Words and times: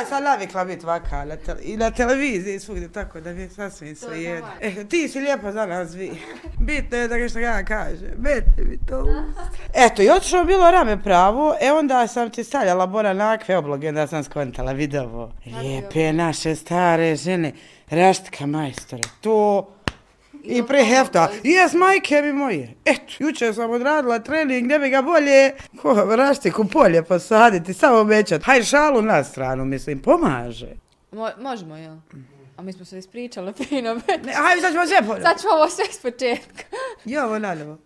ja 0.00 0.06
sam 0.06 0.24
navikla 0.24 0.64
biti 0.64 0.86
vaka 0.86 1.24
na 1.24 1.36
te, 1.36 1.54
i 1.62 1.76
na 1.76 1.90
televiziji 1.90 2.60
svugdje, 2.60 2.92
tako 2.92 3.20
da 3.20 3.32
mi 3.32 3.40
je 3.40 3.50
sasvim 3.50 3.96
sve 3.96 4.22
jedno. 4.22 4.48
E, 4.60 4.84
ti 4.84 5.08
si 5.08 5.20
lijepa 5.20 5.52
za 5.52 5.66
nas 5.66 5.94
vi. 5.94 6.12
Bitno 6.58 6.96
je 6.96 7.08
da 7.08 7.18
ga 7.18 7.28
što 7.28 7.38
ja 7.38 7.64
kažem. 7.64 8.14
Mete 8.18 8.62
mi 8.64 8.78
to 8.86 9.06
Eto, 9.74 10.02
i 10.02 10.10
otišlo 10.10 10.44
bilo 10.44 10.70
rame 10.70 11.02
pravo, 11.02 11.54
e 11.60 11.72
onda 11.72 12.06
sam 12.06 12.30
ti 12.30 12.44
stavljala 12.44 12.86
Bora 12.86 13.12
nakve 13.12 13.56
obloge, 13.56 13.88
onda 13.88 14.06
sam 14.06 14.24
skontala 14.24 14.72
videovo. 14.72 15.32
Lijepe 15.62 16.12
naše 16.12 16.56
stare 16.56 17.16
žene, 17.16 17.52
raštka 17.90 18.46
majstore, 18.46 19.02
to... 19.20 19.68
I 20.44 20.62
pre 20.62 20.84
hefta. 20.84 21.28
Jes, 21.42 21.74
majke 21.74 22.22
mi 22.22 22.32
moje. 22.32 22.74
Eto, 22.84 23.12
juče 23.18 23.52
sam 23.52 23.70
odradila 23.70 24.18
trening, 24.18 24.66
ne 24.66 24.78
bi 24.78 24.90
ga 24.90 25.02
bolje 25.02 25.52
ko, 25.82 26.16
raštiku 26.16 26.64
polje 26.64 27.02
posaditi, 27.02 27.74
samo 27.74 27.98
obećat. 27.98 28.42
Haj 28.42 28.62
šalu 28.62 29.02
na 29.02 29.24
stranu, 29.24 29.64
mislim, 29.64 29.98
pomaže. 29.98 30.68
Mo 31.12 31.28
možemo, 31.40 31.76
jel? 31.76 31.94
A 32.56 32.62
mi 32.62 32.72
smo 32.72 32.84
se 32.84 32.98
ispričali 32.98 33.52
fino. 33.58 33.94
Ne, 33.94 34.32
hajde, 34.32 34.60
sad 34.60 34.72
ćemo 34.72 34.86
sve 34.86 34.98
ponovno. 34.98 35.22
Sad 35.22 35.40
ćemo 35.40 35.52
ovo 35.54 35.68
sve 35.68 35.84
iz 35.90 35.98
početka. 35.98 36.64
Jo, 37.04 37.24
ovo 37.24 37.38
naljevo. 37.38 37.78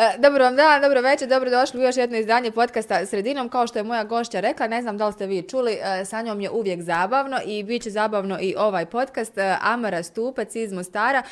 E, 0.00 0.18
dobro 0.18 0.44
vam 0.44 0.56
dan, 0.56 0.82
dobro 0.82 1.00
večer, 1.00 1.28
dobro 1.28 1.50
došli 1.50 1.80
u 1.80 1.82
još 1.82 1.96
jedno 1.96 2.18
izdanje 2.18 2.50
podcasta 2.50 3.06
Sredinom. 3.06 3.48
Kao 3.48 3.66
što 3.66 3.78
je 3.78 3.82
moja 3.82 4.04
gošća 4.04 4.40
rekla, 4.40 4.66
ne 4.66 4.82
znam 4.82 4.98
da 4.98 5.06
li 5.06 5.12
ste 5.12 5.26
vi 5.26 5.42
čuli, 5.42 5.72
e, 5.72 6.04
sa 6.04 6.22
njom 6.22 6.40
je 6.40 6.50
uvijek 6.50 6.82
zabavno 6.82 7.38
i 7.46 7.62
bit 7.62 7.82
će 7.82 7.90
zabavno 7.90 8.38
i 8.40 8.54
ovaj 8.58 8.86
podcast. 8.86 9.38
E, 9.38 9.56
Amara 9.60 10.02
Stupac 10.02 10.54
iz 10.54 10.72
Mostara. 10.72 11.22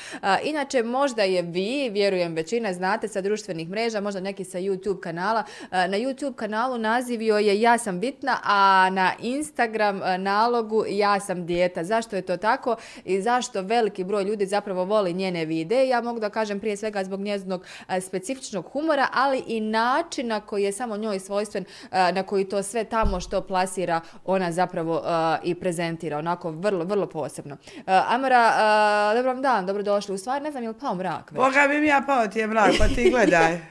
Inače, 0.45 0.83
možda 0.83 1.23
je 1.23 1.43
vi, 1.43 1.91
vjerujem 1.93 2.35
većina, 2.35 2.73
znate 2.73 3.09
sa 3.09 3.21
društvenih 3.21 3.69
mreža, 3.69 4.01
možda 4.01 4.21
neki 4.21 4.45
sa 4.45 4.59
YouTube 4.59 5.01
kanala. 5.01 5.45
Na 5.71 5.99
YouTube 5.99 6.35
kanalu 6.35 6.79
nazivio 6.79 7.39
je 7.39 7.61
Ja 7.61 7.79
sam 7.79 8.01
bitna, 8.01 8.37
a 8.45 8.91
na 8.93 9.13
Instagram 9.19 10.01
nalogu 10.19 10.85
Ja 10.89 11.21
sam 11.21 11.47
dijeta. 11.47 11.85
Zašto 11.85 12.17
je 12.17 12.23
to 12.23 12.37
tako 12.37 12.77
i 13.05 13.23
zašto 13.23 13.63
veliki 13.63 14.05
broj 14.05 14.25
ljudi 14.25 14.47
zapravo 14.47 14.85
voli 14.85 15.13
njene 15.13 15.45
videe? 15.45 15.89
Ja 15.89 16.01
mogu 16.01 16.21
da 16.21 16.31
kažem 16.31 16.61
prije 16.61 16.77
svega 16.77 17.05
zbog 17.05 17.21
njezinog 17.21 17.65
specifičnog 18.01 18.58
specifičnog 18.59 18.73
humora, 18.73 19.09
ali 19.13 19.43
i 19.47 19.61
načina 19.61 20.41
koji 20.41 20.63
je 20.63 20.73
samo 20.73 20.97
njoj 20.97 21.19
svojstven, 21.19 21.65
e, 21.93 22.13
na 22.13 22.23
koji 22.23 22.45
to 22.45 22.63
sve 22.63 22.85
tamo 22.85 23.21
što 23.21 23.41
plasira 23.41 24.01
ona 24.25 24.53
zapravo 24.53 25.03
e, 25.05 25.39
i 25.45 25.55
prezentira, 25.55 26.19
onako 26.19 26.51
vrlo, 26.51 26.85
vrlo 26.85 27.07
posebno. 27.07 27.57
E, 27.77 28.01
Amara, 28.09 29.15
dobro 29.15 29.33
vam 29.33 29.43
dan, 29.43 29.67
dobrodošli. 29.67 30.15
U 30.15 30.19
stvari, 30.19 30.45
ne 30.45 30.51
znam 30.51 30.63
je 30.63 30.69
li 30.69 30.79
pao 30.81 30.95
mrak 30.95 31.31
već? 31.31 31.41
Boga 31.41 31.69
bi 31.69 31.81
mi 31.81 31.87
ja 31.87 32.03
pao 32.07 32.27
ti 32.27 32.39
je 32.39 32.47
mrak, 32.47 32.73
pa 32.79 32.89
ti 32.89 33.11
gledaj. 33.11 33.59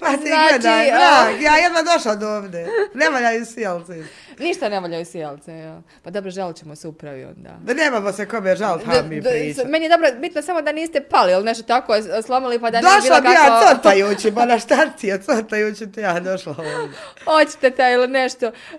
Pa 0.00 0.06
ti 0.16 0.26
Znači, 0.26 0.48
gledaj, 0.50 0.86
mrak, 0.86 1.42
ja 1.42 1.56
jedva 1.56 1.82
došla 1.82 2.14
do 2.14 2.28
ovde. 2.28 2.66
Ne 2.94 3.10
valjaju 3.10 3.46
sjelci. 3.46 4.04
Ništa 4.38 4.68
ne 4.68 4.80
valjaju 4.80 5.04
sjelce, 5.04 5.52
ja. 5.52 5.82
Pa 6.02 6.10
dobro, 6.10 6.30
želit 6.30 6.56
ćemo 6.56 6.76
se 6.76 6.88
upravi 6.88 7.24
onda. 7.24 7.50
Da 7.62 7.74
nemamo 7.74 8.12
se 8.12 8.28
kome 8.28 8.56
žal, 8.56 8.78
pa 8.84 9.02
mi 9.02 9.22
priča. 9.22 9.64
Meni 9.68 9.84
je 9.84 9.88
dobro, 9.88 10.08
bitno 10.20 10.42
samo 10.42 10.62
da 10.62 10.72
niste 10.72 11.00
pali 11.00 11.32
ili 11.32 11.44
nešto 11.44 11.62
tako 11.62 11.92
slomili 12.26 12.60
pa 12.60 12.70
da 12.70 12.80
ne 12.80 12.82
Došla 12.82 13.00
bilo 13.00 13.20
bi 13.20 13.36
kako... 13.36 13.54
ja 13.54 13.74
cotajući, 13.74 14.30
ba 14.30 14.44
na 14.44 14.58
šta 14.58 14.86
ti 14.86 15.06
je 15.06 15.22
cotajući 15.22 15.92
ti 15.92 16.00
ja 16.00 16.20
došla 16.20 16.54
ovdje. 16.58 16.98
Hoćete 17.24 17.70
te 17.70 17.92
ili 17.92 18.08
nešto. 18.08 18.46
Uh, 18.46 18.78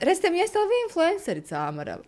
recite 0.00 0.30
mi, 0.30 0.38
jeste 0.38 0.58
li 0.58 0.64
vi 0.64 0.88
influencerica, 0.88 1.56
Amara? 1.56 1.98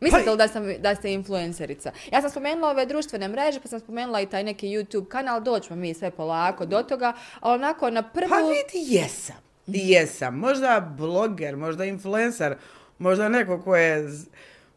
Mislite 0.00 0.24
Pa- 0.24 0.30
li 0.30 0.36
da, 0.36 0.48
sam, 0.48 0.72
da 0.78 0.94
ste 0.94 1.12
influencerica? 1.12 1.92
Ja 2.12 2.20
sam 2.20 2.30
spomenula 2.30 2.70
ove 2.70 2.86
društvene 2.86 3.28
mreže, 3.28 3.60
pa 3.60 3.68
sam 3.68 3.80
spomenula 3.80 4.20
i 4.20 4.26
taj 4.26 4.42
neki 4.42 4.66
YouTube 4.66 5.08
kanal, 5.08 5.40
doćemo 5.40 5.76
mi 5.76 5.94
sve 5.94 6.10
polako 6.10 6.66
do 6.66 6.82
toga, 6.82 7.12
a 7.40 7.50
onako 7.50 7.90
na 7.90 8.02
prvu... 8.02 8.28
Pa 8.28 8.36
vidi, 8.36 8.94
jesam. 8.94 9.43
Jesam. 9.66 10.38
Možda 10.38 10.94
bloger, 10.98 11.56
možda 11.56 11.84
influencer, 11.84 12.56
možda 12.98 13.28
neko 13.28 13.62
ko 13.62 13.76
je... 13.76 14.08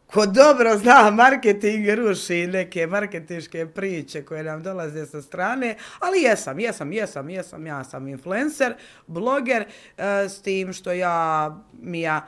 Ko 0.08 0.26
dobro 0.26 0.78
zna 0.78 1.12
marketing, 1.12 1.90
ruši 1.90 2.48
neke 2.48 2.88
marketinške 2.88 3.66
priče 3.66 4.22
koje 4.26 4.44
nam 4.44 4.64
dolaze 4.64 5.06
sa 5.06 5.22
strane, 5.22 5.76
ali 6.00 6.22
jesam, 6.22 6.60
jesam, 6.60 6.92
jesam, 6.94 7.30
jesam, 7.30 7.68
ja 7.68 7.84
sam 7.84 8.08
influencer, 8.08 8.74
bloger, 9.08 9.66
eh, 9.98 10.30
s 10.30 10.42
tim 10.42 10.74
što 10.74 10.92
ja, 10.92 11.58
mi 11.82 12.02
ja 12.02 12.28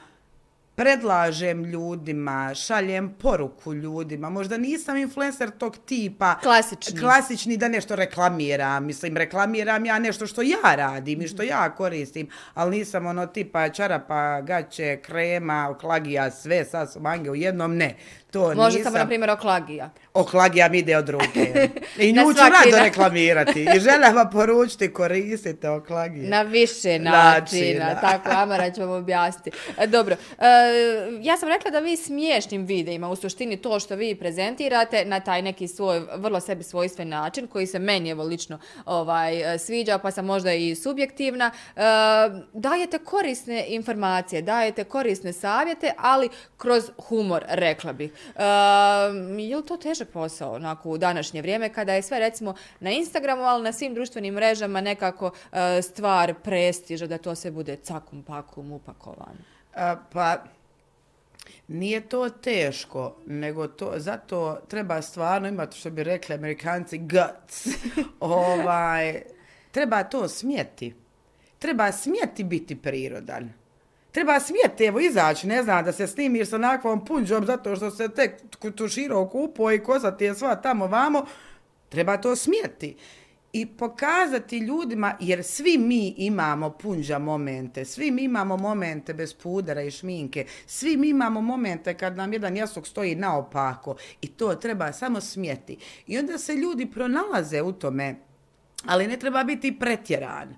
predlažem 0.79 1.65
ljudima, 1.65 2.53
šaljem 2.55 3.09
poruku 3.21 3.73
ljudima, 3.73 4.29
možda 4.29 4.57
nisam 4.57 4.97
influencer 4.97 5.51
tog 5.51 5.77
tipa, 5.85 6.35
Klasični. 6.43 6.99
klasični 6.99 7.57
da 7.57 7.67
nešto 7.67 7.95
reklamiram, 7.95 8.85
mislim 8.85 9.17
reklamiram 9.17 9.85
ja 9.85 9.99
nešto 9.99 10.27
što 10.27 10.41
ja 10.41 10.75
radim 10.75 11.21
i 11.21 11.27
što 11.27 11.43
ja 11.43 11.75
koristim, 11.75 12.29
ali 12.53 12.77
nisam 12.77 13.05
ono 13.05 13.25
tipa 13.25 13.69
čarapa, 13.69 14.41
gaće, 14.41 14.99
krema, 15.01 15.67
oklagija, 15.69 16.31
sve, 16.31 16.65
sad 16.65 16.93
su 16.93 16.99
mange 16.99 17.31
u 17.31 17.35
jednom, 17.35 17.75
ne. 17.75 17.95
To 18.31 18.53
Može 18.53 18.77
nisam. 18.77 18.83
samo, 18.83 18.97
na 18.97 19.07
primjer, 19.07 19.29
oklagija. 19.29 19.89
Oklagija 20.13 20.69
mi 20.69 20.77
ide 20.77 20.97
od 20.97 21.09
ruke. 21.09 21.69
I 21.99 22.13
Na 22.13 22.21
nju 22.23 22.33
ću 22.33 22.39
rado 22.39 22.51
način. 22.51 22.83
reklamirati. 22.83 23.61
I 23.61 23.79
želim 23.79 24.15
vam 24.15 24.29
poručiti, 24.31 24.93
koristite 24.93 25.69
oklagije. 25.69 26.29
Na 26.29 26.41
više 26.41 26.99
Načina. 26.99 27.11
načina, 27.11 28.01
tako, 28.01 28.29
Amara 28.31 28.71
ću 28.71 28.81
vam 28.81 28.89
objasniti. 28.91 29.51
E, 29.77 29.87
Dobro, 29.87 30.15
e, 30.15 30.45
ja 31.21 31.37
sam 31.37 31.49
rekla 31.49 31.71
da 31.71 31.79
vi 31.79 31.97
smiješnim 31.97 32.65
videima, 32.65 33.09
u 33.09 33.15
suštini 33.15 33.57
to 33.57 33.79
što 33.79 33.95
vi 33.95 34.15
prezentirate 34.15 35.05
na 35.05 35.19
taj 35.19 35.41
neki 35.41 35.67
svoj, 35.67 36.01
vrlo 36.15 36.39
sebi 36.39 36.63
svojstven 36.63 37.09
način, 37.09 37.47
koji 37.47 37.67
se 37.67 37.79
meni 37.79 38.09
evo 38.09 38.23
lično 38.23 38.59
ovaj, 38.85 39.33
sviđa, 39.59 39.97
pa 39.97 40.11
sam 40.11 40.25
možda 40.25 40.53
i 40.53 40.75
subjektivna, 40.75 41.51
e, 41.75 41.81
dajete 42.53 42.97
korisne 42.99 43.65
informacije, 43.67 44.41
dajete 44.41 44.83
korisne 44.83 45.33
savjete, 45.33 45.91
ali 45.97 46.29
kroz 46.57 46.83
humor, 46.99 47.43
rekla 47.47 47.93
bih. 47.93 48.11
E, 48.35 48.43
je 49.41 49.57
li 49.57 49.65
to 49.65 49.77
težak 49.77 50.07
posao 50.07 50.53
onako, 50.53 50.89
u 50.89 50.97
današnje 50.97 51.41
vrijeme, 51.41 51.73
kada 51.73 51.93
je 51.93 52.01
sve 52.01 52.19
recimo 52.19 52.53
na 52.79 52.91
Instagramu, 52.91 53.43
ali 53.43 53.63
na 53.63 53.71
svim 53.71 53.93
društvenim 53.93 54.33
mrežama 54.33 54.81
nekako 54.81 55.31
e, 55.51 55.81
stvar 55.81 56.33
prestiža, 56.43 57.07
da 57.07 57.17
to 57.17 57.35
sve 57.35 57.51
bude 57.51 57.75
cakum 57.75 58.23
pakum 58.23 58.71
upakovano. 58.71 59.39
A, 59.75 59.95
pa, 60.11 60.37
nije 61.67 62.01
to 62.01 62.29
teško, 62.29 63.15
nego 63.25 63.67
to, 63.67 63.93
zato 63.95 64.59
treba 64.67 65.01
stvarno 65.01 65.47
imati, 65.47 65.77
što 65.77 65.89
bi 65.89 66.03
rekli 66.03 66.35
amerikanci, 66.35 66.97
guts. 66.97 67.67
ovaj, 68.19 69.21
treba 69.71 70.03
to 70.03 70.27
smjeti. 70.27 70.95
Treba 71.59 71.91
smjeti 71.91 72.43
biti 72.43 72.75
prirodan. 72.75 73.53
Treba 74.11 74.39
smijeti, 74.39 74.85
evo, 74.85 74.99
izaći, 74.99 75.47
ne 75.47 75.63
znam, 75.63 75.85
da 75.85 75.91
se 75.91 76.07
snimiš 76.07 76.49
sa 76.49 76.57
nakvom 76.57 77.05
punđom 77.05 77.45
zato 77.45 77.75
što 77.75 77.91
se 77.91 78.09
tek 78.09 78.31
tuširao 78.75 79.29
kupo 79.29 79.71
i 79.71 79.83
kosa 79.83 80.17
ti 80.17 80.23
je 80.23 80.35
sva 80.35 80.55
tamo 80.55 80.87
vamo. 80.87 81.25
Treba 81.89 82.17
to 82.17 82.35
smijeti 82.35 82.95
I 83.53 83.65
pokazati 83.65 84.57
ljudima, 84.57 85.15
jer 85.19 85.43
svi 85.43 85.77
mi 85.77 86.13
imamo 86.17 86.69
punđa 86.69 87.19
momente, 87.19 87.85
svi 87.85 88.11
mi 88.11 88.23
imamo 88.23 88.57
momente 88.57 89.13
bez 89.13 89.33
pudera 89.33 89.81
i 89.81 89.91
šminke, 89.91 90.45
svi 90.65 90.97
mi 90.97 91.09
imamo 91.09 91.41
momente 91.41 91.93
kad 91.93 92.17
nam 92.17 92.33
jedan 92.33 92.57
jasuk 92.57 92.87
stoji 92.87 93.15
naopako 93.15 93.95
i 94.21 94.27
to 94.27 94.55
treba 94.55 94.93
samo 94.93 95.21
smjeti. 95.21 95.77
I 96.07 96.19
onda 96.19 96.37
se 96.37 96.53
ljudi 96.53 96.91
pronalaze 96.91 97.61
u 97.61 97.71
tome, 97.71 98.15
ali 98.85 99.07
ne 99.07 99.17
treba 99.17 99.43
biti 99.43 99.79
pretjeran. 99.79 100.55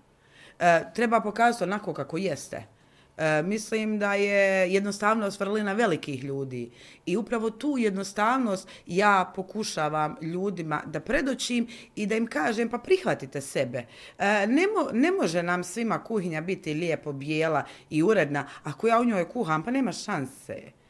E, 0.59 0.83
treba 0.95 1.21
pokazati 1.21 1.63
onako 1.63 1.93
kako 1.93 2.17
jeste. 2.17 2.80
E, 3.21 3.43
mislim 3.43 3.99
da 3.99 4.13
je 4.13 4.73
jednostavnost 4.73 5.39
vrlina 5.39 5.73
velikih 5.73 6.23
ljudi 6.23 6.71
i 7.05 7.17
upravo 7.17 7.49
tu 7.49 7.75
jednostavnost 7.77 8.67
ja 8.85 9.31
pokušavam 9.35 10.15
ljudima 10.21 10.81
da 10.85 10.99
predočim 10.99 11.67
i 11.95 12.05
da 12.05 12.15
im 12.15 12.27
kažem 12.27 12.69
pa 12.69 12.77
prihvatite 12.77 13.41
sebe. 13.41 13.85
E, 14.17 14.47
ne, 14.47 14.67
mo, 14.67 14.89
ne 14.93 15.11
može 15.11 15.43
nam 15.43 15.63
svima 15.63 16.03
kuhinja 16.03 16.41
biti 16.41 16.73
lijepo, 16.73 17.13
bijela 17.13 17.63
i 17.89 18.03
uredna 18.03 18.47
ako 18.63 18.87
ja 18.87 18.99
u 18.99 19.05
njoj 19.05 19.29
kuham, 19.29 19.63
pa 19.63 19.71
nema 19.71 19.91
šanse 19.91 20.80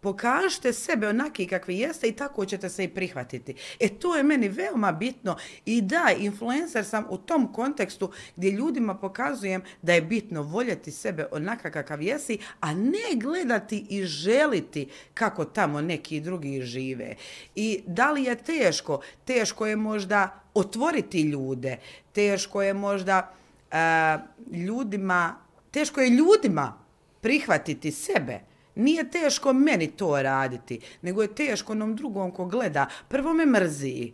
pokažite 0.00 0.72
sebe 0.72 1.08
onaki 1.08 1.46
kakvi 1.46 1.78
jeste 1.78 2.08
i 2.08 2.12
tako 2.12 2.44
ćete 2.44 2.68
se 2.68 2.84
i 2.84 2.88
prihvatiti. 2.88 3.54
E 3.80 3.88
to 3.88 4.16
je 4.16 4.22
meni 4.22 4.48
veoma 4.48 4.92
bitno 4.92 5.36
i 5.64 5.82
da, 5.82 6.14
influencer 6.18 6.84
sam 6.84 7.06
u 7.10 7.18
tom 7.18 7.52
kontekstu 7.52 8.10
gdje 8.36 8.50
ljudima 8.50 8.94
pokazujem 8.94 9.62
da 9.82 9.92
je 9.92 10.02
bitno 10.02 10.42
voljeti 10.42 10.90
sebe 10.90 11.26
onaka 11.32 11.70
kakav 11.70 12.02
jesi, 12.02 12.38
a 12.60 12.74
ne 12.74 13.16
gledati 13.16 13.86
i 13.88 14.04
želiti 14.04 14.88
kako 15.14 15.44
tamo 15.44 15.80
neki 15.80 16.20
drugi 16.20 16.62
žive. 16.62 17.14
I 17.54 17.80
da 17.86 18.10
li 18.10 18.24
je 18.24 18.36
teško? 18.36 19.00
Teško 19.24 19.66
je 19.66 19.76
možda 19.76 20.40
otvoriti 20.54 21.20
ljude, 21.20 21.76
teško 22.12 22.62
je 22.62 22.74
možda 22.74 23.34
uh, 23.70 24.56
ljudima, 24.66 25.36
teško 25.70 26.00
je 26.00 26.10
ljudima 26.10 26.78
prihvatiti 27.20 27.92
sebe. 27.92 28.47
Nije 28.78 29.10
teško 29.10 29.52
meni 29.52 29.90
to 29.90 30.22
raditi, 30.22 30.80
nego 31.02 31.22
je 31.22 31.34
teško 31.34 31.72
onom 31.72 31.96
drugom 31.96 32.30
ko 32.30 32.44
gleda. 32.44 32.86
Prvo 33.08 33.32
me 33.32 33.46
mrzi, 33.46 34.12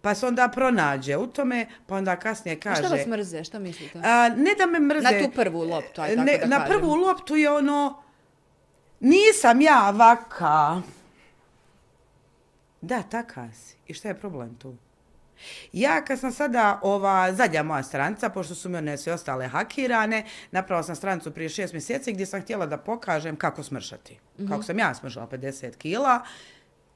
pa 0.00 0.14
se 0.14 0.26
onda 0.26 0.48
pronađe 0.48 1.16
u 1.16 1.26
tome, 1.26 1.66
pa 1.86 1.96
onda 1.96 2.16
kasnije 2.16 2.56
A 2.56 2.60
kaže... 2.60 2.82
Šta 2.82 2.94
vas 2.94 3.06
mrze? 3.06 3.44
Šta 3.44 3.58
mislite? 3.58 3.98
A, 4.04 4.28
ne 4.28 4.54
da 4.58 4.66
me 4.66 4.80
mrze. 4.80 5.02
Na 5.02 5.10
tu 5.10 5.30
prvu 5.34 5.64
loptu, 5.64 6.00
aj 6.00 6.16
tako 6.16 6.24
ne, 6.24 6.38
da 6.38 6.46
Na 6.46 6.58
kažem. 6.58 6.72
prvu 6.72 6.94
loptu 6.94 7.36
je 7.36 7.50
ono, 7.50 8.02
nisam 9.00 9.60
ja 9.60 9.90
vaka. 9.90 10.82
Da, 12.80 13.02
taka 13.02 13.52
si. 13.52 13.76
I 13.86 13.94
šta 13.94 14.08
je 14.08 14.14
problem 14.14 14.54
tu? 14.54 14.74
Ja 15.72 16.04
kad 16.04 16.20
sam 16.20 16.32
sada 16.32 16.78
ova 16.82 17.32
zadnja 17.32 17.62
moja 17.62 17.82
stranca, 17.82 18.28
pošto 18.28 18.54
su 18.54 18.68
mi 18.68 18.78
one 18.78 18.98
sve 18.98 19.12
ostale 19.12 19.48
hakirane, 19.48 20.24
napravila 20.50 20.82
sam 20.82 20.96
strancu 20.96 21.30
prije 21.30 21.48
šest 21.48 21.72
mjeseci 21.72 22.12
gdje 22.12 22.26
sam 22.26 22.42
htjela 22.42 22.66
da 22.66 22.76
pokažem 22.76 23.36
kako 23.36 23.62
smršati. 23.62 24.18
Mhm. 24.38 24.48
Kako 24.48 24.62
sam 24.62 24.78
ja 24.78 24.94
smržala 24.94 25.26
50 25.26 25.76
kila, 25.76 26.20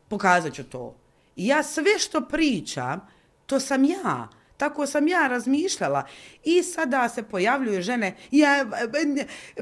pokazat 0.09 0.53
ću 0.53 0.65
to. 0.65 0.97
I 1.37 1.47
ja 1.47 1.63
sve 1.63 1.99
što 1.99 2.21
pričam, 2.21 3.01
to 3.47 3.61
sam 3.61 3.85
ja. 3.85 4.29
Tako 4.57 4.87
sam 4.87 5.09
ja 5.09 5.27
razmišljala. 5.27 6.07
I 6.45 6.63
sada 6.63 7.09
se 7.09 7.23
pojavljuju 7.23 7.83
žene, 7.83 8.17
ja, 8.31 8.67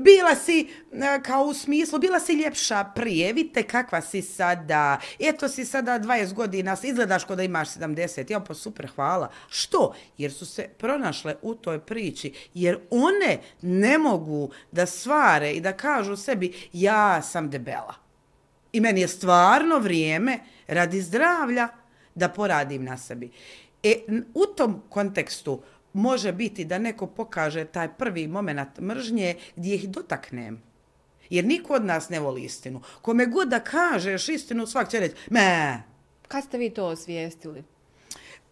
bila 0.01 0.35
si, 0.35 0.69
e, 0.93 1.23
kao 1.23 1.45
u 1.45 1.55
smislu, 1.55 1.99
bila 1.99 2.21
si 2.21 2.33
ljepša 2.33 2.85
prije, 2.95 3.33
vidite 3.33 3.63
kakva 3.63 4.01
si 4.01 4.23
sada, 4.23 5.01
eto 5.19 5.49
si 5.49 5.65
sada 5.65 5.99
20 5.99 6.33
godina, 6.33 6.77
izgledaš 6.83 7.25
kao 7.25 7.37
da 7.37 7.43
imaš 7.43 7.69
70, 7.69 8.31
ja 8.31 8.41
pa 8.41 8.55
super, 8.55 8.89
hvala. 8.95 9.31
Što? 9.49 9.95
Jer 10.19 10.33
su 10.33 10.47
se 10.47 10.69
pronašle 10.79 11.37
u 11.43 11.55
toj 11.55 11.79
priči, 11.79 12.33
jer 12.55 12.79
one 12.91 13.41
ne 13.63 13.99
mogu 13.99 14.51
da 14.73 14.87
svare 14.87 15.53
i 15.53 15.61
da 15.61 15.73
kažu 15.73 16.17
sebi, 16.17 16.55
ja 16.73 17.23
sam 17.23 17.51
debela. 17.51 17.95
I 18.73 18.81
meni 18.81 19.01
je 19.01 19.09
stvarno 19.09 19.79
vrijeme 19.79 20.39
radi 20.67 21.01
zdravlja 21.01 21.69
da 22.15 22.29
poradim 22.29 22.85
na 22.85 22.99
sebi. 22.99 23.31
E, 23.85 24.01
u 24.35 24.47
tom 24.47 24.83
kontekstu 24.89 25.63
može 25.93 26.33
biti 26.33 26.65
da 26.65 26.79
neko 26.79 27.07
pokaže 27.07 27.65
taj 27.65 27.89
prvi 27.89 28.27
moment 28.27 28.81
mržnje 28.81 29.35
gdje 29.57 29.75
ih 29.75 29.89
dotaknem. 29.89 30.63
Jer 31.31 31.45
niko 31.45 31.75
od 31.75 31.85
nas 31.85 32.09
ne 32.09 32.21
voli 32.21 32.43
istinu. 32.43 32.81
Kome 33.03 33.27
god 33.27 33.49
da 33.49 33.61
kažeš 33.61 34.29
istinu, 34.29 34.67
svak 34.67 34.91
će 34.91 35.01
reći, 35.01 35.15
me. 35.31 35.83
Kad 36.29 36.45
ste 36.45 36.59
vi 36.59 36.71
to 36.71 36.87
osvijestili? 36.87 37.65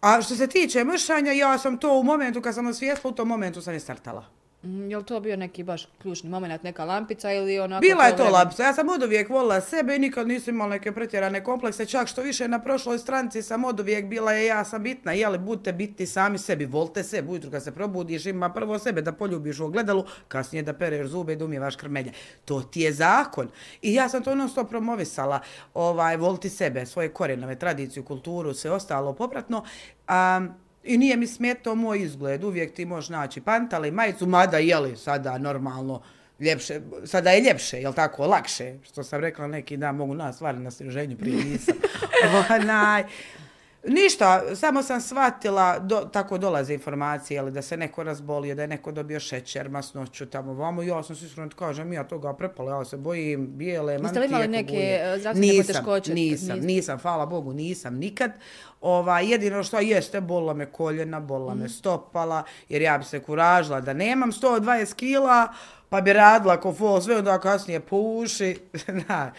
A 0.01 0.21
što 0.21 0.35
se 0.35 0.47
tiče 0.47 0.83
mršanja, 0.83 1.31
ja 1.31 1.57
sam 1.57 1.77
to 1.77 1.99
u 1.99 2.03
momentu 2.03 2.41
kad 2.41 2.55
sam 2.55 2.67
osvijestila, 2.67 3.11
u 3.11 3.15
tom 3.15 3.27
momentu 3.27 3.61
sam 3.61 3.73
je 3.73 3.79
startala. 3.79 4.25
Mm, 4.63 4.91
Je 4.91 4.97
li 4.97 5.03
to 5.03 5.19
bio 5.19 5.37
neki 5.37 5.63
baš 5.63 5.87
ključni 6.01 6.29
moment, 6.29 6.63
neka 6.63 6.85
lampica 6.85 7.31
ili 7.31 7.59
onako... 7.59 7.81
Bila 7.81 8.03
je 8.03 8.11
to 8.11 8.15
vremena? 8.23 8.37
lapsa. 8.37 8.63
Ja 8.63 8.73
sam 8.73 8.89
od 8.89 9.03
uvijek 9.03 9.29
volila 9.29 9.61
sebe 9.61 9.95
i 9.95 9.99
nikad 9.99 10.27
nisam 10.27 10.55
imala 10.55 10.69
neke 10.69 10.91
pretjerane 10.91 11.43
komplekse. 11.43 11.85
Čak 11.85 12.07
što 12.07 12.21
više 12.21 12.47
na 12.47 12.59
prošloj 12.59 12.99
stranci 12.99 13.41
sam 13.41 13.65
od 13.65 13.79
uvijek 13.79 14.05
bila 14.05 14.31
je 14.33 14.45
ja 14.45 14.65
sam 14.65 14.83
bitna. 14.83 15.11
Jeli, 15.11 15.37
budite 15.37 15.73
bitni 15.73 16.05
sami 16.05 16.37
sebi. 16.37 16.65
Volite 16.65 17.03
se, 17.03 17.23
ujutru 17.29 17.51
kad 17.51 17.63
se 17.63 17.71
probudiš, 17.71 18.25
ima 18.25 18.49
prvo 18.49 18.79
sebe 18.79 19.01
da 19.01 19.11
poljubiš 19.11 19.59
u 19.59 19.65
ogledalu, 19.65 20.05
kasnije 20.27 20.63
da 20.63 20.73
pereš 20.73 21.07
zube 21.07 21.33
i 21.33 21.35
da 21.35 21.45
umijevaš 21.45 21.75
krmelje. 21.75 22.11
To 22.45 22.61
ti 22.61 22.81
je 22.81 22.93
zakon. 22.93 23.49
I 23.81 23.93
ja 23.93 24.09
sam 24.09 24.23
to 24.23 24.35
non 24.35 24.49
stop 24.49 24.69
promovisala. 24.69 25.39
Ovaj, 25.73 26.17
voliti 26.17 26.49
sebe, 26.49 26.85
svoje 26.85 27.09
korijenove, 27.09 27.59
tradiciju, 27.59 28.03
kulturu, 28.03 28.53
sve 28.53 28.71
ostalo 28.71 29.13
popratno. 29.13 29.63
Um, 30.09 30.62
I 30.83 30.97
nije 30.97 31.17
mi 31.17 31.27
smetao 31.27 31.75
moj 31.75 32.01
izgled. 32.01 32.43
Uvijek 32.43 32.73
ti 32.73 32.85
možeš 32.85 33.09
naći 33.09 33.41
pantale 33.41 33.87
i 33.87 33.91
majicu, 33.91 34.27
mada 34.27 34.57
jeli 34.57 34.97
sada 34.97 35.37
normalno 35.37 36.01
ljepše, 36.39 36.81
sada 37.05 37.31
je 37.31 37.41
ljepše, 37.41 37.81
jel 37.81 37.93
tako, 37.93 38.27
lakše, 38.27 38.75
što 38.83 39.03
sam 39.03 39.21
rekla 39.21 39.47
neki 39.47 39.77
dan, 39.77 39.95
mogu 39.95 40.13
nas 40.13 40.35
stvari 40.35 40.59
na 40.59 40.71
sreženju, 40.71 41.17
prije 41.17 41.43
nisam. 41.45 41.75
Onaj, 42.61 43.03
Ništa, 43.85 44.55
samo 44.55 44.83
sam 44.83 45.01
shvatila, 45.01 45.79
do, 45.79 45.99
tako 46.03 46.37
dolaze 46.37 46.73
informacije, 46.73 47.39
ali 47.39 47.51
da 47.51 47.61
se 47.61 47.77
neko 47.77 48.03
razbolio, 48.03 48.55
da 48.55 48.61
je 48.61 48.67
neko 48.67 48.91
dobio 48.91 49.19
šećer, 49.19 49.69
masnoću 49.69 50.25
tamo 50.25 50.53
vamo. 50.53 50.83
Ja 50.83 51.03
sam 51.03 51.15
se 51.15 51.25
iskreno 51.25 51.49
kažem, 51.49 51.93
ja 51.93 52.03
toga 52.03 52.33
prepala, 52.33 52.71
ja 52.71 52.85
se 52.85 52.97
bojim 52.97 53.47
bijele 53.47 53.93
Jeste 53.93 54.07
li 54.09 54.19
mantije. 54.19 54.25
imali 54.27 54.47
neke, 54.47 54.73
e, 55.01 55.19
zdravstvene 55.19 55.47
nisam, 55.47 55.67
poteškoće? 55.75 56.13
Nisam, 56.13 56.47
Niste? 56.47 56.67
nisam, 56.67 56.99
hvala 56.99 57.25
Bogu, 57.25 57.53
nisam 57.53 57.95
nikad. 57.95 58.31
Ova, 58.81 59.19
jedino 59.19 59.63
što 59.63 59.79
jeste, 59.79 60.21
bolila 60.21 60.53
me 60.53 60.65
koljena, 60.67 61.19
bolila 61.19 61.53
Mhm. 61.53 61.63
me 61.63 61.69
stopala, 61.69 62.43
jer 62.69 62.81
ja 62.81 62.97
bi 62.97 63.03
se 63.03 63.19
kuražila 63.19 63.81
da 63.81 63.93
nemam 63.93 64.31
120 64.31 64.93
kila, 64.93 65.53
pa 65.89 66.01
bi 66.01 66.13
radila 66.13 66.59
ko 66.59 66.73
fol, 66.73 67.01
sve 67.01 67.17
onda 67.17 67.39
kasnije 67.39 67.79
puši. 67.79 68.57
da. 69.07 69.31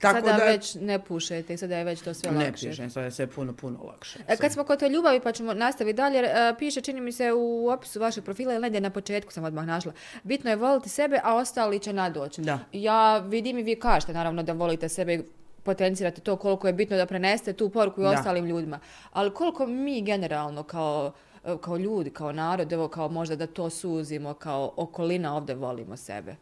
Tako 0.00 0.20
sada 0.20 0.38
da, 0.38 0.44
već 0.44 0.74
ne 0.74 1.04
pušete 1.04 1.56
sada 1.56 1.76
je 1.76 1.84
već 1.84 2.00
to 2.02 2.14
sve 2.14 2.30
ne 2.30 2.44
lakše. 2.46 2.68
pišem, 2.68 2.90
sada 2.90 3.04
je 3.04 3.10
sve 3.10 3.26
puno, 3.26 3.52
puno 3.52 3.78
lakše. 3.84 4.18
E, 4.28 4.36
Kad 4.36 4.52
smo 4.52 4.64
kod 4.64 4.78
te 4.78 4.88
ljubavi, 4.88 5.20
pa 5.20 5.32
ćemo 5.32 5.54
nastaviti 5.54 5.96
dalje, 5.96 6.18
e, 6.18 6.54
piše, 6.58 6.80
čini 6.80 7.00
mi 7.00 7.12
se 7.12 7.32
u 7.32 7.68
opisu 7.68 8.00
vašeg 8.00 8.24
profila, 8.24 8.52
ili 8.52 8.62
negdje 8.62 8.80
na 8.80 8.90
početku 8.90 9.32
sam 9.32 9.44
odmah 9.44 9.66
našla, 9.66 9.92
bitno 10.22 10.50
je 10.50 10.56
voliti 10.56 10.88
sebe, 10.88 11.20
a 11.24 11.34
ostali 11.34 11.78
će 11.78 11.92
nadoći. 11.92 12.40
Da. 12.40 12.58
Ja 12.72 13.18
vidim 13.18 13.58
i 13.58 13.62
vi 13.62 13.80
kažete, 13.80 14.12
naravno, 14.12 14.42
da 14.42 14.52
volite 14.52 14.88
sebe 14.88 15.22
potencirate 15.62 16.20
to 16.20 16.36
koliko 16.36 16.66
je 16.66 16.72
bitno 16.72 16.96
da 16.96 17.06
prenesete 17.06 17.52
tu 17.52 17.68
poruku 17.70 18.00
i 18.00 18.04
Da. 18.04 18.10
ostalim 18.10 18.46
ljudima. 18.46 18.78
Ali 19.12 19.34
koliko 19.34 19.66
mi 19.66 20.02
generalno 20.02 20.62
kao 20.62 21.12
e, 21.44 21.56
kao 21.60 21.76
ljudi, 21.76 22.10
kao 22.10 22.32
narod, 22.32 22.72
evo 22.72 22.88
kao 22.88 23.08
možda 23.08 23.36
da 23.36 23.46
to 23.46 23.70
suzimo, 23.70 24.34
kao 24.34 24.72
okolina 24.76 25.36
ovdje 25.36 25.54
volimo 25.54 25.96
sebe. 25.96 26.36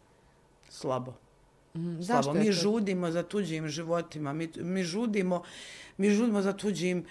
Slabo. 0.68 1.12
Mm, 1.74 1.80
Slabo. 1.80 2.02
Zašto 2.22 2.34
Mi 2.34 2.46
to? 2.46 2.52
žudimo 2.52 3.10
za 3.10 3.22
tuđim 3.22 3.68
životima, 3.68 4.32
mi, 4.32 4.48
mi, 4.56 4.84
žudimo, 4.84 5.42
mi 5.96 6.10
žudimo 6.10 6.42
za 6.42 6.52
tuđim 6.52 7.04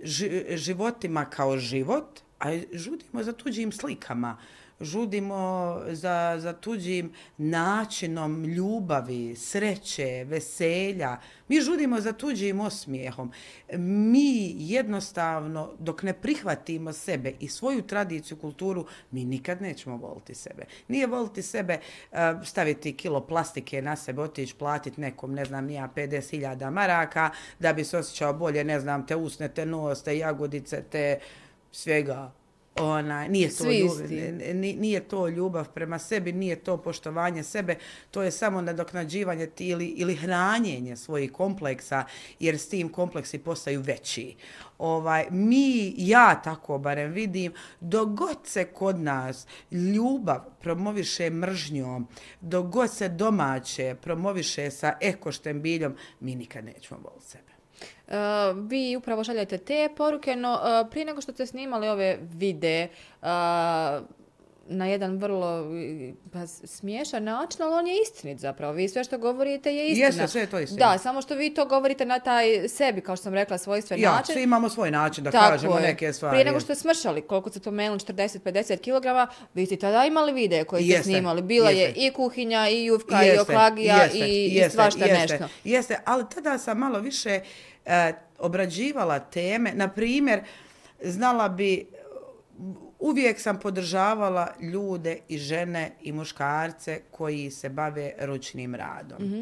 ži- 0.00 0.56
životima 0.56 1.24
kao 1.24 1.56
život, 1.58 2.20
a 2.38 2.44
žudimo 2.72 3.22
za 3.22 3.32
tuđim 3.32 3.72
slikama. 3.72 4.38
Žudimo 4.80 5.80
za, 5.90 6.36
za 6.38 6.52
tuđim 6.52 7.12
načinom 7.38 8.44
ljubavi, 8.44 9.36
sreće, 9.36 10.24
veselja. 10.28 11.16
Mi 11.48 11.60
žudimo 11.60 12.00
za 12.00 12.12
tuđim 12.12 12.60
osmijehom. 12.60 13.32
Mi 13.78 14.54
jednostavno, 14.58 15.72
dok 15.78 16.02
ne 16.02 16.12
prihvatimo 16.12 16.92
sebe 16.92 17.32
i 17.40 17.48
svoju 17.48 17.82
tradiciju, 17.82 18.36
kulturu, 18.36 18.86
mi 19.10 19.24
nikad 19.24 19.62
nećemo 19.62 19.96
voliti 19.96 20.34
sebe. 20.34 20.64
Nije 20.88 21.06
voliti 21.06 21.42
sebe, 21.42 21.78
eh, 22.12 22.34
staviti 22.44 22.96
kilo 22.96 23.20
plastike 23.26 23.82
na 23.82 23.96
sebe, 23.96 24.22
otići 24.22 24.54
platiti 24.54 25.00
nekom, 25.00 25.34
ne 25.34 25.44
znam, 25.44 25.64
nija 25.64 25.88
50.000 25.96 26.70
maraka, 26.70 27.30
da 27.58 27.72
bi 27.72 27.84
se 27.84 27.98
osjećao 27.98 28.32
bolje, 28.32 28.64
ne 28.64 28.80
znam, 28.80 29.06
te 29.06 29.16
usne, 29.16 29.48
te 29.48 29.66
nos, 29.66 30.02
te 30.02 30.18
jagodice, 30.18 30.82
te 30.90 31.18
svega. 31.72 32.37
Ona, 32.80 33.28
nije 33.28 33.48
to 33.48 33.54
Svi 33.54 33.78
ljubav, 33.78 34.10
nije 34.54 35.08
to 35.08 35.28
ljubav 35.28 35.68
prema 35.68 35.98
sebi, 35.98 36.32
nije 36.32 36.56
to 36.56 36.76
poštovanje 36.76 37.42
sebe, 37.42 37.76
to 38.10 38.22
je 38.22 38.30
samo 38.30 38.60
nadoknađivanje 38.60 39.46
ti 39.46 39.68
ili, 39.68 39.86
ili 39.86 40.16
hranjenje 40.16 40.96
svojih 40.96 41.32
kompleksa, 41.32 42.04
jer 42.38 42.58
s 42.58 42.68
tim 42.68 42.88
kompleksi 42.88 43.38
postaju 43.38 43.80
veći. 43.80 44.36
Ovaj, 44.78 45.26
mi, 45.30 45.94
ja 45.96 46.40
tako 46.44 46.78
barem 46.78 47.12
vidim, 47.12 47.52
dogod 47.80 48.38
se 48.44 48.64
kod 48.64 49.00
nas 49.00 49.46
ljubav 49.70 50.40
promoviše 50.60 51.30
mržnjom, 51.30 52.08
dogod 52.40 52.90
se 52.90 53.08
domaće 53.08 53.96
promoviše 54.02 54.70
sa 54.70 54.96
ekoštembiljom, 55.00 55.96
mi 56.20 56.34
nikad 56.34 56.64
nećemo 56.64 57.00
voliti 57.04 57.26
sebe. 57.26 57.47
Uh, 58.08 58.14
vi 58.68 58.96
upravo 58.96 59.24
šaljete 59.24 59.58
te 59.58 59.88
poruke, 59.96 60.36
no 60.36 60.52
uh, 60.52 60.90
prije 60.90 61.04
nego 61.04 61.20
što 61.20 61.32
ste 61.32 61.46
snimali 61.46 61.88
ove 61.88 62.18
vide 62.20 62.88
uh, 63.22 63.28
eh, 63.28 64.00
na 64.70 64.86
jedan 64.86 65.16
vrlo 65.18 65.62
uh, 65.62 65.68
pa, 66.32 66.46
smiješan 66.46 67.24
način, 67.24 67.62
ali 67.62 67.74
on 67.74 67.86
je 67.86 67.94
istinit 68.02 68.38
zapravo. 68.38 68.72
Vi 68.72 68.88
sve 68.88 69.04
što 69.04 69.18
govorite 69.18 69.74
je 69.74 69.88
istina. 69.88 70.06
Jeste, 70.06 70.28
sve 70.28 70.40
je 70.40 70.46
to 70.46 70.58
istina. 70.58 70.92
Da, 70.92 70.98
samo 70.98 71.22
što 71.22 71.34
vi 71.34 71.54
to 71.54 71.64
govorite 71.66 72.04
na 72.06 72.18
taj 72.18 72.68
sebi, 72.68 73.00
kao 73.00 73.16
što 73.16 73.22
sam 73.22 73.34
rekla, 73.34 73.58
svojstven 73.58 74.00
Ja, 74.00 74.12
način. 74.12 74.34
svi 74.34 74.42
imamo 74.42 74.68
svoj 74.68 74.90
način 74.90 75.24
da 75.24 75.30
Tako 75.30 75.50
kažemo 75.50 75.76
je. 75.76 75.82
neke 75.82 76.12
stvari. 76.12 76.32
Prije 76.32 76.44
nego 76.44 76.60
što 76.60 76.74
ste 76.74 76.82
smršali, 76.82 77.20
koliko 77.22 77.50
ste 77.50 77.60
pomenuli, 77.60 77.98
40-50 77.98 78.76
kg, 78.78 79.32
vi 79.54 79.66
ste 79.66 79.76
tada 79.76 80.04
imali 80.04 80.32
videe 80.32 80.64
koji 80.64 80.84
ste 80.84 81.02
snimali. 81.02 81.42
Bila 81.42 81.70
je 81.70 81.80
jeste. 81.80 82.00
i 82.00 82.10
kuhinja, 82.12 82.68
i 82.68 82.84
jufka, 82.84 83.24
i 83.24 83.26
Jeste, 83.26 83.40
oklagija, 83.42 83.96
jeste, 84.02 84.18
i, 84.18 84.22
i 84.22 84.54
jeste, 84.54 84.70
svašta 84.70 85.04
jeste, 85.04 85.34
nešto. 85.34 85.48
Jeste, 85.64 85.98
ali 86.04 86.24
tada 86.34 86.58
sam 86.58 86.78
malo 86.78 86.98
više 86.98 87.40
e, 87.86 88.12
obrađivala 88.38 89.18
teme. 89.18 89.72
Na 89.74 89.88
primjer, 89.88 90.40
znala 91.02 91.48
bi, 91.48 91.86
uvijek 92.98 93.40
sam 93.40 93.60
podržavala 93.60 94.54
ljude 94.60 95.18
i 95.28 95.38
žene 95.38 95.90
i 96.02 96.12
muškarce 96.12 97.00
koji 97.10 97.50
se 97.50 97.68
bave 97.68 98.12
ručnim 98.20 98.74
radom. 98.74 99.22
Mhm. 99.22 99.40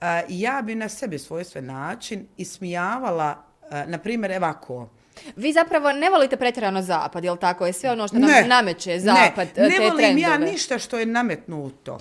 E, 0.00 0.24
ja 0.28 0.62
bi 0.62 0.74
na 0.74 0.88
sebi 0.88 1.18
svojstven 1.18 1.66
način 1.66 2.26
ismijavala, 2.36 3.44
e, 3.70 3.86
na 3.86 3.98
primjer, 3.98 4.30
evako, 4.32 4.88
Vi 5.36 5.52
zapravo 5.52 5.92
ne 5.92 6.10
volite 6.10 6.36
pretjerano 6.36 6.82
zapad, 6.82 7.24
jel 7.24 7.36
tako? 7.36 7.66
Je 7.66 7.72
sve 7.72 7.90
ono 7.90 8.08
što 8.08 8.18
nam 8.18 8.30
Ne, 8.30 8.44
nameće 8.48 8.98
zapad, 8.98 9.48
ne, 9.56 9.62
ne 9.62 9.70
te 9.70 9.78
volim 9.78 9.96
trendove. 9.96 10.20
ja 10.20 10.38
ništa 10.38 10.78
što 10.78 10.98
je 10.98 11.06
nametnuto 11.06 11.98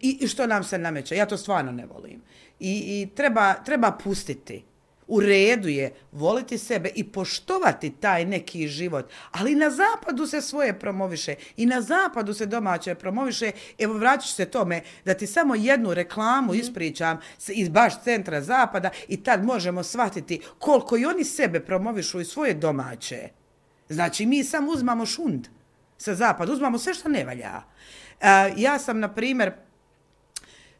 i, 0.00 0.18
i 0.20 0.28
što 0.28 0.46
nam 0.46 0.64
se 0.64 0.78
nameće. 0.78 1.16
Ja 1.16 1.26
to 1.26 1.36
stvarno 1.36 1.72
ne 1.72 1.86
volim. 1.86 2.22
I, 2.60 3.02
i 3.02 3.14
treba, 3.14 3.54
treba 3.54 3.90
pustiti. 4.04 4.64
U 5.06 5.20
redu 5.20 5.68
je 5.68 5.94
voliti 6.12 6.58
sebe 6.58 6.90
i 6.94 7.04
poštovati 7.04 7.90
taj 7.90 8.24
neki 8.24 8.68
život, 8.68 9.10
ali 9.30 9.54
na 9.54 9.70
zapadu 9.70 10.26
se 10.26 10.40
svoje 10.40 10.78
promoviše 10.78 11.34
i 11.56 11.66
na 11.66 11.80
zapadu 11.80 12.34
se 12.34 12.46
domaće 12.46 12.94
promoviše. 12.94 13.50
Evo 13.78 13.94
vraću 13.94 14.28
se 14.28 14.44
tome 14.44 14.80
da 15.04 15.14
ti 15.14 15.26
samo 15.26 15.54
jednu 15.54 15.94
reklamu 15.94 16.52
mm. 16.52 16.56
ispričam 16.56 17.18
iz 17.48 17.68
baš 17.68 18.02
centra 18.02 18.40
zapada 18.40 18.90
i 19.08 19.22
tad 19.22 19.44
možemo 19.44 19.82
shvatiti 19.82 20.40
koliko 20.58 20.96
i 20.96 21.06
oni 21.06 21.24
sebe 21.24 21.60
promovišu 21.60 22.20
i 22.20 22.24
svoje 22.24 22.54
domaće. 22.54 23.28
Znači 23.88 24.26
mi 24.26 24.44
samo 24.44 24.72
uzmamo 24.72 25.06
šund 25.06 25.48
sa 25.98 26.14
zapada, 26.14 26.52
uzmamo 26.52 26.78
sve 26.78 26.94
što 26.94 27.08
ne 27.08 27.24
valja. 27.24 27.62
Uh, 28.20 28.26
ja 28.56 28.78
sam, 28.78 29.00
na 29.00 29.14
primjer, 29.14 29.52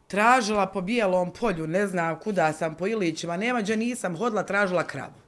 tražila 0.07 0.65
po 0.65 0.81
bijelom 0.81 1.33
polju, 1.33 1.67
ne 1.67 1.87
znam 1.87 2.19
kuda 2.19 2.53
sam, 2.53 2.75
po 2.75 2.87
Ilićima, 2.87 3.37
nema 3.37 3.61
gdje 3.61 3.77
nisam 3.77 4.17
hodila, 4.17 4.43
tražila 4.43 4.83
kravu. 4.83 5.21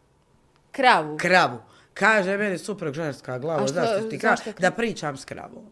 Kravu? 0.72 1.17
Kravu. 1.17 1.60
Kaže 1.93 2.38
meni 2.38 2.57
suprug 2.57 2.93
ženska 2.93 3.39
glava, 3.39 3.67
zašto 3.67 4.10
ti 4.10 4.19
kaže, 4.19 4.43
da 4.60 4.72
pričam 4.72 5.17
s 5.17 5.25
kravom. 5.25 5.65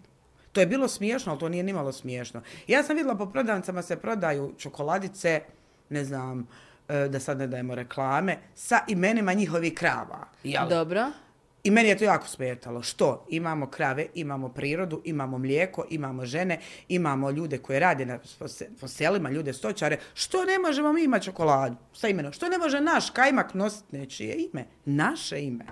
To 0.52 0.60
je 0.60 0.68
bilo 0.68 0.88
smiješno, 0.88 1.32
ali 1.32 1.40
to 1.40 1.50
nije 1.50 1.64
nimalo 1.64 1.92
smiješno. 1.92 2.42
Ja 2.68 2.84
sam 2.84 2.96
vidjela 2.96 3.18
po 3.18 3.26
prodavnicama 3.26 3.82
se 3.82 3.96
prodaju 3.96 4.54
čokoladice, 4.58 5.42
ne 5.90 6.06
znam, 6.06 6.48
e, 6.88 7.08
da 7.08 7.20
sad 7.20 7.38
ne 7.38 7.48
dajemo 7.48 7.76
reklame, 7.76 8.38
sa 8.56 8.80
imenima 8.88 9.34
njihovih 9.34 9.74
krava. 9.74 10.28
Jel? 10.44 10.70
Dobro. 10.70 11.12
I 11.66 11.72
meni 11.72 11.90
je 11.90 11.98
to 11.98 12.04
jako 12.04 12.28
smetalo. 12.28 12.82
Što? 12.82 13.26
Imamo 13.30 13.68
krave, 13.68 14.08
imamo 14.14 14.50
prirodu, 14.50 15.02
imamo 15.04 15.38
mlijeko, 15.38 15.86
imamo 15.90 16.26
žene, 16.26 16.60
imamo 16.88 17.32
ljude 17.32 17.58
koje 17.58 17.80
rade 17.80 18.06
na, 18.06 18.20
po, 18.80 18.88
selima, 18.88 19.30
ljude 19.30 19.54
stočare. 19.54 19.98
Što 20.14 20.46
ne 20.46 20.60
možemo 20.60 20.94
mi 20.94 21.04
imati 21.04 21.26
čokoladu 21.26 21.76
sa 21.94 22.08
imenom? 22.08 22.34
Što 22.34 22.50
ne 22.50 22.58
može 22.58 22.82
naš 22.82 23.10
kajmak 23.10 23.54
nositi 23.54 23.98
nečije 23.98 24.36
ime? 24.38 24.66
Naše 24.86 25.44
ime. 25.44 25.66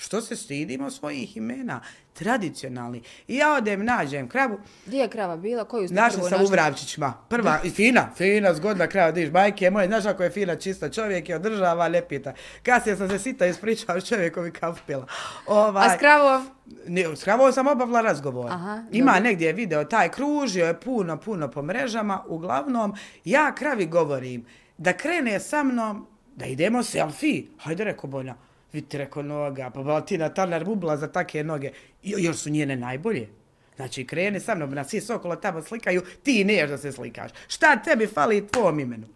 Što 0.00 0.20
se 0.20 0.36
stidimo 0.36 0.90
svojih 0.90 1.36
imena? 1.36 1.80
Tradicionalni. 2.12 3.02
I 3.28 3.36
ja 3.36 3.54
odem, 3.54 3.84
nađem 3.84 4.28
kravu. 4.28 4.60
Gdje 4.86 4.98
je 4.98 5.08
krava 5.08 5.36
bila? 5.36 5.64
Koju 5.64 5.88
ste 5.88 5.94
Našla 5.94 6.28
sam 6.28 6.42
u 6.42 6.46
Vravčićima. 6.46 7.14
Prva, 7.28 7.60
i 7.64 7.70
fina, 7.70 8.10
fina, 8.16 8.54
zgodna 8.54 8.86
krava. 8.86 9.12
Diš, 9.12 9.30
majke 9.30 9.70
moje, 9.70 9.86
znaš 9.86 10.06
ako 10.06 10.22
je 10.22 10.30
fina, 10.30 10.56
čista 10.56 10.90
čovjek 10.90 11.28
je 11.28 11.36
održava, 11.36 11.88
lepita. 11.88 12.32
Kasnije 12.62 12.96
sam 12.96 13.08
se 13.08 13.18
sita 13.18 13.46
ispričao 13.46 14.00
s 14.00 14.08
čovjekom 14.08 14.46
i 14.46 14.50
kafu 14.50 14.82
pila. 14.86 15.06
Ovaj, 15.46 15.86
A 15.86 15.96
s 15.96 15.98
kravom? 15.98 16.48
Ne, 16.86 17.16
s 17.16 17.24
kravom 17.24 17.52
sam 17.52 17.66
obavila 17.66 18.00
razgovor. 18.00 18.50
Aha, 18.50 18.82
Ima 18.92 19.12
dobro. 19.12 19.24
negdje 19.24 19.52
video, 19.52 19.84
taj 19.84 20.08
kružio 20.08 20.66
je 20.66 20.80
puno, 20.80 21.20
puno 21.20 21.50
po 21.50 21.62
mrežama. 21.62 22.24
Uglavnom, 22.28 22.94
ja 23.24 23.54
kravi 23.54 23.86
govorim 23.86 24.46
da 24.76 24.92
krene 24.92 25.40
sa 25.40 25.62
mnom, 25.62 26.06
da 26.36 26.46
idemo 26.46 26.82
selfie. 26.82 27.44
Hajde, 27.58 27.84
reko 27.84 28.06
Bonja 28.06 28.47
vidite, 28.72 28.98
rekao 28.98 29.22
noga, 29.22 29.70
pa 29.74 29.80
Valentina 29.80 30.28
Tarnar 30.28 30.64
bubla 30.64 30.96
za 30.96 31.08
take 31.08 31.44
noge. 31.44 31.70
I, 32.02 32.14
još 32.18 32.36
su 32.36 32.50
njene 32.50 32.76
najbolje. 32.76 33.28
Znači, 33.76 34.06
krene 34.06 34.40
sa 34.40 34.54
mnom, 34.54 34.74
na 34.74 34.84
svi 34.84 35.00
sokolo 35.00 35.36
tamo 35.36 35.62
slikaju, 35.62 36.02
ti 36.22 36.44
neš 36.44 36.70
da 36.70 36.78
se 36.78 36.92
slikaš. 36.92 37.30
Šta 37.48 37.76
tebi 37.76 38.06
fali 38.06 38.46
tvom 38.46 38.80
imenu? 38.80 39.06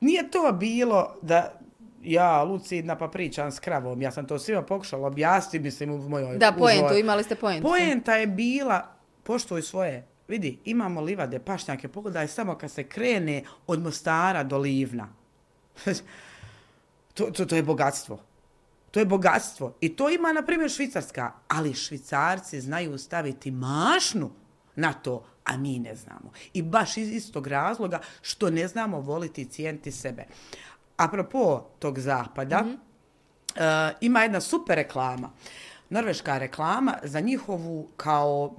Nije 0.00 0.30
to 0.30 0.52
bilo 0.52 1.16
da 1.22 1.58
ja, 2.02 2.42
lucidna, 2.42 2.96
pa 2.96 3.08
pričam 3.08 3.52
s 3.52 3.60
kravom. 3.60 4.02
Ja 4.02 4.10
sam 4.10 4.26
to 4.26 4.38
svima 4.38 4.62
pokušala 4.62 5.06
objasniti, 5.06 5.58
mislim, 5.58 5.90
u 5.90 6.08
mojoj... 6.08 6.38
Da, 6.38 6.52
poentu, 6.52 6.94
imali 6.94 7.24
ste 7.24 7.34
poentu. 7.34 7.68
Poenta 7.68 8.14
je 8.14 8.26
bila, 8.26 8.94
poštuj 9.22 9.62
svoje, 9.62 10.06
vidi, 10.28 10.58
imamo 10.64 11.00
livade, 11.00 11.38
pašnjake, 11.38 11.88
pogledaj 11.88 12.28
samo 12.28 12.54
kad 12.54 12.70
se 12.70 12.84
krene 12.84 13.42
od 13.66 13.82
Mostara 13.82 14.42
do 14.42 14.58
Livna. 14.58 15.08
To, 17.14 17.30
to, 17.30 17.46
to 17.46 17.56
je 17.56 17.62
bogatstvo. 17.62 18.18
To 18.90 19.00
je 19.00 19.06
bogatstvo. 19.06 19.74
I 19.80 19.96
to 19.96 20.10
ima, 20.10 20.32
na 20.32 20.42
primjer, 20.42 20.70
Švicarska. 20.70 21.32
Ali 21.48 21.74
švicarci 21.74 22.60
znaju 22.60 22.98
staviti 22.98 23.50
mašnu 23.50 24.30
na 24.76 24.92
to, 24.92 25.24
a 25.44 25.56
mi 25.56 25.78
ne 25.78 25.94
znamo. 25.94 26.32
I 26.54 26.62
baš 26.62 26.96
iz 26.96 27.12
istog 27.12 27.46
razloga 27.46 28.00
što 28.22 28.50
ne 28.50 28.68
znamo 28.68 29.00
voliti 29.00 29.42
i 29.42 29.48
cijeniti 29.48 29.92
sebe. 29.92 30.24
Apropo 30.96 31.66
tog 31.78 31.98
zapada, 31.98 32.62
mm 32.62 32.68
-hmm. 32.68 33.90
uh, 33.90 33.96
ima 34.00 34.22
jedna 34.22 34.40
super 34.40 34.76
reklama. 34.76 35.30
Norveška 35.90 36.38
reklama 36.38 36.98
za 37.02 37.20
njihovu 37.20 37.88
kao 37.96 38.56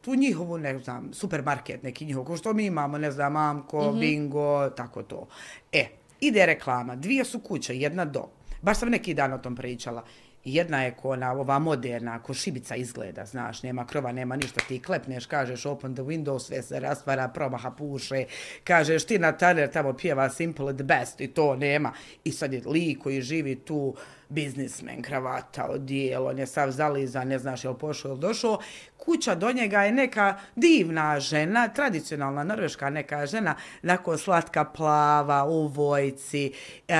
tu 0.00 0.14
njihovu, 0.14 0.58
ne 0.58 0.78
znam, 0.78 1.12
supermarket 1.12 1.82
neki 1.82 2.04
njihov, 2.04 2.24
ko 2.24 2.36
što 2.36 2.52
mi 2.52 2.66
imamo, 2.66 2.98
ne 2.98 3.10
znam, 3.10 3.32
Mamko, 3.32 3.82
mm 3.82 3.94
-hmm. 3.94 4.00
Bingo, 4.00 4.70
tako 4.70 5.02
to. 5.02 5.26
E, 5.72 5.88
ide 6.26 6.46
reklama, 6.46 6.96
dvije 6.96 7.24
su 7.24 7.38
kuće, 7.38 7.76
jedna 7.78 8.04
do. 8.04 8.28
Baš 8.62 8.78
sam 8.78 8.88
neki 8.88 9.14
dan 9.14 9.32
o 9.32 9.38
tom 9.38 9.56
pričala. 9.56 10.04
Jedna 10.44 10.82
je 10.82 10.90
ko 10.90 11.10
ona, 11.10 11.32
ova 11.32 11.58
moderna, 11.58 12.18
ko 12.22 12.34
šibica 12.34 12.76
izgleda, 12.76 13.24
znaš, 13.26 13.62
nema 13.62 13.86
krova, 13.86 14.12
nema 14.12 14.36
ništa, 14.36 14.60
ti 14.68 14.78
klepneš, 14.78 15.26
kažeš 15.26 15.66
open 15.66 15.94
the 15.94 16.02
window, 16.02 16.38
sve 16.38 16.62
se 16.62 16.80
rastvara, 16.80 17.28
promaha 17.28 17.70
puše, 17.70 18.24
kažeš 18.64 19.04
ti 19.04 19.18
na 19.18 19.32
taner 19.32 19.70
tamo 19.72 19.92
pjeva 19.92 20.30
simple 20.30 20.74
the 20.74 20.84
best 20.84 21.20
i 21.20 21.26
to 21.26 21.56
nema. 21.56 21.92
I 22.24 22.32
sad 22.32 22.52
je 22.52 22.62
lik 22.66 22.98
koji 22.98 23.22
živi 23.22 23.56
tu, 23.56 23.94
biznismen, 24.28 25.02
kravata, 25.02 25.66
odijelo, 25.70 26.30
on 26.30 26.38
je 26.38 26.46
sav 26.46 26.70
zalizan, 26.70 27.28
ne 27.28 27.38
znaš 27.38 27.64
je 27.64 27.70
li 27.70 27.76
pošao 27.78 28.10
ili 28.10 28.20
došao, 28.20 28.58
kuća 29.04 29.34
do 29.34 29.52
njega 29.52 29.82
je 29.82 29.92
neka 29.92 30.36
divna 30.56 31.20
žena, 31.20 31.68
tradicionalna 31.68 32.44
norveška 32.44 32.90
neka 32.90 33.26
žena, 33.26 33.54
nako 33.82 34.18
slatka 34.18 34.64
plava, 34.64 35.44
u 35.44 35.66
vojci, 35.66 36.52
e, 36.88 36.94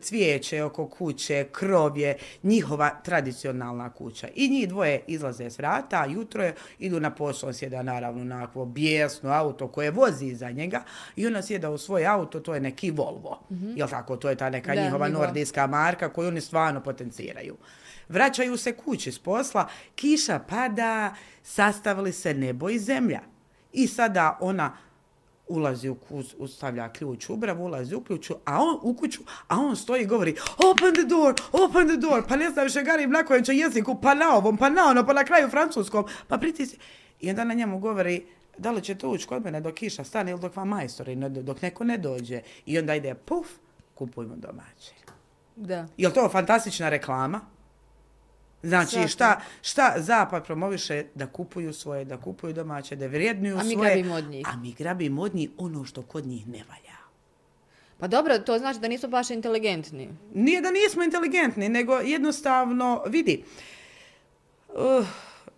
cvijeće 0.00 0.64
oko 0.64 0.88
kuće, 0.88 1.46
krovje, 1.52 2.16
njihova 2.42 2.90
tradicionalna 3.02 3.90
kuća. 3.90 4.28
I 4.34 4.48
njih 4.48 4.68
dvoje 4.68 5.00
izlaze 5.06 5.50
s 5.50 5.58
vrata, 5.58 6.04
jutro 6.04 6.44
je, 6.44 6.54
idu 6.78 7.00
na 7.00 7.10
posao, 7.10 7.52
sjeda 7.52 7.82
naravno 7.82 8.24
na 8.24 8.42
akvo 8.42 8.64
bijesno 8.64 9.30
auto 9.30 9.68
koje 9.68 9.90
vozi 9.90 10.26
iza 10.26 10.50
njega 10.50 10.82
i 11.16 11.26
ona 11.26 11.42
sjeda 11.42 11.70
u 11.70 11.78
svoj 11.78 12.06
auto, 12.06 12.40
to 12.40 12.54
je 12.54 12.60
neki 12.60 12.90
Volvo. 12.90 13.40
Mm 13.50 13.54
-hmm. 13.54 13.78
Jel 13.78 13.88
tako, 13.88 14.16
to 14.16 14.30
je 14.30 14.36
ta 14.36 14.50
neka 14.50 14.74
da, 14.74 14.84
njihova 14.84 15.08
nordijska 15.08 15.66
marka 15.66 16.08
koju 16.08 16.28
oni 16.28 16.40
stvarno 16.40 16.57
potenciraju. 16.84 17.56
Vraćaju 18.08 18.56
se 18.56 18.72
kući 18.72 19.12
s 19.12 19.18
posla, 19.18 19.68
kiša 19.94 20.38
pada, 20.38 21.14
sastavili 21.42 22.12
se 22.12 22.34
nebo 22.34 22.70
i 22.70 22.78
zemlja. 22.78 23.20
I 23.72 23.86
sada 23.86 24.38
ona 24.40 24.76
ulazi 25.48 25.88
u 25.88 25.94
kuz, 25.94 26.34
ustavlja 26.38 26.92
ključ 26.92 27.30
u 27.30 27.36
bravu, 27.36 27.64
ulazi 27.64 27.94
u 27.94 28.00
ključu, 28.00 28.34
a 28.44 28.62
on 28.62 28.78
u 28.82 28.94
kuću, 28.94 29.20
a 29.48 29.56
on 29.56 29.76
stoji 29.76 30.02
i 30.02 30.06
govori 30.06 30.36
open 30.70 30.94
the 30.94 31.04
door, 31.04 31.34
open 31.52 31.88
the 31.88 31.96
door, 31.96 32.22
pa 32.28 32.36
ne 32.36 32.50
znam 32.50 32.64
više 32.64 32.82
Gari 32.82 33.06
na 33.06 33.22
kojem 33.22 33.44
će 33.44 33.54
jeziku, 33.54 34.00
pa 34.00 34.14
na 34.14 34.36
ovom, 34.36 34.56
pa 34.56 34.70
na 34.70 34.84
ono, 34.90 35.06
pa 35.06 35.12
na 35.12 35.24
kraju 35.24 35.48
francuskom, 35.48 36.04
pa 36.28 36.38
pritisi. 36.38 36.78
I 37.20 37.30
onda 37.30 37.44
na 37.44 37.54
njemu 37.54 37.78
govori, 37.78 38.26
da 38.58 38.70
li 38.70 38.82
će 38.82 38.94
to 38.94 39.10
ući 39.10 39.26
kod 39.26 39.44
mene 39.44 39.60
dok 39.60 39.74
kiša 39.74 40.04
stane 40.04 40.30
ili 40.30 40.40
dok 40.40 40.56
vam 40.56 40.68
majstori, 40.68 41.16
dok 41.28 41.62
neko 41.62 41.84
ne 41.84 41.98
dođe. 41.98 42.40
I 42.66 42.78
onda 42.78 42.94
ide, 42.94 43.14
puf, 43.14 43.46
kupujmo 43.94 44.36
domaće. 44.36 45.07
Da. 45.58 45.86
Je 45.96 46.14
to 46.14 46.28
fantastična 46.28 46.88
reklama? 46.88 47.40
Znači, 48.62 49.08
šta, 49.08 49.40
šta 49.62 49.94
Zapad 49.96 50.44
promoviše 50.44 51.04
da 51.14 51.26
kupuju 51.26 51.72
svoje, 51.72 52.04
da 52.04 52.16
kupuju 52.16 52.52
domaće, 52.52 52.96
da 52.96 53.06
vrijednuju 53.06 53.58
svoje. 53.60 53.74
A 53.74 53.76
mi 53.76 53.76
grabimo 53.76 54.14
od 54.14 54.30
njih. 54.30 54.46
A 54.48 54.56
mi 54.56 54.72
grabimo 54.72 55.22
od 55.22 55.34
njih 55.34 55.50
ono 55.58 55.84
što 55.84 56.02
kod 56.02 56.26
njih 56.26 56.48
ne 56.48 56.58
valja. 56.68 56.98
Pa 57.98 58.06
dobro, 58.06 58.38
to 58.38 58.58
znači 58.58 58.80
da 58.80 58.88
nisu 58.88 59.08
baš 59.08 59.30
inteligentni. 59.30 60.08
Nije 60.34 60.60
da 60.60 60.70
nismo 60.70 61.02
inteligentni, 61.02 61.68
nego 61.68 61.94
jednostavno, 61.94 63.02
vidi, 63.06 63.44
uh, 64.68 65.06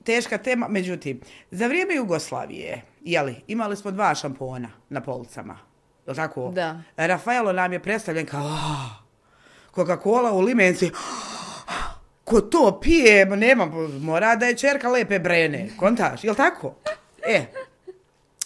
teška 0.05 0.39
tema, 0.39 0.69
međutim, 0.69 1.21
za 1.51 1.67
vrijeme 1.67 1.95
Jugoslavije, 1.95 2.83
jeli, 3.05 3.37
imali 3.47 3.77
smo 3.77 3.91
dva 3.91 4.15
šampona 4.15 4.69
na 4.89 5.01
policama. 5.01 5.59
Je 6.07 6.15
tako? 6.15 6.51
Da. 6.55 6.83
Rafaelo 6.97 7.53
nam 7.53 7.73
je 7.73 7.83
predstavljen 7.83 8.27
kao 8.27 8.47
oh, 8.47 9.00
Coca-Cola 9.75 10.33
u 10.33 10.41
limenci. 10.41 10.91
Ko 12.25 12.41
to 12.41 12.81
pije, 12.83 13.27
nema, 13.27 13.67
mora 14.01 14.37
da 14.37 14.47
je 14.47 14.57
čerka 14.57 14.89
lepe 14.89 15.19
brene, 15.19 15.69
kontaš, 15.77 16.25
je 16.25 16.35
tako? 16.35 16.75
E, 17.27 17.45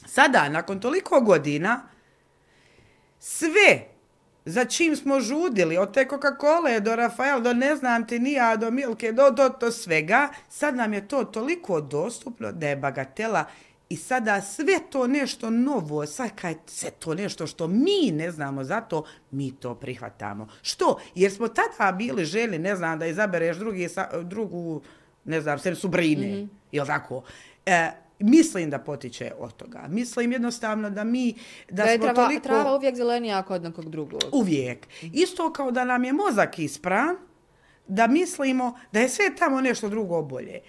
sada, 0.07 0.49
nakon 0.49 0.81
toliko 0.81 1.21
godina, 1.21 1.83
sve 3.19 3.95
za 4.45 4.65
čim 4.65 4.97
smo 4.97 5.21
žudili, 5.21 5.77
od 5.77 5.95
te 5.95 6.07
Coca-Cola 6.11 6.81
do 6.81 6.97
Rafael, 6.97 7.41
do 7.41 7.53
ne 7.53 7.77
znam 7.77 8.07
ti 8.07 8.19
nija, 8.19 8.57
do 8.57 8.71
Milke, 8.71 9.13
do, 9.13 9.31
do 9.31 9.49
to 9.49 9.71
svega, 9.71 10.29
sad 10.49 10.77
nam 10.77 10.95
je 10.95 11.09
to 11.09 11.25
toliko 11.25 11.81
dostupno 11.81 12.53
da 12.53 12.69
je 12.69 12.77
bagatela 12.77 13.45
I 13.89 13.97
sada 13.97 14.41
sve 14.41 14.79
to 14.91 15.07
nešto 15.07 15.51
novo, 15.51 16.07
sad 16.07 16.31
kaj 16.35 16.55
se 16.67 16.91
to 16.91 17.15
nešto 17.15 17.47
što 17.47 17.69
mi 17.69 18.11
ne 18.13 18.31
znamo, 18.31 18.65
zato 18.65 19.05
mi 19.31 19.53
to 19.53 19.75
prihvatamo. 19.75 20.49
Što? 20.63 21.01
Jer 21.15 21.33
smo 21.33 21.49
tada 21.49 21.93
bili 21.93 22.25
želi, 22.25 22.59
ne 22.59 22.77
znam, 22.77 22.99
da 22.99 23.07
izabereš 23.07 23.57
drugi, 23.57 23.89
drugu, 24.23 24.83
ne 25.25 25.41
znam, 25.41 25.59
sem 25.59 25.77
Subrine, 25.77 26.27
mm 26.27 26.31
-hmm. 26.31 26.49
je 26.73 26.85
tako? 26.87 27.23
E, 27.67 27.91
mislim 28.19 28.71
da 28.71 28.79
potiče 28.79 29.33
od 29.39 29.57
toga. 29.57 29.85
Mislim 29.89 30.33
jednostavno 30.33 30.91
da 30.91 31.05
mi, 31.05 31.35
da, 31.71 31.85
Da 31.85 31.91
je 31.91 31.99
smo 31.99 32.05
trava, 32.07 32.23
toliko... 32.23 32.43
trava 32.43 32.77
uvijek 32.77 32.97
zelenija 32.97 33.43
kod 33.43 33.63
nekog 33.63 33.91
drugog. 33.91 34.23
Uvijek. 34.33 34.87
Isto 35.03 35.53
kao 35.53 35.71
da 35.71 35.85
nam 35.85 36.05
je 36.05 36.13
mozak 36.13 36.59
ispran, 36.59 37.17
da 37.87 38.07
mislimo 38.07 38.79
da 38.93 39.01
je 39.01 39.09
sve 39.09 39.37
tamo 39.37 39.61
nešto 39.61 39.89
drugo 39.89 40.23
bolje. 40.23 40.61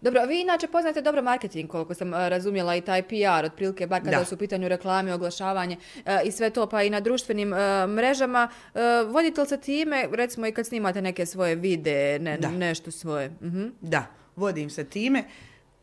Dobro, 0.00 0.24
vi 0.24 0.40
inače 0.40 0.68
poznate 0.68 1.02
dobro 1.02 1.22
marketing, 1.22 1.70
koliko 1.70 1.94
sam 1.94 2.14
e, 2.14 2.28
razumjela 2.28 2.76
i 2.76 2.80
taj 2.80 3.02
PR, 3.02 3.44
otprilike, 3.44 3.86
bar 3.86 4.02
kada 4.02 4.18
Da. 4.18 4.24
su 4.24 4.34
u 4.34 4.38
pitanju 4.38 4.68
reklame, 4.68 5.14
oglašavanje 5.14 5.76
e, 6.06 6.20
i 6.24 6.32
sve 6.32 6.50
to, 6.50 6.66
pa 6.66 6.82
i 6.82 6.90
na 6.90 7.00
društvenim 7.00 7.52
e, 7.52 7.56
mrežama. 7.86 8.48
E, 8.74 8.78
vodite 9.04 9.40
li 9.40 9.46
se 9.46 9.60
time, 9.60 10.08
recimo 10.12 10.46
i 10.46 10.52
kad 10.52 10.66
snimate 10.66 11.02
neke 11.02 11.26
svoje 11.26 11.54
videe, 11.54 12.18
ne, 12.18 12.36
Da. 12.38 12.50
nešto 12.50 12.90
svoje? 12.90 13.30
Mhm. 13.42 13.66
Da, 13.80 14.06
vodim 14.36 14.70
se 14.70 14.84
time. 14.84 15.24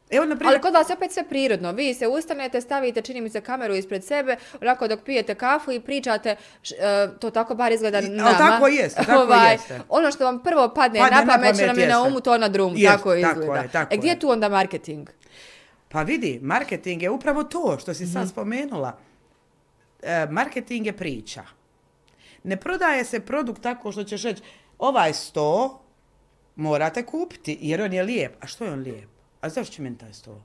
Evo, 0.09 0.25
na 0.25 0.35
primjer, 0.35 0.47
Ali 0.49 0.61
kod 0.61 0.73
vas 0.73 0.89
je 0.89 0.93
opet 0.93 1.11
sve 1.11 1.23
prirodno. 1.25 1.71
Vi 1.71 1.93
se 1.93 2.07
ustanete, 2.07 2.61
stavite, 2.61 3.01
čini 3.01 3.21
mi 3.21 3.29
se, 3.29 3.41
kameru 3.41 3.75
ispred 3.75 4.03
sebe, 4.03 4.35
onako 4.61 4.87
dok 4.87 4.99
pijete 5.01 5.35
kafu 5.35 5.71
i 5.71 5.79
pričate, 5.79 6.35
š- 6.61 6.75
e, 6.75 7.19
to 7.19 7.29
tako 7.29 7.55
bar 7.55 7.71
izgleda 7.71 7.99
I- 7.99 8.09
nama. 8.09 8.37
tako 8.39 8.67
jeste, 8.67 9.03
tako 9.05 9.33
jeste. 9.45 9.79
Ono 9.89 10.11
što 10.11 10.23
vam 10.23 10.39
prvo 10.39 10.69
padne, 10.69 10.99
Padne 10.99 11.17
na 11.17 11.25
pamet, 11.27 11.55
što 11.55 11.65
nam 11.65 11.79
je 11.79 11.87
na 11.87 11.93
jeste. 11.93 12.07
umu, 12.07 12.21
to 12.21 12.37
na 12.37 12.47
drum. 12.49 12.73
Jest, 12.73 12.85
tako 12.87 13.15
tako 13.15 13.15
izgleda. 13.39 13.55
je, 13.55 13.67
tako 13.69 13.93
e 13.93 13.97
gdje 13.97 14.09
je. 14.09 14.19
tu 14.19 14.29
onda 14.29 14.49
marketing? 14.49 15.09
Pa 15.89 16.01
vidi, 16.01 16.39
marketing 16.43 17.01
je 17.01 17.09
upravo 17.09 17.43
to 17.43 17.77
što 17.79 17.93
si 17.93 18.03
Mhm. 18.03 18.13
sad 18.13 18.29
spomenula. 18.29 18.97
E, 20.03 20.27
marketing 20.27 20.85
je 20.85 20.93
priča. 20.93 21.43
Ne 22.43 22.57
prodaje 22.57 23.03
se 23.03 23.19
produkt 23.19 23.61
tako 23.61 23.91
što 23.91 24.03
ćeš 24.03 24.23
reći 24.23 24.41
ovaj 24.79 25.13
sto 25.13 25.81
morate 26.55 27.03
kupiti 27.03 27.57
jer 27.61 27.81
on 27.81 27.93
je 27.93 28.03
lijep. 28.03 28.43
A 28.43 28.47
što 28.47 28.65
je 28.65 28.71
on 28.71 28.79
lijep? 28.79 29.09
A 29.41 29.49
zašto 29.49 29.75
će 29.75 29.81
meni 29.81 29.97
taj 29.97 30.13
sto? 30.13 30.41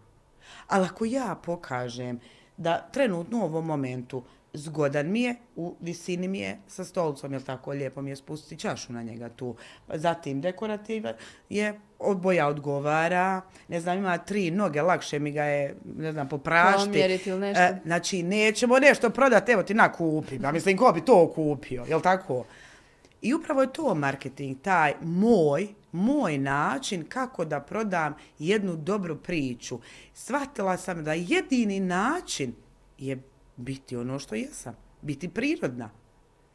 Ali 0.66 0.86
ako 0.86 1.04
ja 1.04 1.36
pokažem 1.44 2.20
da 2.56 2.88
trenutno 2.92 3.38
u 3.38 3.42
ovom 3.42 3.66
momentu 3.66 4.22
zgodan 4.54 5.10
mi 5.10 5.22
je, 5.22 5.34
u 5.56 5.74
visini 5.80 6.28
mi 6.28 6.38
je 6.38 6.58
sa 6.66 6.84
stolicom, 6.84 7.32
jel 7.32 7.42
tako, 7.42 7.70
lijepo 7.70 8.02
mi 8.02 8.10
je 8.10 8.16
spustiti 8.16 8.60
čašu 8.60 8.92
na 8.92 9.02
njega 9.02 9.28
tu. 9.28 9.56
Zatim 9.94 10.40
dekorativan 10.40 11.14
je, 11.48 11.80
boja 12.16 12.46
odgovara, 12.46 13.40
ne 13.68 13.80
znam, 13.80 13.98
ima 13.98 14.18
tri 14.18 14.50
noge, 14.50 14.82
lakše 14.82 15.18
mi 15.18 15.32
ga 15.32 15.42
je, 15.42 15.76
ne 15.96 16.12
znam, 16.12 16.28
poprašti. 16.28 16.88
Pomjeriti 16.88 17.30
ili 17.30 17.40
nešto. 17.40 17.62
E, 17.62 17.80
znači, 17.84 18.22
nećemo 18.22 18.78
nešto 18.78 19.10
prodati, 19.10 19.52
evo 19.52 19.62
ti 19.62 19.74
na 19.74 19.92
kupi. 19.92 20.38
Ja 20.42 20.52
mislim, 20.52 20.76
ko 20.76 20.92
bi 20.92 21.04
to 21.04 21.32
kupio, 21.34 21.84
jel 21.88 22.00
tako? 22.00 22.44
I 23.22 23.34
upravo 23.34 23.62
je 23.62 23.72
to 23.72 23.94
marketing, 23.94 24.60
taj 24.62 24.94
moj, 25.02 25.68
moj 25.94 26.38
način 26.38 27.04
kako 27.08 27.44
da 27.44 27.60
prodam 27.60 28.14
jednu 28.38 28.76
dobru 28.76 29.16
priču. 29.16 29.78
Svatila 30.14 30.76
sam 30.76 31.04
da 31.04 31.12
jedini 31.12 31.80
način 31.80 32.54
je 32.98 33.22
biti 33.56 33.96
ono 33.96 34.18
što 34.18 34.34
jesam, 34.34 34.74
biti 35.02 35.28
prirodna. 35.28 35.90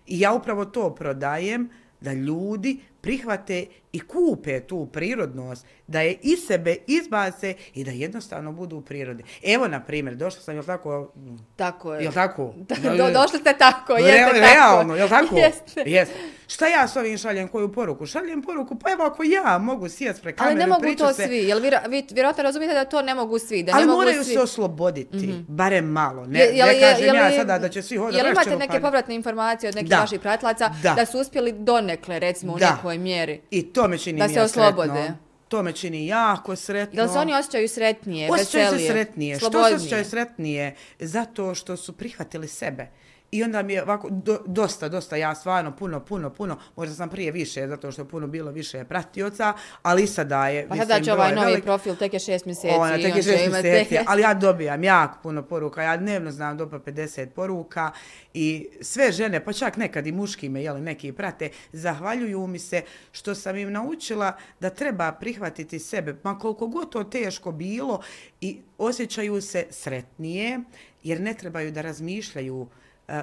I 0.08 0.20
ja 0.20 0.34
upravo 0.34 0.66
to 0.66 0.96
prodajem 0.96 1.70
da 2.02 2.14
ljudi 2.14 2.80
prihvate 3.02 3.66
i 3.92 4.00
kupe 4.00 4.60
tu 4.60 4.86
prirodnost, 4.86 5.66
da 5.88 6.02
je 6.02 6.18
iz 6.22 6.40
sebe 6.48 6.76
izbace 6.88 7.54
i 7.74 7.84
da 7.84 7.92
jednostavno 7.92 8.52
budu 8.52 8.78
u 8.78 8.82
prirodi. 8.82 9.24
Evo, 9.44 9.68
na 9.68 9.80
primjer, 9.80 10.16
došla 10.16 10.42
sam, 10.42 10.56
jel 10.56 10.64
tako, 10.64 11.12
Tako 11.56 11.94
je. 11.94 12.04
jel 12.04 12.14
tako? 12.14 12.54
Do, 12.98 13.12
došli 13.12 13.40
ste 13.40 13.54
tako, 13.54 13.94
jeste 13.94 14.20
tako. 14.24 14.40
Realno, 14.40 14.96
jel 14.96 15.10
tako? 15.10 15.38
Jeste. 15.46 15.84
Jeste. 15.86 16.16
Šta 16.48 16.68
ja 16.68 16.88
s 16.88 16.96
ovim 16.96 17.18
šaljem 17.18 17.48
koju 17.48 17.72
poruku? 17.72 18.06
Šaljem 18.06 18.42
poruku, 18.42 18.80
pa 18.80 18.92
evo 18.92 19.04
ako 19.04 19.24
ja 19.24 19.58
mogu 19.58 19.90
sjest 19.90 20.22
pre 20.22 20.36
kameru, 20.36 20.52
Ali 20.52 20.60
ne 20.60 20.68
mogu 20.68 20.96
to 20.98 21.14
se, 21.14 21.26
svi, 21.28 21.38
jel 21.38 21.60
vi, 21.60 21.72
vi 21.90 22.06
vjerojatno 22.12 22.44
razumijete 22.44 22.74
da 22.74 22.86
to 22.86 23.02
ne 23.02 23.16
mogu 23.16 23.40
svi, 23.40 23.64
da 23.64 23.72
ali 23.74 23.82
ne 23.82 23.88
mogu 23.88 24.00
moraju 24.00 24.24
svi... 24.24 24.34
se 24.34 24.40
osloboditi, 24.40 25.34
barem 25.48 25.86
malo. 25.86 26.26
Ne, 26.26 26.40
Je- 26.40 26.66
ne 26.66 26.80
kažem 26.80 27.16
ja 27.16 27.32
sada 27.32 27.60
da 27.60 27.70
će 27.70 27.82
svi 27.82 27.98
hodati 27.98 28.18
Jel 28.18 28.28
imate 28.28 28.56
neke 28.58 28.80
povratne 28.80 29.16
informacije 29.16 29.70
od 29.70 29.76
nekih 29.76 29.90
Da. 29.90 30.00
vaših 30.00 30.20
pratlaca 30.20 30.70
da. 30.84 30.94
Da. 30.94 31.06
su 31.06 31.20
uspjeli 31.20 31.52
donekle, 31.52 32.20
recimo, 32.20 32.54
u 32.54 32.58
Da. 32.58 32.68
Nekoj 32.90 33.04
mjeri? 33.04 33.42
I 33.52 33.74
to 33.74 33.88
me 33.88 33.98
čini 33.98 34.20
Da 34.20 34.28
se 34.28 34.34
ja 34.34 34.44
oslobode. 34.44 35.14
To 35.48 35.64
me 35.64 35.74
čini 35.74 36.08
jako 36.08 36.56
sretno. 36.56 37.02
Jel 37.02 37.10
se 37.10 37.20
oni 37.20 37.34
osjećaju 37.34 37.70
sretnije, 37.70 38.32
Osjećaju 38.32 38.66
se 38.66 38.72
veselije, 38.72 38.92
sretnije. 38.92 39.36
Što 39.36 39.46
se 39.46 39.52
slobodnije? 39.52 39.76
osjećaju 39.76 40.06
sretnije? 40.06 40.76
Zato 41.00 41.56
što 41.56 41.78
su 41.78 41.94
prihvatili 41.94 42.48
sebe. 42.48 42.88
I 43.32 43.44
onda 43.44 43.62
mi 43.64 43.74
je 43.74 43.84
ovako, 43.84 44.10
do, 44.12 44.40
dosta, 44.46 44.90
dosta, 44.90 45.16
ja 45.16 45.36
stvarno 45.36 45.76
puno, 45.76 46.00
puno, 46.00 46.30
puno, 46.30 46.58
možda 46.76 46.96
sam 46.96 47.10
prije 47.10 47.32
više, 47.32 47.68
zato 47.68 47.92
što 47.92 48.06
puno 48.06 48.28
bilo 48.28 48.52
više 48.52 48.84
pratioca, 48.84 49.54
ali 49.82 50.04
i 50.04 50.08
sada 50.08 50.48
je, 50.48 50.68
Pa 50.68 50.76
sada 50.76 51.02
će 51.02 51.14
ovaj 51.14 51.36
novi 51.36 51.46
velik. 51.46 51.64
profil, 51.64 51.96
tek 51.96 52.14
je 52.14 52.20
šest 52.20 52.46
mjeseci. 52.46 52.74
Ona, 52.74 52.96
tek 52.96 53.16
je 53.16 53.24
šest 53.24 53.46
imati- 53.46 53.64
mjeseci, 53.64 53.98
ali 54.08 54.22
ja 54.22 54.34
dobijam 54.34 54.84
jako 54.84 55.18
puno 55.24 55.44
poruka. 55.44 55.84
Ja 55.84 55.98
dnevno 55.98 56.32
znam 56.32 56.58
do 56.58 56.70
pa 56.70 56.80
50 56.82 57.26
poruka 57.26 57.92
i 58.34 58.68
sve 58.82 59.12
žene, 59.12 59.46
pa 59.46 59.54
čak 59.54 59.78
nekad 59.78 60.08
i 60.08 60.12
muški 60.12 60.50
me, 60.50 60.64
jeli, 60.64 60.82
neki 60.82 61.12
prate, 61.12 61.50
zahvaljuju 61.74 62.48
mi 62.48 62.60
se 62.60 62.82
što 63.12 63.36
sam 63.36 63.58
im 63.58 63.72
naučila 63.72 64.32
da 64.60 64.70
treba 64.70 65.12
prihvatiti 65.12 65.80
sebe, 65.80 66.16
ma 66.24 66.40
koliko 66.40 66.68
god 66.68 66.92
to 66.92 67.04
teško 67.04 67.52
bilo 67.52 68.02
i 68.42 68.58
osjećaju 68.78 69.42
se 69.42 69.66
sretnije, 69.70 70.60
jer 71.04 71.22
ne 71.22 71.34
trebaju 71.34 71.72
da 71.72 71.82
razmišljaju 71.82 72.68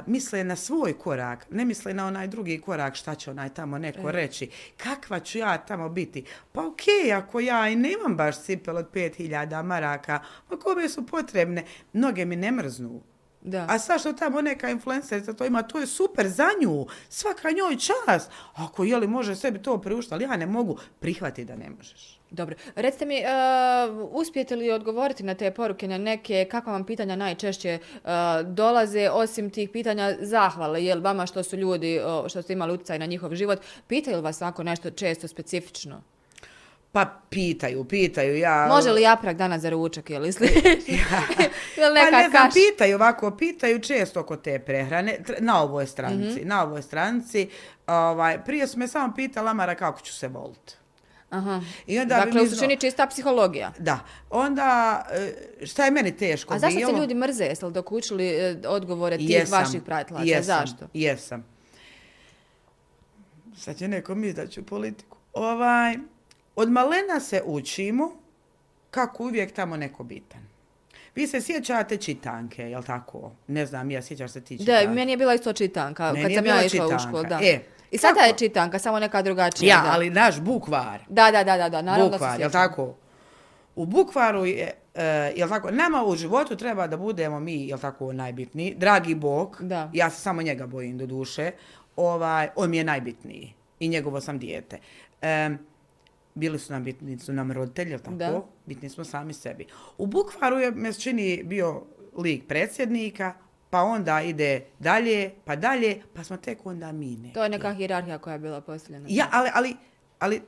misle 0.06 0.44
na 0.44 0.56
svoj 0.56 0.98
korak, 0.98 1.46
ne 1.50 1.64
misle 1.64 1.94
na 1.94 2.06
onaj 2.06 2.26
drugi 2.28 2.60
korak 2.60 2.94
šta 2.94 3.14
će 3.14 3.30
onaj 3.30 3.48
tamo 3.48 3.78
neko 3.78 4.10
reći. 4.10 4.50
Kakva 4.76 5.20
ću 5.20 5.38
ja 5.38 5.58
tamo 5.58 5.88
biti? 5.88 6.24
Pa 6.52 6.66
okej, 6.66 7.12
ako 7.12 7.40
ja 7.40 7.68
i 7.68 7.76
nemam 7.76 8.16
baš 8.16 8.42
cipel 8.42 8.76
od 8.76 8.90
5000 8.92 9.62
maraka, 9.62 10.20
pa 10.48 10.58
kome 10.58 10.88
su 10.88 11.06
potrebne? 11.06 11.64
Noge 11.92 12.24
mi 12.24 12.36
ne 12.36 12.52
mrznu. 12.52 13.15
Da. 13.46 13.66
A 13.68 13.78
sad 13.78 14.00
što 14.00 14.12
tamo 14.12 14.42
neka 14.42 14.70
influencerica 14.70 15.32
to 15.32 15.44
ima, 15.44 15.62
to 15.62 15.78
je 15.78 15.86
super 15.86 16.28
za 16.28 16.48
nju. 16.62 16.86
Svaka 17.08 17.50
njoj 17.50 17.76
čast. 17.76 18.30
Ako 18.54 18.84
je 18.84 18.96
li 18.96 19.06
može 19.06 19.36
sebi 19.36 19.62
to 19.62 19.78
priuštiti, 19.80 20.14
ali 20.14 20.24
ja 20.24 20.36
ne 20.36 20.46
mogu 20.46 20.78
prihvatiti 21.00 21.44
da 21.44 21.56
ne 21.56 21.70
možeš. 21.70 22.20
Dobro. 22.30 22.54
Recite 22.74 23.06
mi, 23.06 23.22
uh, 23.22 24.08
uspijete 24.12 24.56
li 24.56 24.70
odgovoriti 24.70 25.22
na 25.22 25.34
te 25.34 25.50
poruke, 25.50 25.88
na 25.88 25.98
neke, 25.98 26.46
kakva 26.50 26.72
vam 26.72 26.84
pitanja 26.84 27.16
najčešće 27.16 27.78
uh, 27.78 28.10
dolaze, 28.44 29.10
osim 29.10 29.50
tih 29.50 29.70
pitanja 29.70 30.16
zahvale, 30.20 30.84
jel 30.84 31.00
vama 31.00 31.26
što 31.26 31.42
su 31.42 31.56
ljudi, 31.56 32.00
uh, 32.00 32.28
što 32.28 32.42
ste 32.42 32.52
imali 32.52 32.72
utjecaj 32.72 32.98
na 32.98 33.06
njihov 33.06 33.34
život, 33.34 33.58
pitaju 33.86 34.16
li 34.16 34.22
vas 34.22 34.42
ovako 34.42 34.62
nešto 34.62 34.90
često 34.90 35.28
specifično? 35.28 36.02
Pa 36.96 37.20
pitaju, 37.30 37.84
pitaju. 37.84 38.38
Ja, 38.38 38.66
Može 38.68 38.90
li 38.90 39.02
japrak 39.02 39.36
danas 39.36 39.62
za 39.62 39.70
ručak, 39.70 40.10
ili 40.10 40.32
slično? 40.32 40.60
Ili 41.76 41.94
neka 41.94 42.10
pa 42.10 42.16
ne 42.16 42.28
znam, 42.28 42.32
kaša? 42.32 42.54
pitaju 42.54 42.96
ovako, 42.96 43.30
pitaju 43.30 43.78
često 43.80 44.20
oko 44.20 44.36
te 44.36 44.58
prehrane, 44.58 45.18
na 45.38 45.62
ovoj 45.62 45.86
stranici, 45.86 46.38
Mhm. 46.38 46.48
na 46.48 46.62
ovoj 46.62 46.82
stranici. 46.82 47.48
Ovaj, 47.86 48.44
prije 48.44 48.66
su 48.66 48.78
me 48.78 48.88
samo 48.88 49.12
pitala, 49.14 49.52
Mara, 49.52 49.74
kako 49.74 50.00
ću 50.00 50.14
se 50.14 50.28
voliti. 50.28 50.74
Aha. 51.30 51.60
I 51.86 51.98
onda 51.98 52.14
Dakle, 52.16 52.42
u 52.42 52.48
suštini 52.48 52.76
čista 52.76 53.06
psihologija. 53.06 53.72
Da, 53.78 53.98
onda 54.30 55.02
e, 55.12 55.32
šta 55.66 55.84
je 55.84 55.90
meni 55.90 56.16
teško 56.16 56.54
A 56.54 56.58
zašto 56.58 56.76
bilo? 56.76 56.90
se 56.90 56.96
ljudi 56.96 57.14
mrze? 57.16 57.44
Jeste 57.44 57.66
li 57.66 57.72
dok 57.72 57.92
učili 57.92 58.26
e, 58.26 58.56
odgovore 58.66 59.16
tih 59.18 59.30
Jesam, 59.30 59.58
vaših 59.60 59.82
pratlača? 59.82 60.24
jesam, 60.24 60.42
Zašto? 60.44 60.88
Jesam. 60.94 61.44
Sad 63.56 63.76
će 63.76 63.88
neko 63.88 64.14
mi 64.14 64.32
da 64.32 64.46
ću 64.46 64.62
politiku. 64.62 65.16
Ovaj, 65.32 65.96
od 66.56 66.70
malena 66.70 67.20
se 67.20 67.42
učimo 67.44 68.10
kako 68.90 69.22
uvijek 69.22 69.52
tamo 69.52 69.76
neko 69.76 70.04
bitan. 70.04 70.40
Vi 71.14 71.26
se 71.26 71.40
sjećate 71.40 71.96
čitanke, 71.96 72.62
jel 72.62 72.82
tako? 72.82 73.30
Ne 73.46 73.66
znam, 73.66 73.90
ja 73.90 74.02
sjećaš 74.02 74.30
se 74.30 74.40
ti 74.40 74.58
čitanke. 74.58 74.86
Da, 74.86 74.92
meni 74.92 75.12
je 75.12 75.16
bila 75.16 75.34
isto 75.34 75.52
čitanka, 75.52 76.12
Meni 76.12 76.22
kad 76.22 76.30
je 76.30 76.36
sam 76.36 76.46
ja 76.46 76.64
išla 76.64 76.86
u 76.86 76.88
čitanka. 76.88 77.08
školu, 77.08 77.22
da. 77.24 77.38
E, 77.42 77.60
I 77.90 77.98
sada 77.98 78.14
kako? 78.14 78.26
je 78.26 78.34
čitanka, 78.38 78.78
samo 78.78 78.98
neka 78.98 79.22
drugačija. 79.22 79.76
Ja, 79.76 79.82
da. 79.82 79.90
ali 79.92 80.10
naš 80.10 80.40
bukvar. 80.40 81.00
Da, 81.08 81.30
da, 81.30 81.44
da, 81.44 81.56
da, 81.56 81.68
da, 81.68 81.82
naravno 81.82 82.08
da 82.08 82.12
se 82.12 82.18
Bukvar, 82.18 82.40
jel 82.40 82.48
sjećam. 82.50 82.68
tako? 82.68 82.94
U 83.76 83.86
bukvaru 83.86 84.46
je, 84.46 84.72
uh, 84.94 85.00
jel 85.36 85.48
tako, 85.48 85.70
nama 85.70 86.04
u 86.04 86.16
životu 86.16 86.56
treba 86.56 86.86
da 86.86 86.96
budemo 86.96 87.40
mi, 87.40 87.68
jel 87.68 87.78
tako, 87.78 88.12
najbitniji. 88.12 88.74
Dragi 88.74 89.14
Bog, 89.14 89.56
Da. 89.60 89.90
ja 89.92 90.10
se 90.10 90.20
samo 90.20 90.42
njega 90.42 90.66
bojim 90.66 90.98
do 90.98 91.06
duše, 91.06 91.50
ovaj, 91.96 92.48
on 92.56 92.70
mi 92.70 92.76
je 92.76 92.84
najbitniji 92.84 93.52
i 93.80 93.88
njegovo 93.88 94.20
sam 94.20 94.38
dijete. 94.38 94.78
Um, 95.22 95.58
bili 96.36 96.58
su 96.58 96.72
nam 96.72 96.84
bitni, 96.84 97.18
su 97.18 97.32
nam 97.32 97.52
roditelji, 97.52 97.98
tako? 97.98 98.16
Da. 98.16 98.42
Bitni 98.66 98.88
smo 98.88 99.04
sami 99.04 99.32
sebi. 99.32 99.66
U 99.98 100.06
bukvaru 100.06 100.58
je, 100.58 100.70
me 100.70 100.90
bio 101.44 101.82
lik 102.16 102.46
predsjednika, 102.48 103.34
pa 103.70 103.82
onda 103.82 104.22
ide 104.22 104.64
dalje, 104.78 105.30
pa 105.44 105.56
dalje, 105.56 106.02
pa 106.14 106.24
smo 106.24 106.36
tek 106.36 106.66
onda 106.66 106.92
mi 106.92 107.16
neki. 107.16 107.34
To 107.34 107.42
je 107.42 107.48
neka 107.48 107.74
hirarhija 107.74 108.18
koja 108.18 108.32
je 108.32 108.38
bila 108.38 108.60
postavljena. 108.60 109.06
Ja, 109.10 109.28
ali, 109.32 109.50
ali, 109.54 109.76
ali 110.18 110.42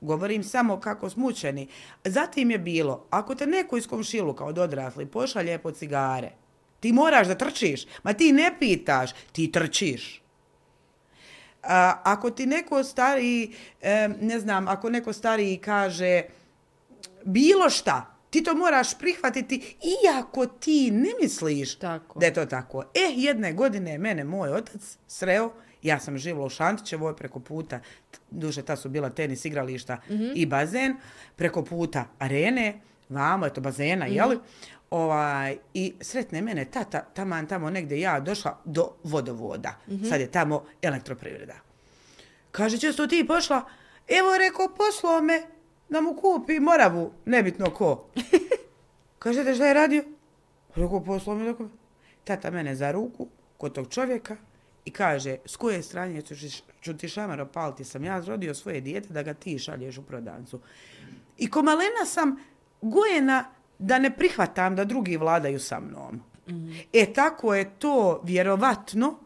govorim 0.00 0.44
samo 0.44 0.80
kako 0.80 1.10
smo 1.10 1.26
učeni. 1.26 1.68
Zatim 2.04 2.50
je 2.50 2.58
bilo, 2.58 3.06
ako 3.10 3.34
te 3.34 3.46
neko 3.46 3.76
iz 3.76 3.86
komšiluka 3.86 4.44
od 4.44 4.58
odrasli 4.58 5.06
pošalje 5.06 5.58
po 5.58 5.70
cigare, 5.70 6.30
ti 6.80 6.92
moraš 6.92 7.26
da 7.26 7.34
trčiš. 7.34 7.86
Ma 8.02 8.12
ti 8.12 8.32
ne 8.32 8.54
pitaš, 8.58 9.10
ti 9.32 9.52
trčiš. 9.52 10.21
A, 11.62 12.00
ako 12.04 12.30
ti 12.30 12.46
neko 12.46 12.84
stariji, 12.84 13.52
e, 13.80 14.08
ne 14.20 14.40
znam, 14.40 14.68
ako 14.68 14.90
neko 14.90 15.12
stariji 15.12 15.56
kaže 15.56 16.22
bilo 17.24 17.70
šta, 17.70 18.12
Ti 18.32 18.42
to 18.42 18.54
moraš 18.54 18.98
prihvatiti 18.98 19.76
iako 20.04 20.46
ti 20.46 20.90
ne 20.90 21.08
misliš 21.22 21.78
Tako. 21.78 22.18
da 22.18 22.26
je 22.26 22.34
to 22.34 22.46
tako. 22.46 22.82
E, 22.82 23.12
jedne 23.16 23.52
godine 23.52 23.92
je 23.92 23.98
mene 23.98 24.24
moj 24.24 24.52
otac 24.52 24.96
sreo, 25.06 25.52
ja 25.82 26.00
sam 26.00 26.18
živjela 26.18 26.46
u 26.46 26.50
Šantićevoj 26.50 27.16
preko 27.16 27.40
puta, 27.40 27.80
duže 28.30 28.62
ta 28.62 28.76
su 28.76 28.88
bila 28.88 29.10
tenis 29.10 29.44
igrališta 29.44 29.98
i 30.34 30.46
bazen, 30.46 30.96
preko 31.36 31.64
puta 31.64 32.04
arene, 32.18 32.80
vamo, 33.12 33.46
eto 33.46 33.60
bazena, 33.60 34.06
jeli? 34.06 34.38
Ovaj, 34.90 35.56
I 35.74 35.94
sretne 36.00 36.42
mene 36.42 36.64
tata, 36.64 37.00
taman 37.00 37.46
tamo 37.46 37.70
negdje 37.70 38.00
ja 38.00 38.20
došla 38.20 38.58
do 38.64 38.92
vodovoda. 39.04 39.78
Sad 40.08 40.20
je 40.20 40.30
tamo 40.30 40.64
elektroprivreda. 40.82 41.54
Kaže, 42.50 42.78
često 42.78 43.06
ti 43.06 43.24
pošla? 43.28 43.64
Evo, 44.08 44.38
rekao, 44.38 44.68
poslao 44.76 45.20
me 45.20 45.42
da 45.88 46.00
mu 46.00 46.14
kupi 46.14 46.60
moravu, 46.60 47.12
nebitno 47.24 47.70
ko. 47.70 48.06
Kaže, 49.18 49.44
te 49.44 49.54
šta 49.54 49.66
je 49.66 49.74
radio? 49.74 50.04
Rekao, 50.74 51.04
poslao 51.04 51.36
me 51.36 51.44
da 51.44 51.54
kupi. 51.54 51.74
Tata 52.24 52.50
mene 52.50 52.74
za 52.74 52.90
ruku 52.90 53.28
kod 53.58 53.72
tog 53.72 53.88
čovjeka 53.88 54.36
i 54.84 54.90
kaže, 54.90 55.36
s 55.46 55.56
koje 55.56 55.82
strane 55.82 56.22
ću, 56.22 56.34
ću 56.80 56.96
ti 56.96 57.08
šamar 57.08 57.40
opaliti, 57.40 57.84
sam 57.84 58.04
ja 58.04 58.22
zrodio 58.22 58.54
svoje 58.54 58.80
dijete 58.80 59.12
da 59.12 59.22
ga 59.22 59.34
ti 59.34 59.58
šalješ 59.58 59.98
u 59.98 60.02
prodavnicu. 60.02 60.60
I 61.38 61.50
ko 61.50 61.62
malena 61.62 62.06
sam 62.06 62.36
gojena 62.82 63.44
da 63.78 63.98
ne 63.98 64.16
prihvatam 64.16 64.76
da 64.76 64.84
drugi 64.84 65.16
vladaju 65.16 65.60
sa 65.60 65.80
mnom. 65.80 66.22
E 66.92 67.12
tako 67.12 67.54
je 67.54 67.70
to 67.78 68.20
vjerovatno, 68.24 69.18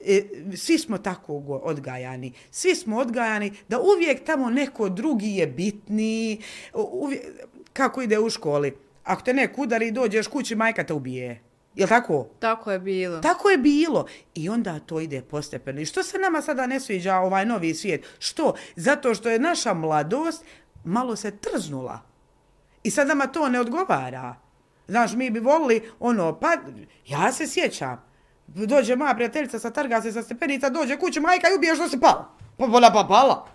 e, 0.00 0.22
svi 0.56 0.78
smo 0.78 0.98
tako 0.98 1.34
odgajani. 1.62 2.32
Svi 2.50 2.74
smo 2.74 2.98
odgajani 2.98 3.52
da 3.68 3.80
uvijek 3.80 4.24
tamo 4.24 4.50
neko 4.50 4.88
drugi 4.88 5.36
je 5.36 5.46
bitniji. 5.46 6.42
Uvijek, 6.74 7.22
kako 7.72 8.02
ide 8.02 8.18
u 8.18 8.30
školi? 8.30 8.76
Ako 9.04 9.22
te 9.22 9.34
neko 9.34 9.62
udari 9.62 9.88
i 9.88 9.92
dođeš 9.92 10.26
kući, 10.26 10.54
majka 10.54 10.84
te 10.84 10.92
ubije. 10.92 11.42
Jel 11.74 11.88
tako? 11.88 12.28
Tako 12.38 12.72
je 12.72 12.78
bilo. 12.78 13.20
Tako 13.20 13.50
je 13.50 13.58
bilo. 13.58 14.06
I 14.34 14.48
onda 14.48 14.78
to 14.78 15.00
ide 15.00 15.22
postepeno. 15.22 15.80
I 15.80 15.86
što 15.86 16.02
se 16.02 16.18
nama 16.18 16.42
sada 16.42 16.66
ne 16.66 16.80
sviđa 16.80 17.16
ovaj 17.16 17.46
novi 17.46 17.74
svijet? 17.74 18.06
Što? 18.18 18.54
Zato 18.76 19.14
što 19.14 19.30
je 19.30 19.38
naša 19.38 19.74
mladost 19.74 20.44
malo 20.84 21.16
se 21.16 21.36
trznula. 21.36 22.07
I 22.88 22.90
sad 22.90 23.08
nama 23.08 23.26
to 23.26 23.48
ne 23.48 23.60
odgovara. 23.60 24.34
Znaš, 24.86 25.12
mi 25.12 25.30
bi 25.30 25.40
volili 25.40 25.90
ono, 26.00 26.40
pa 26.40 26.56
ja 27.06 27.32
se 27.32 27.46
sjećam. 27.46 28.02
Dođe 28.46 28.96
moja 28.96 29.14
prijateljica 29.14 29.58
sa 29.58 29.70
trga 29.70 30.02
se 30.02 30.12
sa 30.12 30.22
stepenica, 30.22 30.70
dođe 30.70 30.96
kući, 30.96 31.20
majka 31.20 31.46
i 31.48 31.56
ubije 31.56 31.74
što 31.74 31.88
se 31.88 32.00
pala. 32.00 32.30
Pa 32.56 32.64
ona 32.64 32.92
pa 32.92 33.04
pala. 33.08 33.46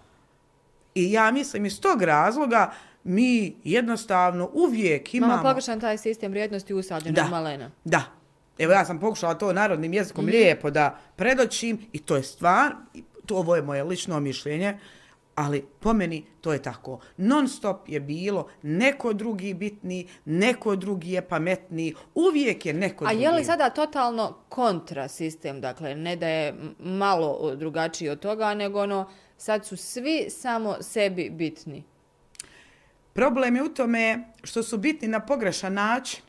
I 0.95 1.11
ja 1.11 1.31
mislim 1.31 1.65
iz 1.65 1.81
tog 1.81 2.01
razloga 2.01 2.71
mi 3.03 3.55
jednostavno 3.63 4.49
uvijek 4.53 5.13
imamo... 5.13 5.33
Imamo 5.33 5.49
pogrešan 5.49 5.79
taj 5.79 5.97
sistem 5.97 6.31
vrijednosti 6.31 6.73
usađen 6.73 7.13
Da. 7.13 7.23
malena. 7.23 7.71
Da. 7.83 8.03
Evo 8.57 8.73
ja 8.73 8.85
sam 8.85 8.99
pokušala 8.99 9.33
to 9.33 9.53
narodnim 9.53 9.93
jezikom 9.93 10.25
lijepo 10.25 10.69
da 10.69 10.99
predočim 11.15 11.85
i 11.91 11.99
to 11.99 12.15
je 12.15 12.23
stvar, 12.23 12.71
to 13.25 13.35
ovo 13.35 13.55
je 13.55 13.61
moje 13.61 13.83
lično 13.83 14.19
mišljenje, 14.19 14.79
ali 15.35 15.65
po 15.79 15.93
meni 15.93 16.25
to 16.41 16.53
je 16.53 16.61
tako. 16.61 16.99
Non 17.17 17.47
stop 17.47 17.89
je 17.89 17.99
bilo 17.99 18.47
neko 18.61 19.13
drugi 19.13 19.53
bitni, 19.53 20.07
neko 20.25 20.75
drugi 20.75 21.11
je 21.11 21.21
pametniji, 21.21 21.95
uvijek 22.15 22.65
je 22.65 22.73
neko 22.73 23.05
A 23.05 23.09
drugi. 23.09 23.23
je 23.23 23.31
li 23.31 23.43
sada 23.43 23.69
totalno 23.69 24.37
kontra 24.49 25.07
sistem, 25.07 25.61
dakle, 25.61 25.95
ne 25.95 26.15
da 26.15 26.27
je 26.27 26.55
malo 26.79 27.55
drugačiji 27.55 28.09
od 28.09 28.19
toga, 28.19 28.53
nego 28.53 28.81
ono, 28.81 29.09
sad 29.37 29.65
su 29.65 29.77
svi 29.77 30.25
samo 30.29 30.75
sebi 30.81 31.29
bitni. 31.29 31.83
Problem 33.13 33.55
je 33.55 33.63
u 33.63 33.69
tome 33.69 34.23
što 34.43 34.63
su 34.63 34.77
bitni 34.77 35.07
na 35.07 35.19
pogrešan 35.19 35.73
način. 35.73 36.21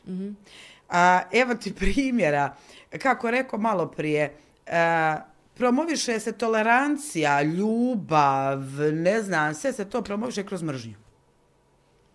A, 0.89 1.21
evo 1.31 1.55
ti 1.55 1.73
primjera, 1.79 2.55
kako 3.01 3.31
rekao 3.31 3.59
malo 3.59 3.87
prije, 3.87 4.35
a, 4.67 5.17
promoviše 5.55 6.19
se 6.19 6.31
tolerancija, 6.31 7.41
ljubav, 7.41 8.59
ne 8.93 9.21
znam, 9.21 9.53
sve 9.53 9.73
se 9.73 9.85
to 9.85 10.01
promoviše 10.01 10.45
kroz 10.45 10.63
mržnju. 10.63 10.95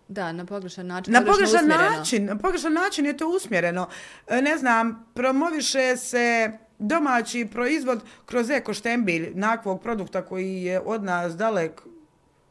Da, 0.07 0.31
na 0.31 0.45
pogrešan 0.45 0.87
način. 0.87 1.13
Na 1.13 1.25
pogrešan 1.25 1.67
način, 1.67 2.25
na 2.25 2.37
pogrešan 2.37 2.73
način 2.73 3.05
je 3.05 3.17
to 3.17 3.29
usmjereno. 3.29 3.87
E, 4.27 4.41
Ne 4.41 4.57
znam, 4.57 5.05
promoviše 5.13 5.97
se 5.97 6.51
domaći 6.79 7.47
proizvod 7.51 8.03
kroz 8.25 8.49
eko 8.49 8.73
štembilj 8.73 9.31
nakvog 9.33 9.81
produkta 9.81 10.25
koji 10.25 10.63
je 10.63 10.79
od 10.79 11.03
nas 11.03 11.37
dalek 11.37 11.81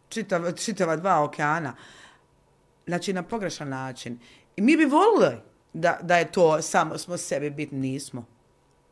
čitav, 0.09 0.53
čitava 0.53 0.97
dva 0.97 1.25
okeana. 1.25 1.77
Znači, 2.87 3.13
na 3.13 3.23
pogrešan 3.23 3.69
način. 3.69 4.19
I 4.57 4.63
mi 4.63 4.77
bi 4.77 4.85
volili 4.85 5.37
da, 5.73 5.99
da 6.03 6.17
je 6.17 6.33
to 6.33 6.63
samo 6.63 6.99
smo 6.99 7.17
sebi 7.17 7.51
bitni, 7.51 7.79
nismo. 7.79 8.27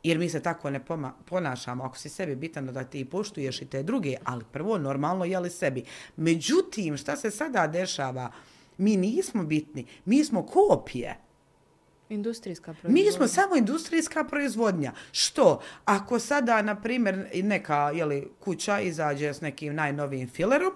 Jer 0.03 0.17
mi 0.17 0.29
se 0.29 0.39
tako 0.39 0.69
ne 0.69 0.85
poma- 0.85 1.13
ponašamo. 1.25 1.83
Ako 1.83 1.97
si 1.97 2.09
sebi 2.09 2.35
bitan, 2.35 2.65
da 2.65 2.83
ti 2.83 3.05
poštuješ 3.05 3.61
i 3.61 3.65
te 3.65 3.83
druge, 3.83 4.15
ali 4.23 4.43
prvo 4.51 4.77
normalno 4.77 5.25
je 5.25 5.39
li 5.39 5.49
sebi. 5.49 5.83
Međutim, 6.15 6.97
šta 6.97 7.15
se 7.15 7.31
sada 7.31 7.67
dešava? 7.67 8.31
Mi 8.77 8.97
nismo 8.97 9.43
bitni, 9.43 9.85
mi 10.05 10.23
smo 10.23 10.45
kopije. 10.45 11.17
Industrijska 12.09 12.73
proizvodnja. 12.73 13.03
Mi 13.05 13.11
smo 13.11 13.27
samo 13.27 13.55
industrijska 13.55 14.23
proizvodnja. 14.23 14.91
Što? 15.11 15.61
Ako 15.85 16.19
sada, 16.19 16.61
na 16.61 16.81
primjer, 16.81 17.29
neka 17.33 17.91
jeli, 17.95 18.27
kuća 18.39 18.79
izađe 18.79 19.33
s 19.33 19.41
nekim 19.41 19.75
najnovijim 19.75 20.29
filerom, 20.29 20.73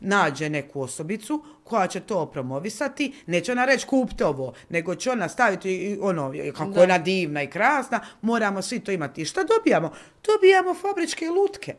nađe 0.00 0.48
neku 0.48 0.80
osobicu 0.80 1.44
koja 1.64 1.86
će 1.86 2.00
to 2.00 2.26
promovisati, 2.26 3.12
neće 3.26 3.52
ona 3.52 3.64
reći 3.64 3.86
kupite 3.86 4.26
ovo, 4.26 4.52
nego 4.68 4.94
će 4.94 5.10
ona 5.10 5.28
staviti 5.28 5.98
ono, 6.00 6.32
kako 6.56 6.70
Da. 6.70 6.80
je 6.80 6.84
ona 6.84 6.98
divna 6.98 7.42
i 7.42 7.50
krasna, 7.50 8.00
moramo 8.22 8.62
svi 8.62 8.80
to 8.80 8.92
imati. 8.92 9.22
I 9.22 9.24
šta 9.24 9.44
dobijamo? 9.44 9.92
Dobijamo 10.26 10.74
fabričke 10.74 11.28
lutke. 11.28 11.74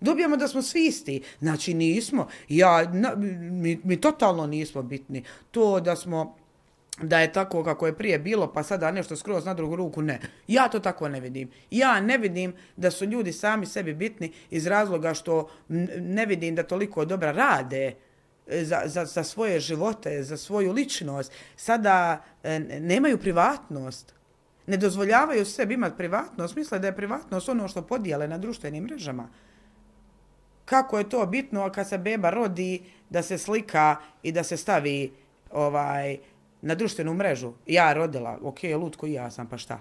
Dobijamo 0.00 0.36
da 0.36 0.48
smo 0.48 0.62
svi 0.62 0.86
isti. 0.86 1.22
Znači 1.40 1.74
nismo. 1.74 2.28
Ja, 2.48 2.92
na, 2.92 3.14
mi, 3.16 3.80
mi 3.84 4.00
totalno 4.00 4.46
nismo 4.46 4.82
bitni. 4.82 5.24
To 5.50 5.80
da 5.80 5.96
smo 5.96 6.36
da 7.02 7.20
je 7.20 7.32
tako 7.32 7.64
kako 7.64 7.86
je 7.86 7.96
prije 7.96 8.18
bilo, 8.18 8.52
pa 8.52 8.62
sada 8.62 8.90
nešto 8.90 9.16
skroz 9.16 9.44
na 9.44 9.54
drugu 9.54 9.76
ruku, 9.76 10.02
ne. 10.02 10.20
Ja 10.46 10.68
to 10.68 10.80
tako 10.80 11.08
ne 11.08 11.20
vidim. 11.20 11.50
Ja 11.70 12.00
ne 12.00 12.18
vidim 12.18 12.54
da 12.76 12.90
su 12.90 13.04
ljudi 13.04 13.32
sami 13.32 13.66
sebi 13.66 13.94
bitni 13.94 14.32
iz 14.50 14.66
razloga 14.66 15.14
što 15.14 15.48
ne 16.00 16.26
vidim 16.26 16.54
da 16.54 16.62
toliko 16.62 17.04
dobra 17.04 17.32
rade 17.32 17.94
e, 18.46 18.64
za, 18.64 18.82
za, 18.84 19.04
za 19.04 19.24
svoje 19.24 19.60
živote, 19.60 20.22
za 20.22 20.36
svoju 20.36 20.72
ličnost. 20.72 21.32
Sada 21.56 22.24
e, 22.42 22.58
nemaju 22.80 23.18
privatnost. 23.18 24.14
Ne 24.66 24.76
dozvoljavaju 24.76 25.44
sebi 25.44 25.74
imati 25.74 25.96
privatnost. 25.96 26.56
Misle 26.56 26.78
da 26.78 26.86
je 26.86 26.96
privatnost 26.96 27.48
ono 27.48 27.68
što 27.68 27.82
podijele 27.82 28.28
na 28.28 28.38
društvenim 28.38 28.84
mrežama 28.84 29.28
kako 30.68 30.98
je 30.98 31.08
to 31.08 31.26
bitno 31.26 31.70
kad 31.72 31.88
se 31.88 31.98
beba 31.98 32.30
rodi 32.30 32.82
da 33.10 33.22
se 33.22 33.38
slika 33.38 33.96
i 34.22 34.32
da 34.32 34.42
se 34.42 34.56
stavi 34.56 35.12
ovaj 35.50 36.18
na 36.62 36.74
društvenu 36.74 37.14
mrežu. 37.14 37.52
Ja 37.66 37.92
rodila, 37.92 38.38
ok, 38.42 38.58
lutko 38.76 39.06
i 39.06 39.12
ja 39.12 39.30
sam, 39.30 39.46
pa 39.46 39.58
šta? 39.58 39.80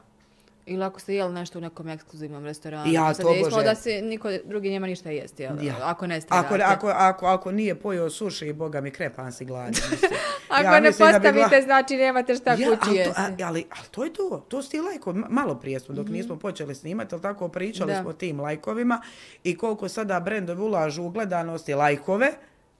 Ili 0.65 0.83
ako 0.83 0.99
ste 0.99 1.15
jeli 1.15 1.33
nešto 1.33 1.59
u 1.59 1.61
nekom 1.61 1.89
ekskluzivnom 1.89 2.45
restoranu. 2.45 2.91
Ja, 2.91 3.01
pa 3.01 3.13
sad 3.13 3.25
to 3.25 3.33
bože. 3.43 3.63
da 3.63 3.75
se 3.75 4.01
niko 4.01 4.29
drugi 4.45 4.69
nema 4.69 4.87
ništa 4.87 5.09
jesti, 5.11 5.43
jel? 5.43 5.63
Ja. 5.63 5.75
ako 5.81 6.07
ne 6.07 6.15
Ako, 6.17 6.21
stavljate. 6.21 6.63
ako, 6.65 6.87
ako, 6.89 7.25
ako 7.27 7.51
nije 7.51 7.75
pojeo 7.75 8.09
suši, 8.09 8.53
boga 8.53 8.81
mi 8.81 8.91
krepan 8.91 9.31
si 9.31 9.45
gladan. 9.45 9.69
mislim. 9.69 10.11
Ako 10.49 10.63
Ja 10.65 10.79
ne 10.79 10.89
postavite, 10.89 11.61
znači 11.61 11.95
nemate 11.95 12.35
šta 12.35 12.49
Ja, 12.51 12.55
kući 12.69 12.79
ali, 12.83 12.97
jesti. 12.97 13.13
a- 13.17 13.35
ali, 13.39 13.65
ali 13.69 13.87
to 13.91 14.03
je 14.03 14.13
to, 14.13 14.45
to 14.47 14.61
su 14.61 14.69
ti 14.71 14.81
lajkovi. 14.81 15.19
Ma- 15.19 15.27
Malo 15.31 15.55
prije 15.55 15.79
smo, 15.79 15.95
dok 15.95 16.07
nismo 16.07 16.35
počeli 16.37 16.75
snimati, 16.75 17.15
ali 17.15 17.21
tako 17.21 17.47
pričali 17.47 17.93
Da. 17.93 18.01
smo 18.01 18.13
tim 18.13 18.39
lajkovima 18.39 19.01
i 19.43 19.57
koliko 19.57 19.89
sada 19.89 20.19
brendovi 20.19 20.61
ulažu 20.61 21.03
u 21.03 21.09
gledanost 21.09 21.69
i 21.69 21.73
lajkove, 21.73 22.31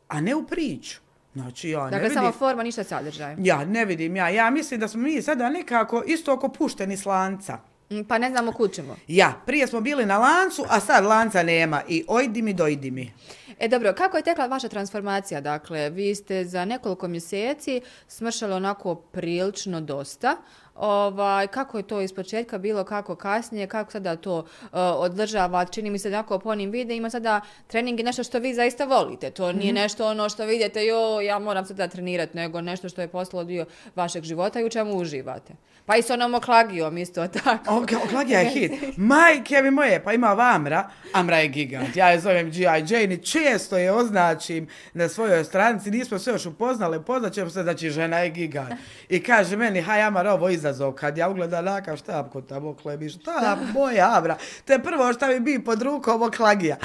a 0.08 0.22
ne 0.22 0.36
u 0.36 0.44
priču. 0.46 1.00
Znači, 1.38 1.70
ja 1.70 1.84
ne 1.86 1.92
Dakle, 1.92 2.04
vidim... 2.10 2.14
samo 2.14 2.32
forma, 2.32 2.64
ništa 2.64 2.84
sadržaj. 2.84 3.36
Ja 3.40 3.66
ne 3.66 3.86
vidim, 3.86 4.16
ja, 4.16 4.30
ja 4.30 4.50
mislim 4.50 4.80
da 4.80 4.88
smo 4.88 5.02
mi 5.02 5.22
sada 5.22 5.50
nekako 5.50 6.04
isto 6.08 6.34
oko 6.34 6.50
pušteni 6.50 6.98
s 6.98 7.06
lanca. 7.06 7.58
Mm, 7.92 8.04
Pa 8.04 8.18
ne 8.18 8.30
znamo 8.30 8.52
kud 8.52 8.72
ćemo. 8.72 8.96
Ja, 9.08 9.34
prije 9.46 9.68
smo 9.68 9.82
bili 9.82 10.06
na 10.06 10.18
lancu, 10.18 10.66
a 10.70 10.80
sad 10.80 11.04
lanca 11.06 11.44
nema 11.44 11.82
i 11.88 12.04
ojdi 12.08 12.42
mi, 12.42 12.54
dojdi 12.54 12.92
mi. 12.92 13.14
E 13.60 13.68
dobro, 13.68 13.94
kako 13.94 14.18
je 14.18 14.24
tekla 14.24 14.46
vaša 14.46 14.68
transformacija? 14.68 15.42
Dakle, 15.42 15.90
vi 15.90 16.16
ste 16.16 16.46
za 16.46 16.66
nekoliko 16.66 17.08
mjeseci 17.08 17.82
smršali 18.08 18.54
onako 18.54 18.96
prilično 18.96 19.82
dosta. 19.82 20.38
Ovaj, 20.76 21.48
kako 21.48 21.78
je 21.78 21.84
to 21.84 22.02
iz 22.02 22.14
početka 22.14 22.58
bilo, 22.58 22.84
kako 22.84 23.16
kasnije, 23.16 23.68
kako 23.68 23.92
sada 23.92 24.16
to 24.16 24.38
uh, 24.38 24.70
održava? 24.74 25.66
Čini 25.66 25.90
mi 25.90 26.00
se 26.00 26.08
onako 26.08 26.40
po 26.40 26.50
onim 26.50 26.72
videima 26.72 27.10
sada 27.10 27.42
trening 27.68 28.00
je 28.00 28.06
nešto 28.06 28.24
što 28.24 28.40
vi 28.40 28.54
zaista 28.54 28.86
volite. 28.86 29.32
To 29.32 29.52
nije 29.52 29.74
nešto 29.74 30.08
ono 30.08 30.30
što 30.30 30.46
vidite, 30.46 30.86
jo, 30.86 31.22
ja 31.22 31.40
moram 31.40 31.66
sada 31.66 31.88
trenirati, 31.88 32.38
nego 32.38 32.62
nešto 32.62 32.90
što 32.90 33.02
je 33.02 33.08
postalo 33.08 33.44
dio 33.44 33.66
vašeg 33.96 34.24
života 34.24 34.60
i 34.60 34.66
u 34.66 34.70
čemu 34.70 34.98
uživate. 34.98 35.54
Pa 35.86 35.98
i 35.98 36.02
s 36.02 36.10
onom 36.10 36.36
oklagijom 36.36 36.98
isto 36.98 37.28
tako. 37.44 37.78
Ok, 37.78 37.90
oklagija 38.06 38.40
je 38.40 38.50
hit. 38.50 38.72
Majke 38.98 39.62
mi 39.62 39.72
moje, 39.72 40.04
pa 40.04 40.14
ima 40.14 40.32
ova 40.32 40.52
Amra. 40.56 40.90
Amra 41.14 41.38
je 41.38 41.48
gigant. 41.48 41.96
Ja 41.96 42.10
je 42.10 42.20
zovem 42.20 42.52
G.I. 42.52 42.94
Jane 42.94 43.14
i 43.14 43.22
često 43.52 43.78
je 43.78 43.92
označim 43.92 44.68
na 44.94 45.10
svojoj 45.10 45.44
stranici, 45.44 45.92
nismo 45.92 46.20
se 46.20 46.32
još 46.32 46.46
upoznali, 46.46 47.04
poznaćemo 47.04 47.50
se, 47.50 47.64
znači 47.64 47.90
žena 47.90 48.20
je 48.20 48.30
gigant. 48.30 48.74
I 49.10 49.24
kaže 49.24 49.58
meni, 49.58 49.82
haj 49.82 50.02
Amar, 50.02 50.28
ovo 50.28 50.50
izazov, 50.50 50.92
kad 50.92 51.18
ja 51.18 51.30
ugledam 51.30 51.66
nakav 51.66 51.98
šta 51.98 52.30
kod 52.30 52.48
tamo 52.48 52.74
klebi, 52.74 53.10
šta 53.10 53.58
moja 53.74 54.18
Abra, 54.18 54.38
to 54.66 54.74
je 54.74 54.84
prvo 54.84 55.14
šta 55.14 55.28
mi 55.28 55.40
bi 55.40 55.64
pod 55.64 55.82
rukom 55.82 56.22
oklagija. 56.22 56.78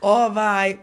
Ovaj, 0.00 0.76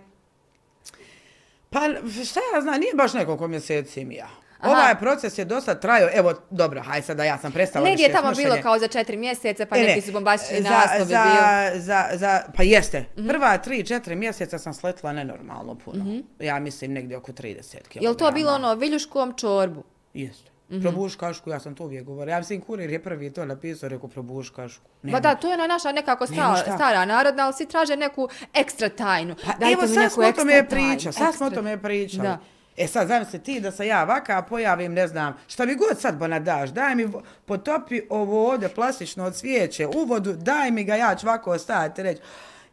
pa 1.70 1.80
šta 2.26 2.40
ja 2.56 2.62
znam, 2.62 2.80
nije 2.80 2.94
baš 2.94 3.14
nekoliko 3.14 3.48
mjeseci 3.48 4.06
mi 4.06 4.16
ja. 4.16 4.30
Aha. 4.60 4.72
Ovaj 4.72 4.96
proces 5.00 5.38
je 5.38 5.46
dosta 5.46 5.76
trajao, 5.76 6.10
evo, 6.14 6.34
dobro, 6.50 6.82
haj 6.82 7.02
sada 7.02 7.24
ja 7.24 7.38
sam 7.38 7.52
prestala 7.52 7.86
Negdje 7.86 8.04
je 8.04 8.12
tamo 8.12 8.32
bilo 8.32 8.56
kao 8.62 8.80
za 8.80 8.88
četiri 8.88 9.18
mjeseca, 9.18 9.66
pa 9.66 9.78
e, 9.78 9.82
neki 9.82 10.02
su 10.02 10.12
bombastični 10.12 10.62
za, 10.62 10.70
naslovi 10.70 11.12
za, 11.12 11.24
bio. 11.24 11.82
Za, 11.82 12.06
za, 12.14 12.42
pa 12.56 12.64
jeste, 12.64 13.00
mm 13.00 13.22
-hmm. 13.22 13.28
prva 13.28 13.58
tri, 13.58 13.86
četiri 13.86 14.16
mjeseca 14.16 14.60
sam 14.60 14.74
sletila 14.74 15.14
nenormalno 15.14 15.76
puno. 15.76 16.04
Mm 16.04 16.08
-hmm. 16.08 16.24
Ja 16.40 16.60
mislim 16.60 16.94
negdje 16.94 17.18
oko 17.18 17.32
30 17.32 17.78
kg. 17.78 18.02
Je 18.02 18.10
li 18.10 18.18
to 18.18 18.32
bilo 18.32 18.54
ono 18.54 18.76
viljuškom 18.76 19.34
čorbu? 19.38 19.84
Jeste. 20.14 20.52
Mm 20.70 20.76
-hmm. 20.76 20.82
Probuš 20.82 21.16
kašku, 21.16 21.50
ja 21.50 21.60
sam 21.60 21.76
to 21.76 21.84
uvijek 21.84 22.06
govorio. 22.06 22.32
Ja 22.32 22.40
mislim, 22.40 22.62
kurir 22.62 22.90
je 22.90 23.04
prvi 23.04 23.34
to 23.34 23.46
napisao, 23.46 23.90
rekao 23.90 24.10
probuš 24.10 24.50
kašku. 24.50 24.86
Nema. 25.02 25.20
Ba 25.20 25.20
da, 25.20 25.36
to 25.36 25.48
je 25.48 25.54
ona 25.54 25.68
naša 25.68 25.92
nekako 25.92 26.28
stara, 26.28 26.76
stara 26.76 27.06
narodna, 27.06 27.44
ali 27.44 27.54
svi 27.54 27.66
traže 27.66 27.96
neku 27.96 28.30
ekstra 28.54 28.90
tajnu. 28.90 29.36
Pa 29.46 29.54
Dajte 29.60 29.74
evo, 29.74 29.88
sad 29.88 30.12
smo 30.12 30.24
o 30.24 30.32
tome 30.32 30.68
priča, 30.70 31.12
sad 31.12 31.36
smo 31.36 31.46
o 31.46 31.50
tome 31.50 31.82
pričali. 31.82 32.28
Da. 32.28 32.38
E 32.80 32.88
sad, 32.88 33.08
znam 33.08 33.26
se 33.26 33.40
ti 33.40 33.60
da 33.60 33.72
se 33.72 33.88
ja 33.88 34.04
vaka 34.04 34.42
pojavim, 34.42 34.94
ne 34.94 35.08
znam, 35.08 35.38
šta 35.48 35.66
mi 35.66 35.76
god 35.76 36.00
sad 36.00 36.18
bona 36.18 36.40
daš, 36.40 36.70
daj 36.70 36.96
mi 36.96 37.10
potopi 37.46 38.02
ovo 38.10 38.52
ovdje 38.52 38.70
plastično 38.70 39.26
od 39.26 39.36
svijeće 39.36 39.88
u 39.88 40.06
vodu, 40.06 40.34
daj 40.34 40.72
mi 40.72 40.84
ga, 40.84 40.96
ja 40.96 41.16
ću 41.16 41.28
ovako 41.28 41.52
ostajati 41.52 42.04
reći. 42.04 42.22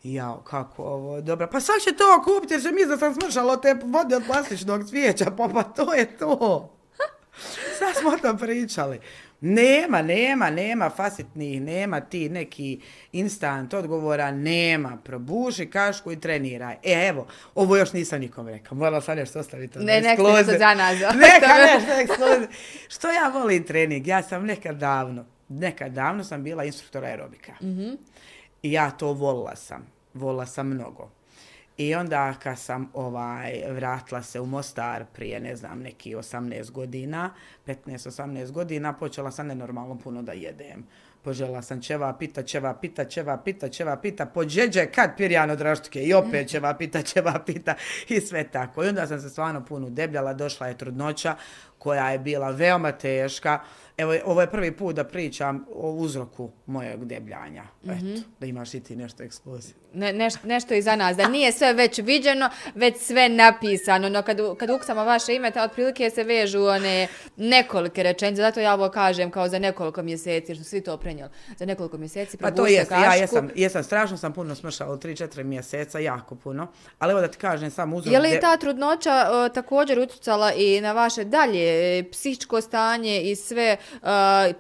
Jao, 0.03 0.41
kako 0.41 0.83
ovo, 0.83 1.21
dobro. 1.21 1.49
Pa 1.53 1.61
sad 1.61 1.75
će 1.85 1.93
to 1.97 2.23
kupiti 2.25 2.55
jer 2.55 2.63
će 2.63 2.73
mi 2.73 2.87
da 2.87 2.97
sam 2.97 3.15
smršala 3.15 3.61
te 3.61 3.77
vode 3.85 4.17
od 4.17 4.23
plastičnog 4.27 4.89
cvijeća, 4.89 5.25
pa 5.37 5.49
pa 5.49 5.63
to 5.63 5.95
je 5.95 6.19
to. 6.19 6.71
Sad 7.79 7.97
smo 8.01 8.11
to 8.23 8.37
pričali. 8.37 9.01
Nema, 9.41 10.03
nema, 10.03 10.51
nema 10.51 10.91
fasitnih, 10.91 11.61
nema 11.61 12.01
ti 12.01 12.29
neki 12.29 12.81
instant 13.13 13.75
odgovora, 13.75 14.31
nema. 14.31 14.99
Probuši 15.05 15.71
kašku 15.71 16.13
i 16.13 16.21
treniraj. 16.21 16.77
E, 16.85 17.09
evo, 17.09 17.27
ovo 17.55 17.77
još 17.77 17.93
nisam 17.93 18.21
nikom 18.21 18.49
rekao. 18.49 18.79
Morala 18.79 19.01
sam 19.01 19.17
nešto 19.17 19.39
ostaviti. 19.39 19.79
Ne, 19.79 20.01
nek 20.01 20.19
se 20.45 20.59
za 20.59 20.75
nas. 20.75 20.99
Neka 21.25 21.55
nešto. 21.67 22.53
Što 22.89 23.11
ja 23.11 23.29
volim 23.29 23.65
trening? 23.65 24.07
Ja 24.07 24.23
sam 24.23 24.45
nekad 24.45 24.77
davno, 24.77 25.25
nekad 25.49 25.93
davno 25.93 26.25
sam 26.25 26.43
bila 26.43 26.65
instruktor 26.65 27.05
aerobika. 27.05 27.53
Mm 27.63 27.67
-hmm. 27.67 27.97
I 28.63 28.73
ja 28.73 28.91
to 28.91 29.13
volila 29.13 29.57
sam. 29.57 29.87
Volila 30.15 30.47
sam 30.47 30.69
mnogo. 30.69 31.11
I 31.77 31.95
onda 31.95 32.35
kad 32.43 32.59
sam 32.59 32.91
ovaj 32.95 33.63
vratila 33.71 34.23
se 34.23 34.41
u 34.41 34.47
Mostar 34.47 35.05
prije, 35.13 35.41
ne 35.41 35.57
znam, 35.57 35.79
neki 35.79 36.15
18 36.15 36.71
godina, 36.71 37.31
15-18 37.67 38.51
godina, 38.51 38.93
počela 38.93 39.31
sam 39.31 39.47
nenormalno 39.47 39.99
puno 39.99 40.23
da 40.23 40.33
jedem. 40.33 40.87
Požela 41.23 41.63
sam 41.63 41.83
čeva 41.83 42.13
pita, 42.13 42.43
čeva 42.43 42.75
pita, 42.75 43.05
čeva 43.05 43.37
pita, 43.37 43.69
čeva 43.69 43.97
pita, 43.97 44.27
pođeđe 44.27 44.87
kad 44.87 45.17
pirjan 45.17 45.51
od 45.51 45.61
raštke 45.61 46.03
i 46.03 46.15
opet 46.15 46.49
čeva 46.53 46.75
pita, 46.75 47.03
čeva 47.03 47.43
pita 47.47 47.75
i 48.09 48.21
sve 48.21 48.45
tako. 48.45 48.85
I 48.85 48.89
onda 48.89 49.07
sam 49.07 49.21
se 49.21 49.29
stvarno 49.29 49.65
puno 49.65 49.91
debljala, 49.91 50.35
došla 50.35 50.67
je 50.67 50.79
trudnoća 50.79 51.37
koja 51.79 52.11
je 52.11 52.19
bila 52.19 52.51
veoma 52.51 52.93
teška. 52.93 53.61
Evo, 53.97 54.15
ovo 54.25 54.41
je 54.41 54.51
prvi 54.51 54.73
put 54.73 54.97
da 54.97 55.05
pričam 55.05 55.65
o 55.75 55.91
uzroku 55.91 56.51
mojeg 56.67 57.05
debljanja. 57.05 57.63
Mm 57.63 57.91
-hmm. 57.91 58.19
Eto, 58.19 58.29
da 58.41 58.47
imaš 58.47 58.75
i 58.75 58.81
ti 58.81 58.97
nešto 58.97 59.23
ekskluzivno. 59.23 59.87
Ne, 59.97 60.13
neš, 60.13 60.35
nešto 60.45 60.75
iza 60.75 60.97
nas, 60.97 61.17
da 61.17 61.29
nije 61.29 61.53
sve 61.53 61.73
već 61.73 61.99
viđeno, 61.99 62.51
već 62.75 62.97
sve 62.97 63.29
napisano. 63.29 64.09
No, 64.09 64.23
kad, 64.23 64.39
kad 64.59 64.71
uksamo 64.71 65.05
vaše 65.05 65.35
ime, 65.35 65.51
ta 65.51 65.65
otprilike 65.65 66.11
se 66.11 66.25
vežu 66.25 66.63
one 66.65 67.09
nekolike 67.37 68.03
rečenice. 68.03 68.43
Zato 68.43 68.61
ja 68.61 68.75
ovo 68.75 68.89
kažem 68.89 69.31
kao 69.31 69.49
za 69.49 69.59
nekoliko 69.59 70.03
mjeseci, 70.03 70.53
jer 70.53 70.59
su 70.59 70.65
svi 70.65 70.81
to 70.81 70.97
prenijeli. 70.97 71.31
Za 71.57 71.67
nekoliko 71.67 71.99
mjeseci 71.99 72.37
Pa 72.37 72.51
to 72.51 72.67
jest, 72.67 72.91
ja 72.91 73.15
jesam, 73.15 73.51
jesam, 73.55 73.85
strašno 73.85 74.17
sam 74.17 74.33
puno 74.33 74.55
smršala 74.55 74.95
u 74.95 74.97
3-4 74.97 75.43
mjeseca, 75.43 75.99
jako 75.99 76.35
puno. 76.35 76.67
Ali 76.99 77.11
evo 77.11 77.21
da 77.21 77.29
ti 77.29 77.39
kažem 77.39 77.71
sam 77.71 77.93
uzrok... 77.93 78.13
Je 78.13 78.21
li 78.21 78.41
ta 78.41 78.57
trudnoća 78.57 79.29
o, 79.31 79.49
također 79.49 79.99
utjecala 79.99 80.53
i 80.53 80.81
na 80.81 80.93
vaše 80.93 81.25
dalje 81.25 82.05
psihičko 82.11 82.61
stanje 82.61 83.23
i 83.23 83.37
sve 83.37 83.77
uh, 83.95 84.01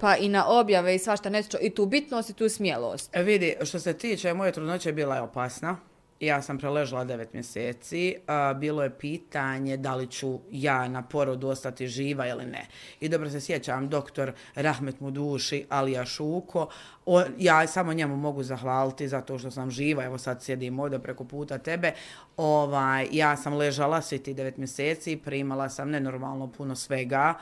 pa 0.00 0.16
i 0.20 0.28
na 0.28 0.48
objave 0.48 0.94
i 0.94 0.98
svašta 0.98 1.30
nešto 1.30 1.58
i 1.60 1.70
tu 1.70 1.86
bitnost 1.86 2.30
i 2.30 2.34
tu 2.34 2.48
smjelost. 2.48 3.16
E 3.16 3.22
vidi, 3.22 3.54
što 3.64 3.78
se 3.78 3.92
tiče, 3.92 4.34
moje 4.34 4.52
trudnoće 4.52 4.92
bila 4.92 5.14
je 5.14 5.20
opasna. 5.20 5.76
Ja 6.20 6.42
sam 6.42 6.58
preležala 6.58 7.04
devet 7.04 7.32
mjeseci. 7.32 8.16
Uh, 8.16 8.58
bilo 8.58 8.82
je 8.82 8.98
pitanje 8.98 9.76
da 9.76 9.94
li 9.94 10.06
ću 10.06 10.38
ja 10.50 10.88
na 10.88 11.02
porodu 11.02 11.48
ostati 11.48 11.88
živa 11.88 12.26
ili 12.26 12.44
ne. 12.46 12.66
I 13.00 13.08
dobro 13.08 13.30
se 13.30 13.40
sjećam, 13.40 13.88
doktor 13.88 14.32
Rahmet 14.54 15.00
Muduši, 15.00 15.66
Alija 15.68 16.04
Šuko, 16.04 16.68
on, 17.06 17.24
ja 17.38 17.66
samo 17.66 17.92
njemu 17.92 18.16
mogu 18.16 18.42
zahvaliti 18.42 19.08
zato 19.08 19.38
što 19.38 19.50
sam 19.50 19.70
živa, 19.70 20.04
evo 20.04 20.18
sad 20.18 20.42
sjedim 20.42 20.80
ovdje 20.80 20.98
preko 20.98 21.24
puta 21.24 21.58
tebe, 21.58 21.92
ovaj, 22.36 23.08
ja 23.10 23.36
sam 23.36 23.54
ležala 23.54 24.02
svi 24.02 24.18
ti 24.18 24.34
devet 24.34 24.56
mjeseci, 24.56 25.16
primala 25.16 25.68
sam 25.68 25.90
nenormalno 25.90 26.52
puno 26.52 26.76
svega, 26.76 27.34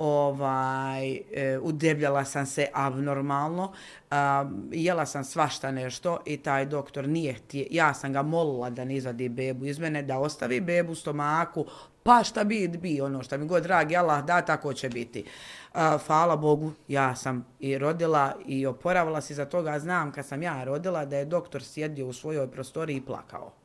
ovaj, 0.00 1.12
e, 1.12 1.58
udebljala 1.62 2.24
sam 2.24 2.46
se 2.46 2.66
abnormalno, 2.72 3.72
a, 4.10 4.50
jela 4.72 5.06
sam 5.06 5.24
svašta 5.24 5.70
nešto 5.70 6.18
i 6.26 6.36
taj 6.36 6.66
doktor 6.66 7.08
nije 7.08 7.34
htio, 7.34 7.66
ja 7.70 7.94
sam 7.94 8.12
ga 8.12 8.22
molila 8.22 8.70
da 8.70 8.84
ne 8.84 8.96
izvadi 8.96 9.28
bebu 9.28 9.66
iz 9.66 9.78
mene, 9.78 10.02
da 10.02 10.18
ostavi 10.18 10.60
bebu 10.60 10.92
u 10.92 10.94
stomaku, 10.94 11.66
pa 12.02 12.24
šta 12.24 12.44
bi, 12.44 12.68
bi 12.68 13.00
ono 13.00 13.22
šta 13.22 13.36
mi 13.36 13.46
god 13.46 13.62
dragi 13.62 13.96
Allah 13.96 14.24
da, 14.24 14.40
tako 14.40 14.72
će 14.72 14.88
biti. 14.88 15.24
A, 15.72 15.98
hvala 16.06 16.36
Bogu, 16.36 16.72
ja 16.88 17.16
sam 17.16 17.46
i 17.58 17.78
rodila 17.78 18.32
i 18.46 18.66
oporavala 18.66 19.20
se 19.20 19.34
za 19.34 19.44
toga, 19.44 19.78
znam 19.78 20.12
kad 20.12 20.26
sam 20.26 20.42
ja 20.42 20.64
rodila 20.64 21.04
da 21.04 21.16
je 21.16 21.24
doktor 21.24 21.62
sjedio 21.62 22.06
u 22.06 22.12
svojoj 22.12 22.50
prostoriji 22.50 22.96
i 22.96 23.06
plakao 23.06 23.59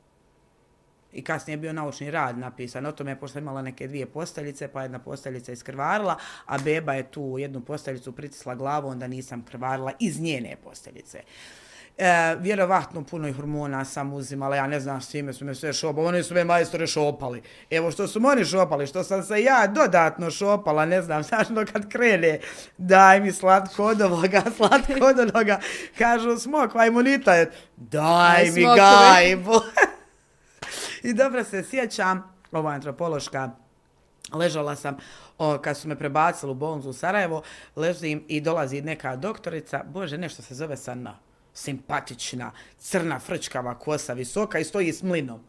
i 1.15 1.23
kasnije 1.23 1.53
je 1.53 1.57
bio 1.57 1.73
naučni 1.73 2.11
rad 2.11 2.37
napisan 2.37 2.85
o 2.85 2.91
tome, 2.91 3.19
pošto 3.19 3.39
imala 3.39 3.61
neke 3.61 3.87
dvije 3.87 4.05
posteljice, 4.05 4.67
pa 4.67 4.81
jedna 4.81 4.99
posteljica 4.99 5.51
iskrvarila, 5.51 6.17
a 6.45 6.57
beba 6.57 6.93
je 6.93 7.11
tu 7.11 7.35
jednu 7.39 7.61
posteljicu 7.61 8.11
pritisla 8.11 8.55
glavu, 8.55 8.87
onda 8.87 9.07
nisam 9.07 9.45
krvarila 9.49 9.91
iz 9.99 10.21
njene 10.21 10.55
posteljice. 10.63 11.21
E, 11.97 12.35
vjerovatno 12.39 13.03
puno 13.03 13.33
hormona 13.33 13.85
sam 13.85 14.13
uzimala, 14.13 14.55
ja 14.55 14.67
ne 14.67 14.79
znam 14.79 15.01
s 15.01 15.09
time 15.09 15.33
su 15.33 15.45
me 15.45 15.55
sve 15.55 15.73
šopali, 15.73 16.07
oni 16.07 16.23
su 16.23 16.33
me 16.33 16.43
majstore 16.43 16.87
šopali. 16.87 17.41
Evo 17.69 17.91
što 17.91 18.07
su 18.07 18.21
oni 18.25 18.45
šopali, 18.45 18.87
što 18.87 19.03
sam 19.03 19.23
se 19.23 19.43
ja 19.43 19.67
dodatno 19.67 20.31
šopala, 20.31 20.85
ne 20.85 21.01
znam, 21.01 21.23
znaš 21.23 21.49
no 21.49 21.65
kad 21.73 21.89
krene, 21.89 22.39
daj 22.77 23.19
mi 23.19 23.31
slatko 23.31 23.83
od 23.83 24.01
ovoga, 24.01 24.41
slatko 24.57 25.05
od 25.05 25.19
onoga, 25.19 25.59
kažu 25.97 26.37
smokva 26.37 26.85
imunitet, 26.85 27.49
daj 27.77 28.51
mi 28.51 28.63
gajbu. 28.63 29.61
I 31.05 31.13
dobro 31.13 31.43
se 31.43 31.63
sjećam, 31.63 32.35
ovo 32.51 32.69
antropološka, 32.69 33.51
ležala 34.33 34.75
sam, 34.75 34.97
o, 35.37 35.57
kad 35.57 35.77
su 35.77 35.87
me 35.87 35.95
prebacili 35.95 36.51
u 36.51 36.55
bolnicu 36.55 36.89
u 36.89 36.93
Sarajevo, 36.93 37.41
ležim 37.75 38.23
i 38.27 38.41
dolazi 38.41 38.81
neka 38.81 39.15
doktorica, 39.15 39.83
bože, 39.83 40.17
nešto 40.17 40.41
se 40.41 40.55
zove 40.55 40.77
Sanna, 40.77 41.19
simpatična, 41.53 42.51
crna, 42.77 43.19
frčkava 43.19 43.79
kosa, 43.79 44.13
visoka 44.13 44.59
i 44.59 44.63
stoji 44.63 44.93
s 44.93 45.03
mlinom. 45.03 45.39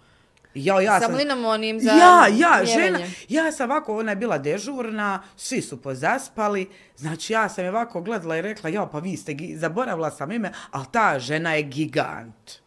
Ja, 0.54 0.80
ja 0.80 1.00
sa 1.00 1.06
sam, 1.06 1.14
mlinom 1.14 1.44
onim 1.44 1.80
za 1.80 1.90
Ja, 1.90 2.26
ja, 2.28 2.64
žena, 2.64 2.98
ja 3.28 3.52
sam 3.52 3.70
ovako, 3.70 3.98
ona 3.98 4.12
je 4.12 4.16
bila 4.16 4.38
dežurna, 4.38 5.22
svi 5.36 5.62
su 5.62 5.82
pozaspali, 5.82 6.70
znači 6.96 7.32
ja 7.32 7.48
sam 7.48 7.64
je 7.64 7.70
ovako 7.70 8.00
gledala 8.00 8.36
i 8.36 8.42
rekla, 8.42 8.70
ja, 8.70 8.86
pa 8.86 8.98
vi 8.98 9.16
ste, 9.16 9.36
zaboravila 9.54 10.10
sam 10.10 10.32
ime, 10.32 10.52
ali 10.70 10.86
ta 10.92 11.18
žena 11.18 11.54
je 11.54 11.62
gigant. 11.62 12.65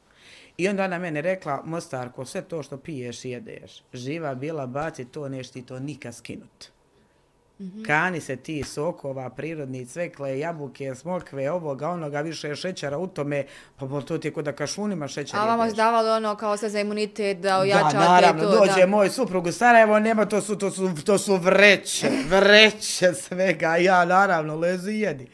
I 0.59 0.67
onda 0.67 0.83
ona 0.83 0.99
mene 0.99 1.21
rekla, 1.21 1.61
Mostarko, 1.65 2.25
sve 2.25 2.41
to 2.41 2.63
što 2.63 2.77
piješ 2.77 3.25
i 3.25 3.29
jedeš, 3.29 3.83
živa 3.93 4.35
bila, 4.35 4.67
baci 4.67 5.05
to, 5.05 5.29
neš 5.29 5.49
ti 5.49 5.61
to 5.61 5.79
nikad 5.79 6.15
skinut. 6.15 6.65
Mm 7.59 7.65
-hmm. 7.65 7.85
Kani 7.85 8.21
se 8.21 8.35
ti 8.35 8.63
sokova, 8.63 9.29
prirodni 9.29 9.85
cvekle, 9.85 10.39
jabuke, 10.39 10.95
smokve, 10.95 11.51
ovoga, 11.51 11.89
onoga, 11.89 12.21
više 12.21 12.55
šećera 12.55 12.97
u 12.97 13.07
tome, 13.07 13.45
pa 13.77 14.01
to 14.01 14.17
ti 14.17 14.27
je 14.27 14.31
kod 14.31 14.45
da 14.45 14.51
kašunima 14.51 15.07
šećer 15.07 15.39
A 15.39 15.45
vama 15.45 15.69
zdavalo 15.69 16.15
ono 16.15 16.35
kao 16.35 16.57
se 16.57 16.69
za 16.69 16.79
imunitet 16.79 17.37
da 17.37 17.59
ojačate 17.59 17.97
da, 17.97 18.09
naravno, 18.09 18.43
to? 18.43 18.59
dođe 18.59 18.81
da. 18.81 18.87
moj 18.87 19.09
suprug 19.09 19.45
u 19.45 19.51
Sarajevo, 19.51 19.99
nema, 19.99 20.25
to 20.25 20.41
su, 20.41 20.55
to 20.55 20.71
su, 20.71 20.91
to 21.05 21.17
su 21.17 21.35
vreće, 21.35 22.09
vreće 22.29 23.13
svega, 23.13 23.77
ja 23.77 24.05
naravno 24.05 24.55
lezu 24.55 24.89
i 24.89 24.99
jedi. 24.99 25.27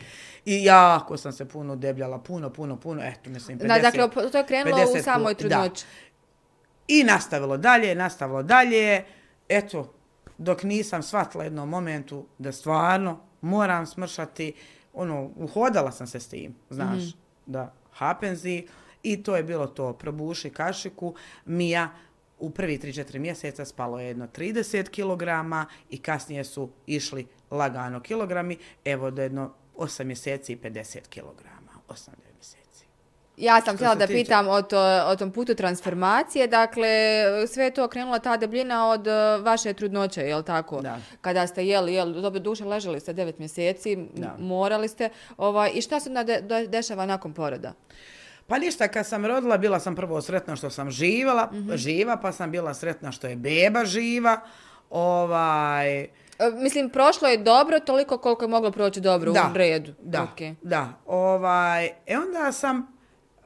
I 0.45 0.63
jako 0.63 1.17
sam 1.17 1.31
se 1.31 1.45
puno 1.45 1.75
debljala, 1.75 2.19
puno, 2.19 2.49
puno, 2.49 2.79
puno, 2.79 3.01
eto, 3.03 3.29
mislim, 3.29 3.59
50. 3.59 3.67
Da, 3.67 3.79
dakle, 3.79 4.29
to 4.31 4.37
je 4.37 4.45
krenulo 4.45 4.77
50, 4.77 4.99
u 4.99 5.03
samoj 5.03 5.35
trudnoći. 5.35 5.85
I 6.87 7.03
nastavilo 7.03 7.57
dalje, 7.57 7.95
nastavilo 7.95 8.43
dalje, 8.43 9.03
eto, 9.49 9.93
dok 10.37 10.63
nisam 10.63 11.03
shvatila 11.03 11.43
jednom 11.43 11.69
momentu 11.69 12.25
da 12.37 12.51
stvarno 12.51 13.19
moram 13.41 13.85
smršati, 13.85 14.53
ono, 14.93 15.29
uhodala 15.35 15.91
sam 15.91 16.07
se 16.07 16.19
s 16.19 16.27
tim, 16.27 16.55
znaš, 16.69 17.03
mm. 17.03 17.17
da 17.45 17.73
hapenzi, 17.91 18.67
i 19.03 19.23
to 19.23 19.35
je 19.35 19.43
bilo 19.43 19.67
to, 19.67 19.93
probuši 19.93 20.49
kašiku, 20.49 21.15
Mija, 21.45 21.89
u 22.39 22.49
prvi 22.49 22.77
3-4 22.77 23.19
mjeseca 23.19 23.65
spalo 23.65 23.99
je 23.99 24.07
jedno 24.07 24.27
30 24.27 24.89
kg 24.89 25.23
i 25.89 25.97
kasnije 25.97 26.43
su 26.43 26.69
išli 26.85 27.27
lagano 27.51 27.99
kilogrami, 27.99 28.57
evo 28.85 29.11
do 29.11 29.21
jedno 29.21 29.53
8 29.77 30.03
mjeseci 30.03 30.53
i 30.53 30.57
50 30.57 30.99
kg. 31.09 31.45
8 31.89 32.09
mjeseci. 32.27 32.85
Ja 33.37 33.61
sam 33.61 33.75
htjela 33.75 33.95
da 33.95 34.07
tiče- 34.07 34.13
pitam 34.15 34.47
o, 34.47 34.61
to, 34.61 34.77
o 35.05 35.15
tom 35.15 35.31
putu 35.31 35.55
transformacije, 35.55 36.47
dakle 36.47 36.87
sve 37.47 37.63
je 37.63 37.71
to 37.71 37.87
krenula 37.87 38.19
ta 38.19 38.37
debljina 38.37 38.89
od 38.89 39.07
e, 39.07 39.11
vaše 39.37 39.73
trudnoće, 39.73 40.21
je 40.21 40.35
li 40.35 40.43
tako? 40.43 40.81
Da. 40.81 40.97
Kada 41.21 41.47
ste 41.47 41.65
jeli, 41.65 41.93
jel, 41.93 42.13
dobro 42.13 42.39
duše 42.39 42.65
ležali 42.65 42.99
ste 42.99 43.13
9 43.13 43.33
mjeseci, 43.37 43.97
Da. 44.13 44.35
morali 44.39 44.87
ste, 44.87 45.09
ovaj, 45.37 45.71
i 45.73 45.81
šta 45.81 45.99
se 45.99 46.09
onda 46.09 46.23
de- 46.23 46.41
de- 46.41 46.67
dešava 46.67 47.05
nakon 47.05 47.33
poroda? 47.33 47.73
Pa 48.47 48.57
ništa, 48.57 48.87
kad 48.87 49.07
sam 49.07 49.25
rodila, 49.25 49.57
bila 49.57 49.79
sam 49.79 49.95
prvo 49.95 50.21
sretna 50.21 50.55
što 50.55 50.69
sam 50.69 50.91
živala, 50.91 51.51
živa, 51.75 52.17
pa 52.17 52.31
sam 52.31 52.51
bila 52.51 52.73
sretna 52.73 53.11
što 53.11 53.27
je 53.27 53.35
beba 53.35 53.85
živa. 53.85 54.39
Ovaj, 54.89 56.07
Mislim, 56.53 56.89
prošlo 56.89 57.27
je 57.27 57.37
dobro, 57.37 57.79
toliko 57.79 58.17
koliko 58.17 58.43
je 58.43 58.49
moglo 58.49 58.71
proći 58.71 59.01
dobro 59.01 59.31
da, 59.31 59.49
u 59.53 59.57
redu. 59.57 59.93
Da, 60.01 60.23
Ok. 60.23 60.39
da. 60.61 60.89
Ovaj, 61.05 61.85
e 62.05 62.17
onda 62.17 62.51
sam, 62.51 62.97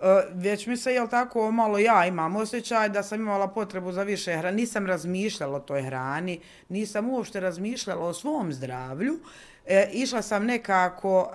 e, 0.02 0.06
već 0.34 0.67
mi 0.67 0.78
se, 0.78 0.93
jel 0.93 1.08
tako, 1.08 1.52
malo 1.52 1.78
ja 1.78 2.06
imam 2.06 2.36
osjećaj 2.36 2.89
da 2.89 3.04
sam 3.04 3.21
imala 3.21 3.47
potrebu 3.47 3.91
za 3.91 4.04
više 4.04 4.38
hrane. 4.38 4.56
Nisam 4.58 4.88
razmišljala 4.88 5.58
o 5.58 5.60
toj 5.60 5.82
hrani, 5.82 6.39
nisam 6.69 7.10
uopšte 7.10 7.39
razmišljala 7.39 8.06
o 8.06 8.13
svom 8.13 8.54
zdravlju. 8.54 9.19
E, 9.65 9.89
išla 9.93 10.21
sam 10.21 10.45
nekako 10.45 11.32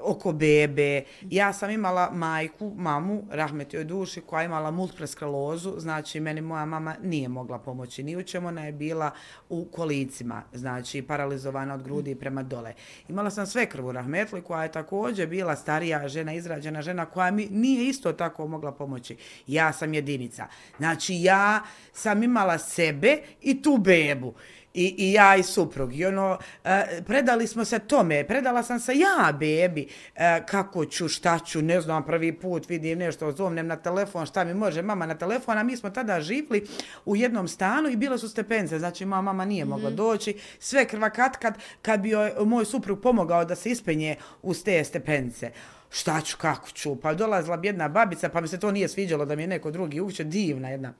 oko 0.00 0.32
bebe. 0.32 1.04
Ja 1.30 1.52
sam 1.52 1.70
imala 1.70 2.10
majku, 2.10 2.72
mamu, 2.76 3.22
rahmet 3.30 3.74
joj 3.74 3.84
duši, 3.84 4.20
koja 4.20 4.40
je 4.40 4.46
imala 4.46 4.70
multiple 4.70 5.06
sklerozu, 5.06 5.74
znači 5.78 6.20
meni 6.20 6.40
moja 6.40 6.64
mama 6.64 6.96
nije 7.02 7.28
mogla 7.28 7.58
pomoći 7.58 8.02
ni 8.02 8.16
u 8.16 8.22
čemu, 8.22 8.48
ona 8.48 8.64
je 8.64 8.72
bila 8.72 9.10
u 9.48 9.64
kolicima, 9.64 10.42
znači 10.52 11.02
paralizovana 11.02 11.74
od 11.74 11.82
grudi 11.82 12.14
prema 12.14 12.42
dole. 12.42 12.74
Imala 13.08 13.30
sam 13.30 13.46
sve 13.46 13.66
krvu 13.66 13.92
rahmetli 13.92 14.42
koja 14.42 14.62
je 14.62 14.72
također 14.72 15.28
bila 15.28 15.56
starija 15.56 16.08
žena, 16.08 16.34
izrađena 16.34 16.82
žena 16.82 17.06
koja 17.06 17.30
mi 17.30 17.48
nije 17.50 17.88
isto 17.88 18.12
tako 18.12 18.46
mogla 18.46 18.72
pomoći. 18.72 19.16
Ja 19.46 19.72
sam 19.72 19.94
jedinica. 19.94 20.46
Znači 20.78 21.14
ja 21.22 21.62
sam 21.92 22.22
imala 22.22 22.58
sebe 22.58 23.18
i 23.40 23.62
tu 23.62 23.76
bebu. 23.76 24.34
I, 24.74 24.94
i 24.98 25.12
ja 25.12 25.36
i 25.36 25.42
suprug. 25.42 25.94
I 25.94 26.06
ono, 26.06 26.38
e, 26.64 27.02
predali 27.06 27.46
smo 27.46 27.64
se 27.64 27.78
tome, 27.78 28.24
predala 28.24 28.62
sam 28.62 28.80
se 28.80 28.92
ja 28.94 29.32
bebi, 29.32 29.88
e, 30.14 30.46
kako 30.46 30.84
ću, 30.84 31.08
šta 31.08 31.38
ću, 31.38 31.62
ne 31.62 31.80
znam, 31.80 32.06
prvi 32.06 32.32
put 32.32 32.68
vidim 32.68 32.98
nešto, 32.98 33.32
zovnem 33.32 33.66
na 33.66 33.76
telefon, 33.76 34.26
šta 34.26 34.44
mi 34.44 34.54
može 34.54 34.82
mama 34.82 35.06
na 35.06 35.14
telefon, 35.14 35.58
a 35.58 35.62
mi 35.62 35.76
smo 35.76 35.90
tada 35.90 36.20
živli 36.20 36.66
u 37.04 37.16
jednom 37.16 37.48
stanu 37.48 37.88
i 37.88 37.96
bile 37.96 38.18
su 38.18 38.28
stepence, 38.28 38.78
znači 38.78 39.04
moja 39.04 39.20
mama 39.20 39.44
nije 39.44 39.64
mogla 39.64 39.90
doći, 39.90 40.38
sve 40.58 40.84
krvakat 40.84 41.36
kad, 41.36 41.58
kad 41.82 42.00
bi 42.00 42.10
joj 42.10 42.32
moj 42.44 42.64
suprug 42.64 43.00
pomogao 43.00 43.44
da 43.44 43.54
se 43.54 43.70
ispenje 43.70 44.16
uz 44.42 44.64
te 44.64 44.84
stepence. 44.84 45.50
Šta 45.90 46.20
ću, 46.20 46.36
kako 46.38 46.68
ću, 46.68 46.96
pa 46.96 47.14
dolazila 47.14 47.56
bi 47.56 47.68
jedna 47.68 47.88
babica, 47.88 48.28
pa 48.28 48.40
mi 48.40 48.48
se 48.48 48.60
to 48.60 48.70
nije 48.70 48.88
sviđalo 48.88 49.24
da 49.24 49.36
mi 49.36 49.42
je 49.42 49.46
neko 49.46 49.70
drugi 49.70 50.00
uče, 50.00 50.24
divna 50.24 50.68
jedna 50.68 50.92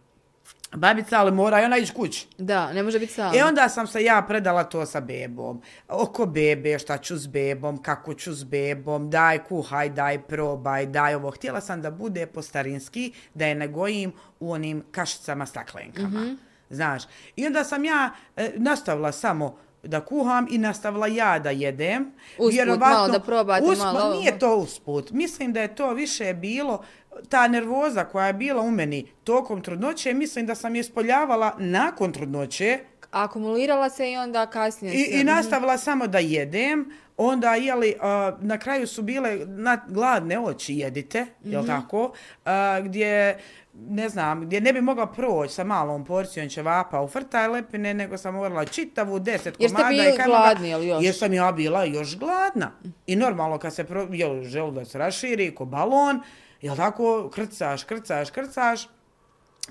babica, 0.76 1.18
ali 1.18 1.32
mora 1.32 1.62
i 1.62 1.64
ona 1.64 1.78
ići 1.78 1.92
kući. 1.92 2.26
Da, 2.38 2.72
ne 2.72 2.82
može 2.82 2.98
biti 2.98 3.12
sam. 3.12 3.34
E 3.34 3.44
onda 3.44 3.68
sam 3.68 3.86
se 3.86 4.04
ja 4.04 4.24
predala 4.28 4.64
to 4.64 4.86
sa 4.86 5.00
bebom. 5.00 5.62
Oko 5.88 6.26
bebe, 6.26 6.78
šta 6.78 6.98
ću 6.98 7.16
s 7.16 7.26
bebom, 7.26 7.82
kako 7.82 8.14
ću 8.14 8.34
s 8.34 8.44
bebom, 8.44 9.10
daj 9.10 9.44
kuhaj, 9.44 9.88
daj 9.88 10.22
probaj, 10.22 10.86
daj 10.86 11.14
ovo. 11.14 11.30
Htjela 11.30 11.60
sam 11.60 11.82
da 11.82 11.90
bude 11.90 12.26
po 12.26 12.42
starinski, 12.42 13.12
da 13.34 13.46
je 13.46 13.54
ne 13.54 13.68
gojim 13.68 14.12
u 14.40 14.52
onim 14.52 14.84
kašicama 14.90 15.46
staklenkama. 15.46 16.36
Znaš, 16.70 17.02
i 17.36 17.46
onda 17.46 17.64
sam 17.64 17.84
ja 17.84 18.10
e, 18.36 18.52
nastavila 18.56 19.12
samo 19.12 19.56
da 19.82 20.00
kuham 20.00 20.46
i 20.50 20.58
nastavila 20.58 21.06
ja 21.06 21.38
da 21.38 21.50
jedem. 21.50 22.12
Usput 22.38 22.78
malo 22.78 23.08
da 23.08 23.20
probate, 23.20 23.66
malo 23.78 24.00
ovo. 24.00 24.20
Nije 24.20 24.38
to 24.38 24.56
usput. 24.56 25.10
Mislim 25.10 25.52
da 25.52 25.60
je 25.60 25.74
to 25.74 25.92
više 25.92 26.34
bilo 26.34 26.84
ta 27.28 27.48
nervoza 27.48 28.04
koja 28.04 28.26
je 28.26 28.32
bila 28.32 28.62
u 28.62 28.70
meni 28.70 29.12
tokom 29.24 29.62
trudnoće, 29.62 30.14
mislim 30.14 30.46
da 30.46 30.54
sam 30.54 30.76
je 30.76 30.84
spoljavala 30.84 31.56
nakon 31.58 32.12
trudnoće 32.12 32.78
Akumulirala 33.12 33.90
se 33.90 34.12
i 34.12 34.16
onda 34.16 34.46
kasnije 34.46 34.94
i, 34.94 35.04
se... 35.04 35.20
i 35.20 35.24
nastavila 35.24 35.78
samo 35.78 36.06
da 36.06 36.18
jedem. 36.18 36.92
Onda, 37.16 37.54
jeli, 37.54 37.94
a, 38.00 38.36
na 38.40 38.58
kraju 38.58 38.86
su 38.86 39.02
bile 39.02 39.38
na, 39.46 39.80
gladne 39.88 40.40
oči 40.40 40.74
jedite, 40.74 41.26
jel 41.44 41.66
tako? 41.66 42.12
A, 42.44 42.80
gdje, 42.80 43.38
ne 43.74 44.08
znam, 44.08 44.40
gdje 44.40 44.60
ne 44.60 44.72
bi 44.72 44.80
mogla 44.80 45.06
proći 45.06 45.54
sa 45.54 45.64
malom 45.64 46.04
porcijom 46.04 46.48
ćevapa 46.48 47.00
u 47.00 47.08
frta 47.08 47.44
i 47.44 47.48
lepine, 47.48 47.94
nego 47.94 48.18
sam 48.18 48.34
morala 48.34 48.64
čitavu 48.64 49.18
deset 49.18 49.54
Jer 49.58 49.70
ste 49.70 49.76
komada. 49.76 49.88
bili 49.88 50.14
i 50.14 50.16
kajmaka, 50.16 50.42
gladni, 50.42 50.68
jel 50.68 50.84
još? 50.84 51.04
Jer 51.04 51.14
sam 51.14 51.32
ja 51.32 51.52
bila 51.52 51.84
još 51.84 52.18
gladna. 52.18 52.70
I 53.06 53.16
normalno 53.16 53.58
kad 53.58 53.74
se 53.74 53.84
pro, 53.84 54.06
jel, 54.10 54.42
želudac 54.42 54.94
raširi 54.94 55.54
ko 55.54 55.64
balon, 55.64 56.20
jel 56.62 56.76
tako, 56.76 57.30
krcaš, 57.34 57.84
krcaš, 57.84 58.30
krcaš, 58.30 58.88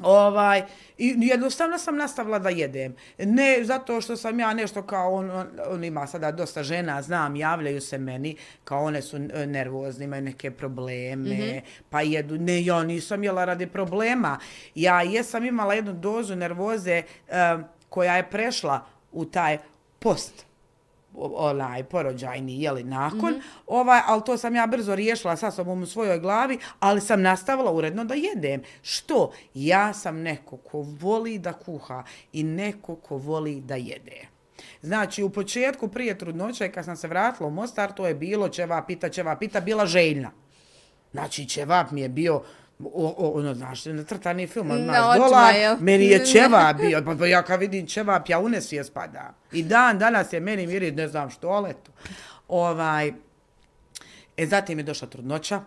Ovaj, 0.02 0.64
i 0.98 1.16
jednostavno 1.18 1.78
sam 1.78 1.96
nastavila 1.96 2.40
da 2.40 2.50
jedem. 2.50 2.96
Ne 3.18 3.64
zato 3.64 4.02
što 4.02 4.18
sam 4.18 4.40
ja 4.40 4.54
nešto 4.54 4.84
kao, 4.84 5.14
on, 5.14 5.32
on, 5.32 5.48
on 5.68 5.84
ima 5.84 6.08
sada 6.08 6.32
dosta 6.32 6.64
žena, 6.64 7.02
znam, 7.02 7.36
javljaju 7.36 7.82
se 7.82 7.98
meni, 7.98 8.36
kao 8.64 8.84
one 8.84 9.02
su 9.02 9.18
e, 9.18 9.46
nervozne, 9.46 10.06
imaju 10.06 10.22
neke 10.22 10.52
probleme, 10.52 11.30
mm 11.30 11.42
-hmm. 11.42 11.62
pa 11.90 12.02
jedu. 12.02 12.38
Ne, 12.38 12.66
ja 12.66 12.84
nisam 12.84 13.24
jela 13.24 13.46
radi 13.46 13.68
problema. 13.68 14.40
Ja 14.76 15.02
jesam 15.02 15.46
imala 15.46 15.74
jednu 15.74 15.94
dozu 15.94 16.36
nervoze 16.36 16.92
e, 16.92 17.04
koja 17.90 18.16
je 18.16 18.30
prešla 18.30 18.86
u 19.12 19.26
taj 19.26 19.58
post 20.00 20.51
onaj 21.16 21.84
porođajni, 21.84 22.64
jeli, 22.64 22.84
nakon, 22.84 23.20
mm 23.20 23.38
-hmm. 23.38 23.62
ovaj, 23.68 24.02
ali 24.08 24.22
to 24.26 24.38
sam 24.38 24.56
ja 24.56 24.68
brzo 24.68 24.96
riješila 24.96 25.36
sa 25.36 25.52
sobom 25.52 25.82
u 25.82 25.86
svojoj 25.86 26.20
glavi, 26.20 26.60
ali 26.80 27.02
sam 27.02 27.22
nastavila 27.22 27.72
uredno 27.72 28.06
da 28.06 28.14
jedem. 28.14 28.62
Što? 28.82 29.32
Ja 29.54 29.94
sam 29.94 30.18
neko 30.18 30.58
ko 30.58 30.82
voli 30.82 31.40
da 31.40 31.54
kuha 31.54 32.04
i 32.34 32.44
neko 32.44 32.96
ko 32.96 33.18
voli 33.18 33.62
da 33.62 33.76
jede. 33.76 34.28
Znači, 34.82 35.24
u 35.24 35.30
početku 35.30 35.88
prije 35.88 36.18
trudnoće, 36.18 36.72
kad 36.72 36.86
sam 36.86 36.96
se 36.96 37.08
vratila 37.08 37.48
u 37.48 37.52
Mostar, 37.52 37.94
to 37.94 38.08
je 38.08 38.16
bilo 38.16 38.50
ćeva 38.50 38.82
pita, 38.82 39.10
ćeva 39.10 39.36
pita, 39.36 39.60
bila 39.60 39.86
željna. 39.86 40.32
Znači, 41.12 41.46
ćevap 41.46 41.92
mi 41.92 42.02
je 42.02 42.10
bio 42.10 42.42
o, 42.86 43.16
o, 43.18 43.40
ono, 43.40 43.54
znaš, 43.54 43.86
natrtani 43.86 44.48
film, 44.48 44.68
Na 44.68 44.78
znaš, 44.78 45.18
dola, 45.18 45.52
meni 45.80 46.06
je 46.06 46.26
ćevap 46.32 46.78
bio, 46.78 47.02
pa, 47.06 47.16
pa 47.16 47.28
ja 47.28 47.44
kad 47.44 47.60
vidim 47.60 47.88
ćevap, 47.88 48.30
ja 48.30 48.40
unes 48.40 48.72
je 48.72 48.84
spada. 48.84 49.34
I 49.52 49.64
dan 49.64 50.00
danas 50.00 50.34
je 50.34 50.40
meni 50.40 50.68
miri, 50.68 50.92
ne 50.92 51.08
znam 51.08 51.30
što, 51.30 51.48
ali 51.48 51.70
eto. 51.70 51.92
Ovaj, 52.48 53.14
e, 54.38 54.46
zatim 54.46 54.78
je 54.80 54.84
došla 54.84 55.08
trudnoća, 55.08 55.62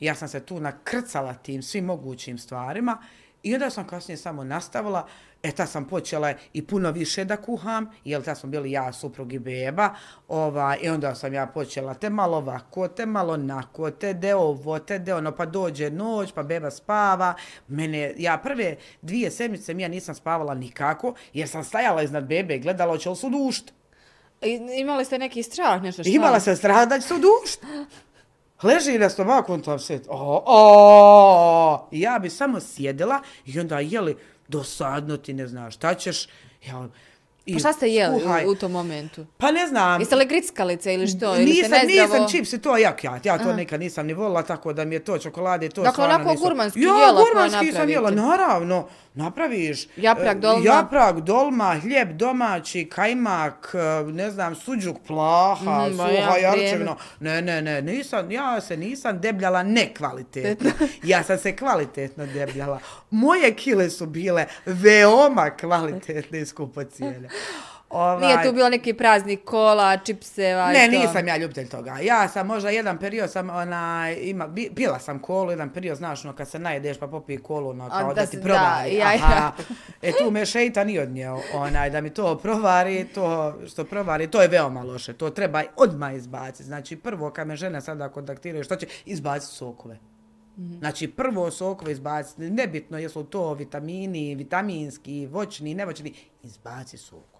ja 0.00 0.14
sam 0.14 0.28
se 0.28 0.40
tu 0.40 0.60
nakrcala 0.60 1.34
tim 1.34 1.62
svim 1.62 1.84
mogućim 1.84 2.38
stvarima 2.38 2.98
i 3.42 3.54
onda 3.54 3.70
sam 3.70 3.86
kasnije 3.86 4.16
samo 4.16 4.44
nastavila, 4.44 5.06
e 5.42 5.50
ta 5.52 5.66
sam 5.66 5.84
počela 5.84 6.32
i 6.52 6.66
puno 6.66 6.90
više 6.90 7.24
da 7.24 7.36
kuham, 7.36 7.90
jer 8.04 8.22
ta 8.22 8.34
smo 8.34 8.48
bili 8.48 8.70
ja, 8.70 8.92
suprug 8.92 9.32
i 9.32 9.38
beba, 9.38 9.94
ovaj, 10.28 10.78
i 10.82 10.88
onda 10.88 11.14
sam 11.14 11.34
ja 11.34 11.46
počela 11.46 11.94
te 11.94 12.10
malo 12.10 12.36
ovako, 12.36 12.88
te 12.88 13.06
malo 13.06 13.32
onako, 13.32 13.90
te 13.90 14.14
de 14.14 14.34
ovo, 14.34 14.78
te 14.78 14.98
de 14.98 15.14
ono, 15.14 15.32
pa 15.32 15.46
dođe 15.46 15.90
noć, 15.90 16.32
pa 16.32 16.42
beba 16.42 16.70
spava, 16.70 17.34
mene, 17.68 18.14
ja 18.16 18.38
prve 18.38 18.76
dvije 19.02 19.30
sedmice 19.30 19.74
mi 19.74 19.82
ja 19.82 19.88
nisam 19.88 20.14
spavala 20.14 20.54
nikako, 20.54 21.14
jer 21.32 21.48
sam 21.48 21.64
stajala 21.64 22.02
iznad 22.02 22.24
bebe 22.24 22.54
i 22.56 22.60
gledala 22.60 22.92
hoće 22.92 23.10
li 23.10 23.16
se 23.16 23.26
udušt. 23.26 23.72
I- 24.42 24.80
Imali 24.80 25.04
ste 25.04 25.18
neki 25.18 25.42
strah, 25.42 25.82
nešto 25.82 26.02
šta? 26.02 26.10
Imala 26.10 26.40
sam 26.40 26.56
strah 26.56 26.88
da 26.88 27.00
će 27.00 27.06
se 27.06 27.14
udušt. 27.14 27.60
Leži 28.62 28.98
na 28.98 29.08
stomaku, 29.10 29.52
on 29.52 29.62
tam 29.62 29.78
sjeti. 29.78 30.08
O, 30.10 30.42
o, 30.46 31.88
I 31.90 32.00
ja 32.00 32.18
bi 32.18 32.30
samo 32.30 32.60
sjedila 32.60 33.20
i 33.46 33.60
onda 33.60 33.80
jeli 33.80 34.16
dosadno 34.48 35.16
ti 35.16 35.32
ne 35.32 35.46
znaš 35.46 35.74
šta 35.74 35.94
ćeš. 35.94 36.28
Ja, 36.66 36.88
i 37.46 37.52
Pa 37.52 37.58
šta 37.58 37.72
ste 37.72 37.88
jeli 37.88 38.20
skuhaj. 38.20 38.46
u, 38.46 38.50
u 38.50 38.54
tom 38.54 38.72
momentu? 38.72 39.26
Pa 39.36 39.50
ne 39.52 39.66
znam. 39.66 40.00
Jeste 40.00 40.16
li 40.16 40.26
grickalice 40.26 40.94
ili 40.94 41.06
što? 41.06 41.36
Ili 41.36 41.44
nisam, 41.44 41.64
ste 41.64 41.86
nezdravo... 41.86 42.12
nisam 42.12 42.28
čipsi, 42.30 42.58
to 42.58 42.76
jak 42.76 43.04
ja. 43.04 43.20
Ja 43.24 43.38
to 43.38 43.52
nekad 43.52 43.80
nisam 43.80 44.06
ni 44.06 44.14
volila, 44.14 44.42
tako 44.42 44.72
da 44.72 44.84
mi 44.84 44.94
je 44.94 45.04
to 45.04 45.18
čokolade 45.18 45.66
i 45.66 45.68
to 45.68 45.82
Dakle, 45.82 45.92
stvarno 45.92 46.14
onako 46.14 46.30
nisam. 46.30 46.44
gurmanski 46.44 46.80
ja, 46.80 46.86
jela 46.86 47.12
koja 47.12 47.24
gurmanski 47.24 47.72
sam 47.72 47.88
jela, 47.90 48.10
napravite. 48.10 48.38
naravno. 48.38 48.88
Napraviš. 49.18 49.86
Japrak, 49.96 50.36
e, 50.36 50.40
dolma. 50.40 50.64
Japrak, 50.64 51.20
dolma, 51.20 51.76
hljeb 51.82 52.12
domaći, 52.12 52.84
kajmak, 52.84 53.74
e, 53.74 54.12
ne 54.12 54.30
znam, 54.30 54.54
suđuk, 54.54 54.96
plaha, 55.06 55.70
ma 55.70 55.90
suha, 55.90 56.36
ja, 56.36 56.36
jarčevino. 56.36 56.96
Ne, 57.20 57.42
ne, 57.42 57.62
ne, 57.62 57.82
nisam, 57.82 58.30
ja 58.30 58.60
se 58.60 58.76
nisam 58.76 59.20
debljala 59.20 59.62
nekvalitetno. 59.62 60.70
ja 61.02 61.22
sam 61.22 61.38
se 61.38 61.56
kvalitetno 61.56 62.26
debljala. 62.26 62.78
Moje 63.10 63.54
kile 63.54 63.90
su 63.90 64.06
bile 64.06 64.46
veoma 64.66 65.50
kvalitetne 65.50 66.40
i 66.40 66.46
skupocijene. 66.46 67.28
Ovaj, 67.90 68.26
Nije 68.26 68.42
tu 68.44 68.52
bilo 68.52 68.68
neki 68.68 68.94
praznik 68.94 69.44
kola, 69.44 69.96
čipseva 69.96 70.72
Ne, 70.72 70.86
i 70.86 70.90
to. 70.90 70.98
nisam 70.98 71.28
ja 71.28 71.36
ljubitelj 71.36 71.68
toga. 71.68 71.98
Ja 72.02 72.28
sam 72.28 72.46
možda 72.46 72.70
jedan 72.70 72.98
period 72.98 73.30
sam, 73.30 73.50
onaj, 73.50 74.18
ima, 74.20 74.46
bi- 74.46 74.70
pila 74.74 74.98
sam 74.98 75.18
kolu, 75.18 75.50
jedan 75.50 75.70
period, 75.70 75.96
znaš, 75.96 76.24
ono, 76.24 76.34
kad 76.34 76.48
se 76.48 76.58
najedeš 76.58 76.98
pa 76.98 77.06
popije 77.06 77.38
kolu, 77.38 77.70
ono, 77.70 77.88
kao 77.88 77.98
A, 78.00 78.14
da, 78.14 78.14
da 78.14 78.26
ti 78.26 78.40
provari. 78.42 78.90
da, 78.90 78.96
ja, 78.96 79.12
ja. 79.12 79.18
Aha. 79.24 79.52
E, 80.02 80.12
tu 80.12 80.30
me 80.30 80.46
šeitan 80.46 80.86
nije 80.86 81.02
odnijeo, 81.02 81.40
onaj, 81.54 81.90
da 81.90 82.00
mi 82.00 82.10
to 82.10 82.38
provari, 82.38 83.04
to 83.04 83.54
što 83.66 83.84
provari, 83.84 84.26
to 84.26 84.42
je 84.42 84.48
veoma 84.48 84.82
loše. 84.82 85.12
To 85.12 85.30
treba 85.30 85.62
odmah 85.76 86.14
izbaciti. 86.14 86.64
Znači, 86.64 86.96
prvo, 86.96 87.30
kad 87.30 87.46
me 87.46 87.56
žene 87.56 87.80
sada 87.80 88.08
kontaktiraju, 88.08 88.64
što 88.64 88.76
će, 88.76 88.86
izbaciti 89.04 89.54
sokove. 89.54 89.98
Mhm. 90.58 90.78
Znači, 90.78 91.08
prvo 91.08 91.50
sokove 91.50 91.92
izbaciti, 91.92 92.42
nebitno 92.42 92.98
jesu 92.98 93.24
to 93.24 93.54
vitamini, 93.54 94.34
vitaminski, 94.34 95.26
voćni, 95.26 95.74
nevoćni, 95.74 96.14
izbaci 96.42 96.96
sokove. 96.98 97.37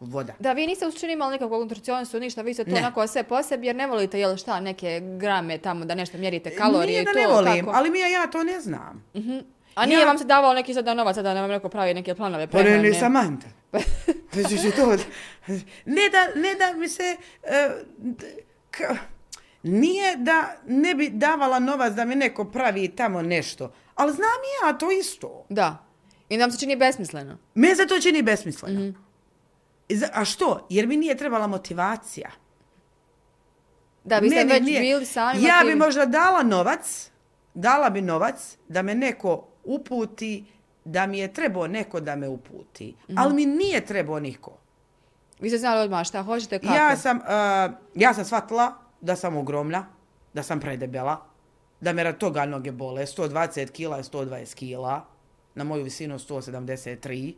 Voda. 0.00 0.32
Da, 0.38 0.52
vi 0.52 0.66
niste 0.66 0.86
u 0.86 0.90
suštini 0.90 1.12
imali 1.12 1.32
nikakvog 1.32 1.62
nutricionistu, 1.62 2.20
ništa, 2.20 2.42
vi 2.42 2.54
ste 2.54 2.64
to 2.64 2.70
Ne. 2.70 2.78
onako 2.78 3.06
sve 3.06 3.22
po 3.22 3.42
sebi, 3.42 3.66
jer 3.66 3.76
ne 3.76 3.86
volite, 3.86 4.20
jel 4.20 4.36
šta, 4.36 4.60
neke 4.60 5.00
grame 5.16 5.58
tamo 5.58 5.84
da 5.84 5.94
nešto 5.94 6.18
mjerite, 6.18 6.50
kalorije 6.52 6.86
Nije 6.90 7.02
i 7.02 7.04
da 7.04 7.12
to, 7.12 7.18
ne 7.18 7.26
volim, 7.26 7.64
kako? 7.64 7.76
ali 7.76 7.90
mi 7.90 8.00
ja, 8.00 8.06
ja 8.08 8.26
to 8.26 8.44
ne 8.44 8.60
znam. 8.60 9.04
A 9.74 9.86
nije 9.86 10.00
ja- 10.00 10.06
vam 10.06 10.18
se 10.18 10.24
davao 10.24 10.54
neki 10.54 10.74
sada 10.74 10.94
novac, 10.94 11.16
da 11.16 11.32
vam 11.34 11.50
neko 11.50 11.68
pravi 11.68 11.94
neke 11.94 12.14
planove 12.14 12.46
Pa 12.46 12.58
ne, 12.58 12.64
prehrane? 12.64 12.88
ne, 12.88 12.94
Samanta. 12.94 13.46
Že 14.52 14.70
to... 14.72 14.96
Ne 15.86 16.02
da, 16.08 16.40
ne 16.40 16.54
da 16.54 16.72
mi 16.72 16.88
se... 16.88 17.16
ka- 18.70 18.96
nije 19.62 20.16
da 20.16 20.34
ne 20.66 20.94
bi 20.94 21.08
davala 21.10 21.58
novac 21.58 21.92
da 21.92 22.04
mi 22.04 22.14
neko 22.14 22.44
pravi 22.46 22.88
tamo 22.88 23.22
nešto. 23.22 23.72
Ali 23.94 24.12
znam 24.12 24.26
i 24.44 24.66
ja 24.66 24.72
to 24.72 24.90
isto. 24.90 25.46
Da. 25.48 25.84
I 26.28 26.36
nam 26.36 26.50
se 26.50 26.58
čini 26.58 26.76
besmisleno. 26.76 27.38
Me 27.54 27.74
za 27.74 27.86
to 27.86 28.00
čini 28.00 28.22
besmisleno. 28.22 28.80
I 28.80 28.86
za- 28.86 29.07
A 30.12 30.24
što? 30.24 30.66
Jer 30.68 30.86
mi 30.86 30.96
nije 30.96 31.16
trebala 31.16 31.46
motivacija. 31.46 32.30
Da, 34.04 34.18
vi 34.18 34.30
ste 34.30 34.44
već 34.44 34.62
nije- 34.62 34.80
bili 34.80 35.06
sami 35.06 35.42
Ja 35.42 35.62
bi 35.66 35.74
možda 35.74 36.06
dala 36.06 36.42
novac, 36.42 37.10
dala 37.54 37.90
bi 37.90 38.02
novac 38.02 38.56
da 38.68 38.82
me 38.82 38.94
neko 38.94 39.44
uputi, 39.64 40.44
da 40.84 41.06
mi 41.06 41.18
je 41.18 41.32
trebao 41.32 41.66
neko 41.66 42.00
da 42.00 42.16
me 42.16 42.28
uputi. 42.28 42.94
Mhm. 43.08 43.18
Ali 43.18 43.34
mi 43.34 43.46
nije 43.46 43.86
trebao 43.86 44.20
niko. 44.20 44.58
Vi 45.40 45.48
ste 45.50 45.58
znali 45.58 45.80
odmah 45.80 46.04
šta 46.04 46.22
hoćete, 46.22 46.58
kako? 46.58 46.74
Ja 46.74 46.96
sam, 46.96 47.16
uh, 47.16 47.24
ja 47.94 48.14
sam 48.14 48.24
shvatila 48.24 48.74
da 49.00 49.16
sam 49.16 49.36
ogromna, 49.36 49.86
da 50.32 50.42
sam 50.42 50.60
predebela, 50.60 51.26
da 51.80 51.92
me 51.92 52.04
rad 52.04 52.18
toga 52.18 52.44
noge 52.44 52.72
bole. 52.72 53.02
120 53.02 53.70
kila 53.70 53.96
je 53.96 54.02
120 54.02 54.54
kila, 54.54 55.04
na 55.54 55.64
moju 55.64 55.84
visinu 55.84 56.18
173. 56.18 57.34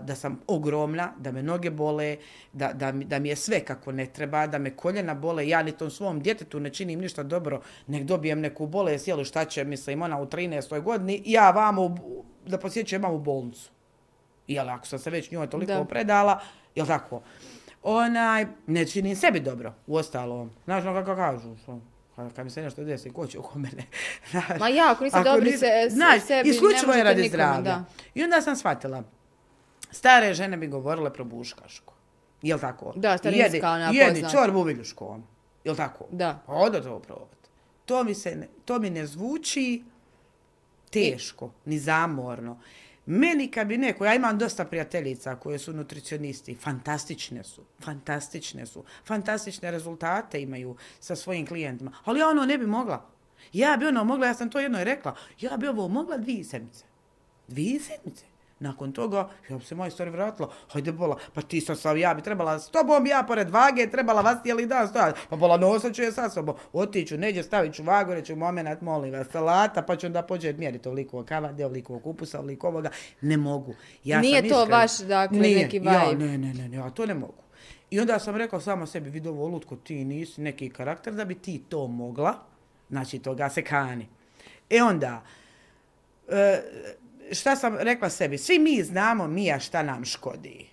Da 0.00 0.14
sam 0.14 0.40
ogromna, 0.46 1.12
da 1.18 1.32
me 1.32 1.42
noge 1.42 1.70
bole, 1.72 2.16
da, 2.52 2.72
da, 2.72 2.92
mi, 2.92 3.04
da 3.04 3.18
mi 3.18 3.28
je 3.28 3.36
sve 3.36 3.60
kako 3.60 3.92
ne 3.92 4.06
treba, 4.06 4.46
da 4.46 4.58
me 4.58 4.70
koljena 4.72 5.14
bole, 5.14 5.48
ja 5.48 5.62
ni 5.62 5.72
tom 5.72 5.90
svom 5.90 6.20
djetetu 6.20 6.60
ne 6.60 6.70
činim 6.70 7.00
ništa 7.00 7.22
dobro, 7.22 7.58
nek 7.86 8.04
dobijem 8.04 8.40
neku 8.40 8.66
bolest, 8.66 9.08
jel 9.08 9.24
šta 9.24 9.44
će, 9.44 9.64
mislim, 9.64 10.02
ona 10.02 10.18
u 10.18 10.26
13. 10.26 10.80
godini, 10.80 11.22
ja 11.26 11.50
vamo, 11.50 11.82
u- 11.82 12.24
da 12.46 12.58
posjećujem 12.58 13.02
mamu 13.02 13.14
u 13.14 13.20
bolnicu. 13.20 13.70
Jel, 14.46 14.70
ako 14.70 14.86
sam 14.86 14.98
se 14.98 15.10
već 15.10 15.30
njoj 15.30 15.46
toliko 15.48 15.72
Da. 15.72 15.84
predala, 15.84 16.40
jel 16.74 16.86
tako? 16.86 17.22
Onaj, 17.82 18.46
ne 18.66 18.86
činim 18.86 19.16
sebi 19.16 19.40
dobro, 19.40 19.74
u 19.86 19.96
ostalom. 19.96 20.50
Znaš 20.64 20.84
ono 20.84 20.94
kako 20.96 21.16
kažu, 21.16 21.56
što, 21.56 21.80
kad- 22.16 22.32
kad 22.32 22.44
mi 22.44 22.50
se 22.50 22.62
nešto 22.62 22.84
desi, 22.84 23.10
ko 23.10 23.26
će 23.26 23.38
oko 23.38 23.58
mene? 23.58 23.82
Znaš, 24.30 24.44
Ma 24.60 24.68
ja, 24.68 24.90
ako 24.90 25.04
niste 25.04 25.22
dobri 25.24 25.52
se- 25.52 25.86
znaš, 25.88 26.22
sebi, 26.22 26.48
ne 26.48 26.50
isključivo 26.50 26.80
je 26.82 26.86
možete 26.86 27.04
radi 27.04 27.22
nikome, 27.22 27.42
zdravlja. 27.42 27.62
da. 27.64 27.84
I 28.14 28.24
onda 28.24 28.40
sam 28.40 28.56
shvatila, 28.56 29.02
stare 29.90 30.34
žene 30.34 30.56
bi 30.56 30.66
govorile 30.66 31.12
probuškaško. 31.12 31.94
Jel 32.42 32.58
tako? 32.58 32.92
Da, 32.96 33.18
starinska 33.18 33.48
Jedi- 33.48 33.66
ona 33.66 33.90
Jedi 33.94 34.20
poznata. 34.20 34.36
čorbu 34.36 34.62
viljuškom. 34.62 35.24
Jel 35.64 35.76
tako? 35.76 36.06
Da. 36.10 36.42
Pa 36.46 36.52
odo 36.52 36.80
to 36.80 36.98
probat. 36.98 37.38
To 37.84 38.04
mi, 38.04 38.14
se 38.14 38.36
ne, 38.36 38.48
to 38.64 38.78
mi 38.78 38.90
ne 38.90 39.06
zvuči 39.06 39.82
teško, 40.90 41.50
ni 41.64 41.78
zamorno. 41.78 42.60
Meni 43.06 43.50
kad 43.50 43.66
bi 43.66 43.78
neko, 43.78 44.04
ja 44.04 44.14
imam 44.14 44.38
dosta 44.38 44.64
prijateljica 44.64 45.36
koje 45.36 45.58
su 45.58 45.72
nutricionisti, 45.72 46.54
fantastične 46.54 47.44
su, 47.44 47.62
fantastične 47.84 48.66
su, 48.66 48.84
fantastične 49.06 49.70
rezultate 49.70 50.42
imaju 50.42 50.76
sa 51.00 51.16
svojim 51.16 51.46
klijentima, 51.46 51.92
ali 52.04 52.20
ja 52.20 52.28
ono 52.28 52.44
ne 52.44 52.58
bi 52.58 52.66
mogla. 52.66 53.06
Ja 53.52 53.76
bi 53.76 53.86
ono 53.86 54.04
mogla, 54.04 54.26
ja 54.26 54.34
sam 54.34 54.50
to 54.50 54.60
jednoj 54.60 54.84
rekla, 54.84 55.14
ja 55.40 55.56
bi 55.56 55.68
ovo 55.68 55.88
mogla 55.88 56.16
dvije 56.16 56.44
sedmice. 56.44 56.84
Dvije 57.48 57.80
sedmice. 57.80 58.24
Nakon 58.60 58.92
toga, 58.92 59.28
ja 59.48 59.56
bi 59.56 59.64
se 59.64 59.74
majstor 59.74 60.08
vratila, 60.08 60.48
hajde 60.68 60.92
bola, 60.92 61.16
pa 61.34 61.42
ti 61.42 61.60
sam 61.60 61.76
sam, 61.76 61.96
ja 61.96 62.14
bi 62.14 62.22
trebala 62.22 62.58
s 62.58 62.70
tobom, 62.70 63.06
ja 63.06 63.24
pored 63.26 63.50
vage, 63.50 63.90
trebala 63.90 64.20
vas 64.22 64.42
cijeli 64.42 64.66
dan 64.66 64.88
stojati, 64.88 65.20
pa 65.30 65.36
bola 65.36 65.56
nosa 65.56 65.92
ću 65.92 66.02
je 66.02 66.12
sa 66.12 66.30
sobom, 66.30 66.54
otiću, 66.72 67.18
neđe 67.18 67.42
stavit 67.42 67.74
ću 67.74 67.82
vagu, 67.82 68.14
reću 68.14 68.36
moment, 68.36 68.80
molim 68.80 69.12
vas, 69.12 69.26
salata, 69.32 69.82
pa 69.82 69.96
ću 69.96 70.06
onda 70.06 70.22
početi 70.22 70.58
mjeriti 70.58 70.84
toliko 70.84 71.24
kavade, 71.24 71.64
ovoliko 71.64 71.98
kupusa, 72.00 72.38
ovoliko 72.38 72.68
ovoga, 72.68 72.90
ne 73.20 73.36
mogu. 73.36 73.74
Ja 74.04 74.20
Nije 74.20 74.40
sam 74.40 74.48
to 74.48 74.60
iskrena. 74.60 74.78
vaš, 74.80 74.98
dakle, 74.98 75.38
Nije. 75.38 75.62
neki 75.62 75.76
Ja, 75.76 76.04
vibe. 76.10 76.24
ne, 76.26 76.38
ne, 76.38 76.54
ne, 76.54 76.68
ne, 76.68 76.76
ja 76.76 76.90
to 76.90 77.06
ne 77.06 77.14
mogu. 77.14 77.42
I 77.90 78.00
onda 78.00 78.18
sam 78.18 78.36
rekao 78.36 78.60
sama 78.60 78.86
sebi, 78.86 79.10
vidi 79.10 79.28
ovo 79.28 79.46
lutko, 79.48 79.76
ti 79.76 80.04
nisi 80.04 80.40
neki 80.40 80.70
karakter 80.70 81.14
da 81.14 81.24
bi 81.24 81.34
ti 81.34 81.62
to 81.68 81.86
mogla, 81.86 82.34
znači 82.90 83.18
toga 83.18 83.48
se 83.50 83.62
kani. 83.64 84.08
E 84.70 84.82
onda, 84.82 85.22
e, 86.28 86.62
šta 87.32 87.56
sam 87.56 87.76
rekla 87.78 88.10
sebi, 88.10 88.38
svi 88.38 88.58
mi 88.58 88.82
znamo 88.82 89.26
Mija 89.26 89.58
šta 89.58 89.82
nam 89.82 90.04
škodi. 90.04 90.66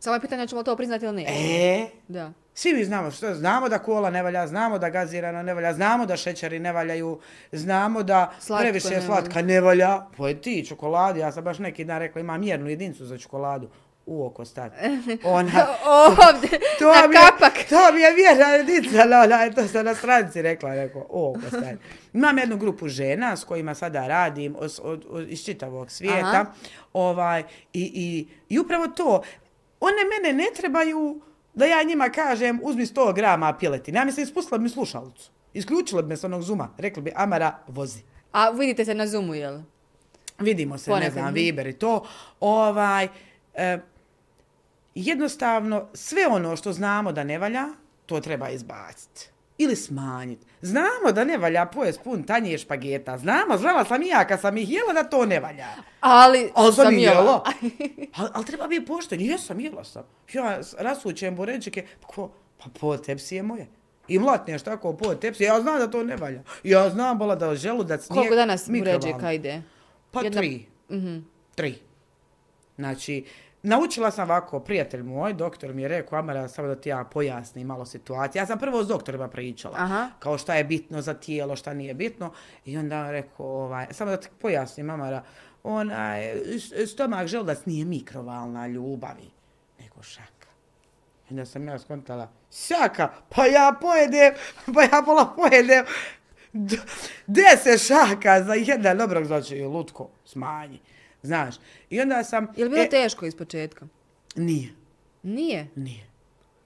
Samo 0.00 0.16
je 0.16 0.20
pitanje 0.20 0.46
ćemo 0.46 0.62
to 0.62 0.76
priznati 0.76 1.04
ili 1.04 1.16
nije. 1.16 1.28
E, 1.28 1.86
Da. 2.08 2.32
svi 2.54 2.72
mi 2.72 2.84
znamo 2.84 3.10
što, 3.10 3.34
znamo 3.34 3.68
da 3.68 3.78
kola 3.78 4.10
ne 4.10 4.22
valja, 4.22 4.46
znamo 4.46 4.78
da 4.78 4.90
gazirano 4.90 5.42
ne 5.42 5.54
valja, 5.54 5.72
znamo 5.74 6.06
da 6.06 6.16
šećeri 6.16 6.58
ne 6.58 6.72
valjaju, 6.72 7.20
znamo 7.52 8.02
da 8.02 8.32
Slatko 8.40 8.62
previše 8.62 8.90
ne 8.90 9.02
slatka 9.02 9.42
ne 9.42 9.60
valja. 9.60 10.06
Poje 10.16 10.40
ti 10.42 10.66
čokoladu, 10.66 11.18
ja 11.18 11.32
sam 11.32 11.44
baš 11.44 11.58
neki 11.58 11.84
dan 11.84 11.98
rekla 11.98 12.20
imam 12.20 12.40
mjernu 12.40 12.68
jedinicu 12.68 13.06
za 13.06 13.18
čokoladu 13.18 13.68
u 14.08 14.26
oko 14.26 14.44
stati. 14.44 14.76
Ona, 15.24 15.66
Ovdje, 16.06 16.58
na 16.80 17.08
mi 17.08 17.14
je, 17.14 17.20
kapak. 17.20 17.52
To 17.68 17.92
mi 17.94 18.00
je 18.00 18.14
mjerna 18.14 18.54
jedinica, 18.54 19.04
no, 19.04 19.26
no, 19.26 19.54
to 19.54 19.68
sam 19.68 19.84
na 19.84 19.94
stranici 19.94 20.42
rekla, 20.42 20.74
rekao, 20.74 21.06
o, 21.10 21.30
oko 21.30 21.48
stati. 21.48 21.78
Imam 22.12 22.38
jednu 22.38 22.56
grupu 22.56 22.88
žena 22.88 23.36
s 23.36 23.44
kojima 23.44 23.74
sada 23.74 24.06
radim 24.06 24.56
od, 24.58 24.80
od, 24.82 25.04
od, 25.10 25.30
iz 25.30 25.44
čitavog 25.44 25.90
svijeta. 25.90 26.26
Aha. 26.28 26.46
Ovaj, 26.92 27.42
i, 27.72 27.92
i, 27.94 28.28
I 28.48 28.58
upravo 28.58 28.86
to, 28.86 29.22
one 29.80 30.04
mene 30.04 30.44
ne 30.44 30.50
trebaju 30.56 31.20
da 31.54 31.66
ja 31.66 31.82
njima 31.82 32.08
kažem 32.08 32.60
uzmi 32.62 32.86
100 32.86 33.14
grama 33.14 33.52
piletine. 33.52 33.98
Ja 33.98 34.04
mi 34.04 34.12
se 34.12 34.22
ispustila 34.22 34.58
bi 34.58 34.62
mi 34.62 34.70
slušalicu. 34.70 35.30
Isključila 35.54 36.02
bi 36.02 36.08
me 36.08 36.16
s 36.16 36.24
onog 36.24 36.42
zuma. 36.42 36.68
Rekli 36.78 37.02
bi, 37.02 37.12
Amara, 37.14 37.58
vozi. 37.68 38.00
A 38.32 38.50
vidite 38.50 38.84
se 38.84 38.94
na 38.94 39.06
Zoomu, 39.06 39.34
jel? 39.34 39.60
Vidimo 40.38 40.78
se, 40.78 40.90
ne 40.90 40.94
Ponekad, 40.94 41.12
znam, 41.12 41.24
mhm. 41.24 41.34
Viber 41.34 41.66
i 41.66 41.72
to. 41.72 42.06
Ovaj, 42.40 43.08
e, 43.54 43.78
jednostavno, 45.00 45.88
sve 45.94 46.26
ono 46.26 46.56
što 46.56 46.72
znamo 46.72 47.12
da 47.12 47.24
ne 47.24 47.38
valja, 47.38 47.64
to 48.06 48.20
treba 48.20 48.48
izbaciti. 48.48 49.28
Ili 49.58 49.76
smanjiti. 49.76 50.46
Znamo 50.62 51.12
da 51.14 51.24
ne 51.24 51.38
valja 51.38 51.66
pojest 51.66 52.00
pun 52.04 52.22
tanje 52.22 52.58
špageta. 52.58 53.18
Znamo, 53.18 53.58
znala 53.58 53.84
sam 53.84 54.02
i 54.02 54.06
ja 54.06 54.26
kad 54.26 54.40
sam 54.40 54.56
ih 54.56 54.70
jela 54.70 54.92
da 54.92 55.08
to 55.10 55.26
ne 55.26 55.40
valja. 55.40 55.66
Ali, 56.00 56.50
Ali 56.54 56.72
sam 56.72 56.92
ih 56.94 57.02
jela. 57.02 57.14
jela. 57.20 57.42
Ali 58.16 58.30
al 58.34 58.44
treba 58.44 58.66
biti 58.66 58.86
pošten. 58.86 59.20
Jesam, 59.20 59.60
jela 59.60 59.84
sam. 59.84 60.02
Ja 60.32 60.60
rasućem 60.78 61.36
buređike, 61.36 61.86
pa 62.00 62.06
ko, 62.06 62.30
pa 62.58 62.64
po 62.80 62.96
tepsije 62.96 63.42
moje. 63.42 63.66
I 64.08 64.18
mlatneš 64.18 64.62
tako 64.62 64.92
po 64.92 65.14
tepsije. 65.14 65.46
Ja 65.46 65.60
znam 65.60 65.78
da 65.78 65.90
to 65.90 66.04
ne 66.04 66.16
valja. 66.16 66.42
Ja 66.62 66.90
znam, 66.90 67.18
bola, 67.18 67.34
da 67.34 67.54
želudac 67.54 68.08
nije 68.08 68.16
Koliko 68.18 68.34
danas 68.34 68.68
buređika 68.68 69.32
ide? 69.32 69.62
Pa 70.10 70.20
Jedna- 70.22 70.40
tri. 70.40 70.66
Mhm. 70.90 71.18
Tri. 71.54 71.78
Znači, 72.76 73.24
naučila 73.68 74.10
sam 74.10 74.30
ovako, 74.30 74.60
prijatelj 74.60 75.02
moj, 75.02 75.32
doktor 75.32 75.72
mi 75.72 75.82
je 75.82 75.88
rekao, 75.88 76.18
Amara, 76.18 76.48
samo 76.48 76.68
da 76.68 76.76
ti 76.76 76.88
ja 76.88 77.04
pojasnim 77.04 77.66
malo 77.66 77.84
situaciju. 77.84 78.40
Ja 78.40 78.46
sam 78.46 78.58
prvo 78.58 78.84
s 78.84 78.88
doktorima 78.88 79.28
pričala, 79.28 79.74
Aha. 79.78 80.08
kao 80.18 80.38
šta 80.38 80.54
je 80.54 80.64
bitno 80.64 81.02
za 81.02 81.14
tijelo, 81.14 81.56
šta 81.56 81.74
nije 81.74 81.94
bitno. 81.94 82.32
I 82.64 82.78
onda 82.78 83.00
on 83.00 83.10
rekao, 83.10 83.46
ovaj, 83.46 83.86
samo 83.90 84.10
da 84.10 84.16
ti 84.16 84.28
pojasnim, 84.40 84.90
Amara, 84.90 85.22
onaj, 85.62 86.34
stomak 86.86 87.26
želudac 87.26 87.58
nije 87.64 87.84
mikrovalna 87.84 88.66
ljubavi, 88.66 89.30
nego 89.80 90.02
šaka. 90.02 90.48
I 91.30 91.32
onda 91.32 91.44
sam 91.44 91.68
ja 91.68 91.78
skontala, 91.78 92.28
šaka, 92.66 93.12
pa 93.28 93.46
ja 93.46 93.74
pojedem, 93.80 94.34
pa 94.74 94.82
ja 94.82 95.02
pola 95.04 95.34
pojedem, 95.36 95.84
d- 96.52 96.82
deset 97.26 97.86
šaka 97.86 98.42
za 98.42 98.54
jedan 98.54 99.00
obrok, 99.00 99.24
znači 99.24 99.62
lutko, 99.62 100.10
smanji. 100.24 100.80
Znaš, 101.22 101.54
i 101.90 102.00
onda 102.00 102.24
sam... 102.24 102.46
Je 102.56 102.64
li 102.64 102.70
bilo 102.70 102.82
e, 102.82 102.88
teško 102.88 103.26
iz 103.26 103.36
početka? 103.36 103.86
Nije, 104.36 104.68
Nije. 105.22 105.66
nije. 105.76 106.08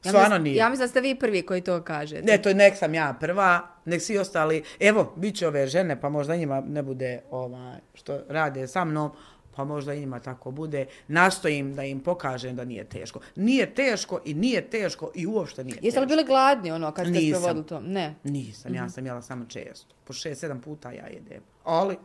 Ja 0.04 0.08
Stvarno 0.08 0.28
mislim- 0.28 0.42
nije. 0.42 0.56
Ja 0.56 0.68
mislim 0.68 0.84
da 0.84 0.88
ste 0.88 1.00
vi 1.00 1.14
prvi 1.14 1.42
koji 1.42 1.60
to 1.60 1.82
kažete. 1.82 2.22
Ne, 2.22 2.38
to 2.38 2.54
nek 2.54 2.76
sam 2.76 2.94
ja 2.94 3.16
prva, 3.20 3.60
nek 3.84 4.02
svi 4.02 4.18
ostali, 4.18 4.62
evo, 4.80 5.12
bit 5.16 5.36
će 5.36 5.48
ove 5.48 5.66
žene, 5.66 6.00
pa 6.00 6.08
možda 6.08 6.36
njima 6.36 6.60
ne 6.60 6.82
bude 6.82 7.20
ovaj, 7.30 7.76
što 7.94 8.20
rade 8.28 8.66
sa 8.66 8.84
mnom, 8.84 9.10
pa 9.56 9.64
možda 9.64 9.94
njima 9.94 10.20
tako 10.20 10.50
bude. 10.50 10.86
Nastojim 11.08 11.74
da 11.74 11.82
im 11.84 12.00
pokažem 12.00 12.56
da 12.56 12.64
nije 12.64 12.84
teško. 12.84 13.20
Nije 13.36 13.74
teško 13.74 14.20
i 14.24 14.34
nije 14.34 14.62
teško 14.62 15.10
i 15.14 15.26
uopšte 15.26 15.64
nije 15.64 15.78
Jeste 15.82 16.00
li 16.00 16.06
teško. 16.06 16.16
bili 16.16 16.24
gladni 16.24 16.72
ono 16.72 16.92
kad 16.92 17.06
ste 17.06 17.12
Nisam. 17.12 17.40
sprovodili 17.40 17.66
to? 17.66 17.80
Ne. 17.80 18.14
Nisam, 18.24 18.74
ja 18.74 18.88
sam 18.88 19.06
jela 19.06 19.22
samo 19.22 19.44
često. 19.44 19.94
Po 20.04 20.12
šest, 20.12 20.40
sedam 20.40 20.60
puta 20.60 20.90
ja 20.90 21.06
jedem. 21.06 21.40
Ali, 21.64 21.96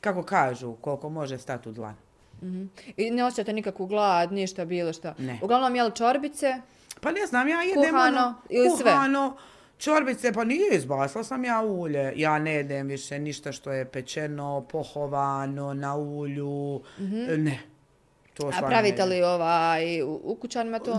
kako 0.00 0.22
kažu, 0.22 0.72
koliko 0.72 1.08
može 1.08 1.38
stati 1.38 1.68
u 1.68 1.72
dlan. 1.72 1.94
Mhm. 2.42 2.64
I 2.96 3.10
ne 3.10 3.24
osjećate 3.24 3.52
nikakvu 3.52 3.86
glad, 3.86 4.32
ništa, 4.32 4.64
bilo 4.64 4.92
šta? 4.92 5.14
Ne. 5.18 5.38
Uglavnom 5.42 5.76
jeli 5.76 5.92
čorbice? 5.94 6.54
Pa 7.00 7.10
ne 7.10 7.26
znam, 7.26 7.48
ja 7.48 7.62
jedem 7.62 7.90
Kuhano 7.90 8.18
ono, 8.18 8.34
ili 8.50 8.70
sve? 8.70 8.92
kuhano, 8.92 9.36
čorbice, 9.78 10.32
pa 10.32 10.44
nije 10.44 10.76
izbasla 10.76 11.24
sam 11.24 11.44
ja 11.44 11.62
ulje. 11.62 12.12
Ja 12.16 12.38
ne 12.38 12.54
jedem 12.54 12.86
više 12.86 13.18
ništa 13.18 13.52
što 13.52 13.72
je 13.72 13.84
pečeno, 13.84 14.66
pohovano, 14.72 15.74
na 15.74 15.96
ulju, 15.96 16.80
ne. 17.38 17.58
To. 18.34 18.50
A 18.54 18.66
pravite 18.66 19.04
li 19.04 19.22
ovaj, 19.22 20.02
u, 20.02 20.20
u 20.24 20.34
kućanima 20.34 20.78
to? 20.78 20.98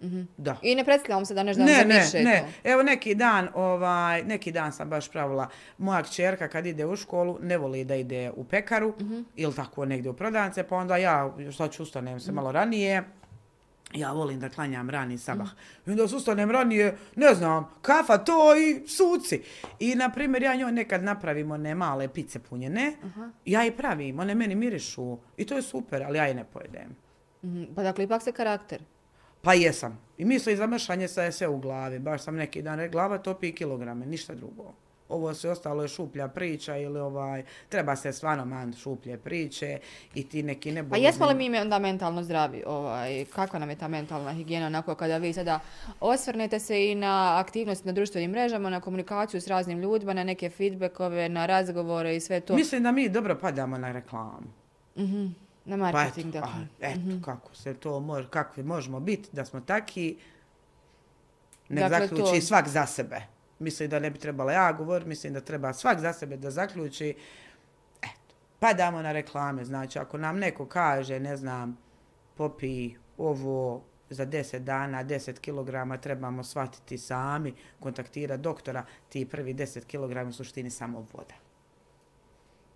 Jedem. 0.00 0.28
Da, 0.36 0.52
da. 0.52 0.58
I 0.62 0.74
ne 0.74 0.84
predstavljamo 0.84 1.24
se 1.24 1.34
da 1.34 1.42
nešto 1.42 1.62
Ne, 1.62 1.84
ne, 1.84 1.94
zamiše 1.94 2.24
ne. 2.24 2.40
to. 2.40 2.70
Evo 2.70 2.82
neki 2.82 3.14
dan, 3.14 3.48
ovaj, 3.54 4.22
neki 4.22 4.52
dan 4.52 4.72
sam 4.72 4.90
baš 4.90 5.08
pravila. 5.10 5.48
Moja 5.78 6.02
kćerka 6.02 6.48
kad 6.48 6.66
ide 6.66 6.86
u 6.86 6.96
školu 6.96 7.38
ne 7.42 7.58
voli 7.58 7.84
da 7.84 7.94
ide 7.94 8.30
u 8.36 8.44
pekaru 8.44 8.94
ili 9.36 9.54
tako 9.54 9.84
negdje 9.84 10.10
u 10.10 10.14
prodavnice, 10.14 10.62
pa 10.62 10.76
onda 10.76 10.96
ja 10.96 11.32
šta 11.52 11.68
ću 11.68 11.82
ustanem 11.82 12.20
se 12.20 12.32
malo 12.32 12.52
ranije. 12.52 13.02
Ja 13.94 14.12
volim 14.12 14.40
da 14.40 14.48
klanjam 14.48 14.90
rani 14.90 15.18
sabah. 15.18 15.48
I 15.86 15.90
onda 15.90 16.08
se 16.08 16.16
ustanem 16.16 16.50
ranije, 16.50 16.96
ne 17.16 17.34
znam, 17.34 17.70
kafa 17.82 18.18
to 18.18 18.56
i 18.56 18.88
suci. 18.88 19.42
I, 19.78 19.94
na 19.94 20.10
primjer, 20.10 20.42
ja 20.42 20.54
njoj 20.54 20.72
nekad 20.72 21.02
napravim 21.02 21.50
one 21.50 21.74
male 21.74 22.08
pice 22.08 22.38
punjene. 22.38 22.92
Ja 23.44 23.64
i 23.66 23.70
pravim, 23.70 24.18
one 24.18 24.34
meni 24.34 24.54
mirišu. 24.54 25.18
I 25.36 25.44
to 25.46 25.54
je 25.56 25.62
super, 25.62 26.02
ali 26.02 26.18
ja 26.18 26.24
je 26.26 26.34
ne 26.34 26.44
pojedem. 26.44 26.96
Mhm. 27.44 27.64
Pa 27.74 27.82
dakle, 27.82 28.04
ipak 28.04 28.22
se 28.22 28.32
karakter. 28.32 28.80
Pa 29.42 29.54
jesam. 29.54 29.98
I 30.18 30.24
misli 30.24 30.56
za 30.56 30.66
mešanje 30.66 31.08
sa 31.08 31.32
sve 31.32 31.48
u 31.48 31.58
glavi. 31.58 31.98
Baš 31.98 32.22
sam 32.22 32.36
neki 32.36 32.62
dan 32.62 32.78
rekla, 32.78 32.92
glava 32.92 33.18
topi 33.18 33.52
kilograme, 33.52 34.06
ništa 34.06 34.34
drugo. 34.34 34.72
Ovo 35.08 35.34
sve 35.34 35.50
ostalo 35.50 35.82
je 35.82 35.88
šuplja 35.88 36.28
priča 36.28 36.76
ili 36.76 37.00
ovaj, 37.00 37.44
treba 37.68 37.96
se 37.96 38.12
stvarno 38.12 38.44
man 38.44 38.72
šuplje 38.72 39.18
priče 39.18 39.78
i 40.14 40.28
ti 40.28 40.42
neki 40.42 40.72
ne 40.72 40.88
Pa 40.88 40.96
jesmo 40.96 41.26
li 41.26 41.34
mi 41.34 41.58
onda 41.58 41.78
mentalno 41.78 42.22
zdravi? 42.22 42.62
Ovaj, 42.66 43.24
kakva 43.24 43.58
nam 43.58 43.70
je 43.70 43.76
ta 43.76 43.88
mentalna 43.88 44.32
higijena 44.32 44.66
onako 44.66 44.94
kada 44.94 45.16
vi 45.16 45.32
sada 45.32 45.60
osvrnete 46.00 46.60
se 46.60 46.90
i 46.90 46.94
na 46.94 47.38
aktivnost 47.38 47.84
na 47.84 47.92
društvenim 47.92 48.30
mrežama, 48.30 48.70
na 48.70 48.80
komunikaciju 48.80 49.40
s 49.40 49.46
raznim 49.46 49.80
ljudima, 49.80 50.14
na 50.14 50.24
neke 50.24 50.50
feedbackove, 50.50 51.28
na 51.28 51.46
razgovore 51.46 52.16
i 52.16 52.20
sve 52.20 52.40
to. 52.40 52.54
Mislim 52.54 52.82
da 52.82 52.92
mi 52.92 53.08
dobro 53.08 53.38
padamo 53.40 53.78
na 53.78 53.92
reklamu. 53.92 54.48
Mhm. 54.98 55.26
Na 55.70 55.76
Pa 55.76 55.88
eto, 55.88 55.98
marketing, 55.98 56.32
dakle. 56.32 56.50
a, 56.50 56.64
eto 56.82 57.24
kako 57.24 57.54
se 57.54 57.74
to 57.74 58.00
može, 58.00 58.28
kakvi 58.28 58.62
možemo 58.62 59.00
biti 59.00 59.28
da 59.32 59.44
smo 59.44 59.60
taki, 59.60 60.16
nek 61.68 61.90
Dakle, 61.90 62.06
zaključi 62.06 62.40
to- 62.40 62.46
svak 62.46 62.68
za 62.68 62.86
sebe. 62.86 63.20
Mislim 63.58 63.90
da 63.90 63.98
ne 63.98 64.10
bi 64.10 64.18
trebala 64.18 64.52
ja 64.52 64.72
govoriti, 64.72 65.08
mislim 65.08 65.32
da 65.32 65.40
treba 65.40 65.72
svak 65.72 66.00
za 66.00 66.12
sebe 66.12 66.36
da 66.36 66.50
zaključi. 66.50 67.14
Eto, 68.02 68.34
padamo 68.58 69.02
na 69.02 69.12
reklame, 69.12 69.64
znači 69.64 69.98
ako 69.98 70.18
nam 70.18 70.38
neko 70.38 70.66
kaže, 70.66 71.20
ne 71.20 71.36
znam, 71.36 71.78
popi 72.34 72.90
ovo 73.18 73.82
za 74.10 74.26
10 74.26 74.58
dana, 74.58 75.04
10 75.04 75.38
kg 75.94 76.00
trebamo 76.02 76.44
shvatiti 76.44 76.98
sami, 76.98 77.54
kontaktirati 77.80 78.42
doktora, 78.42 78.84
ti 79.08 79.26
prvi 79.26 79.54
10 79.54 79.84
kg 80.24 80.28
u 80.28 80.32
suštini 80.32 80.70
samo 80.70 81.06
voda. 81.12 81.34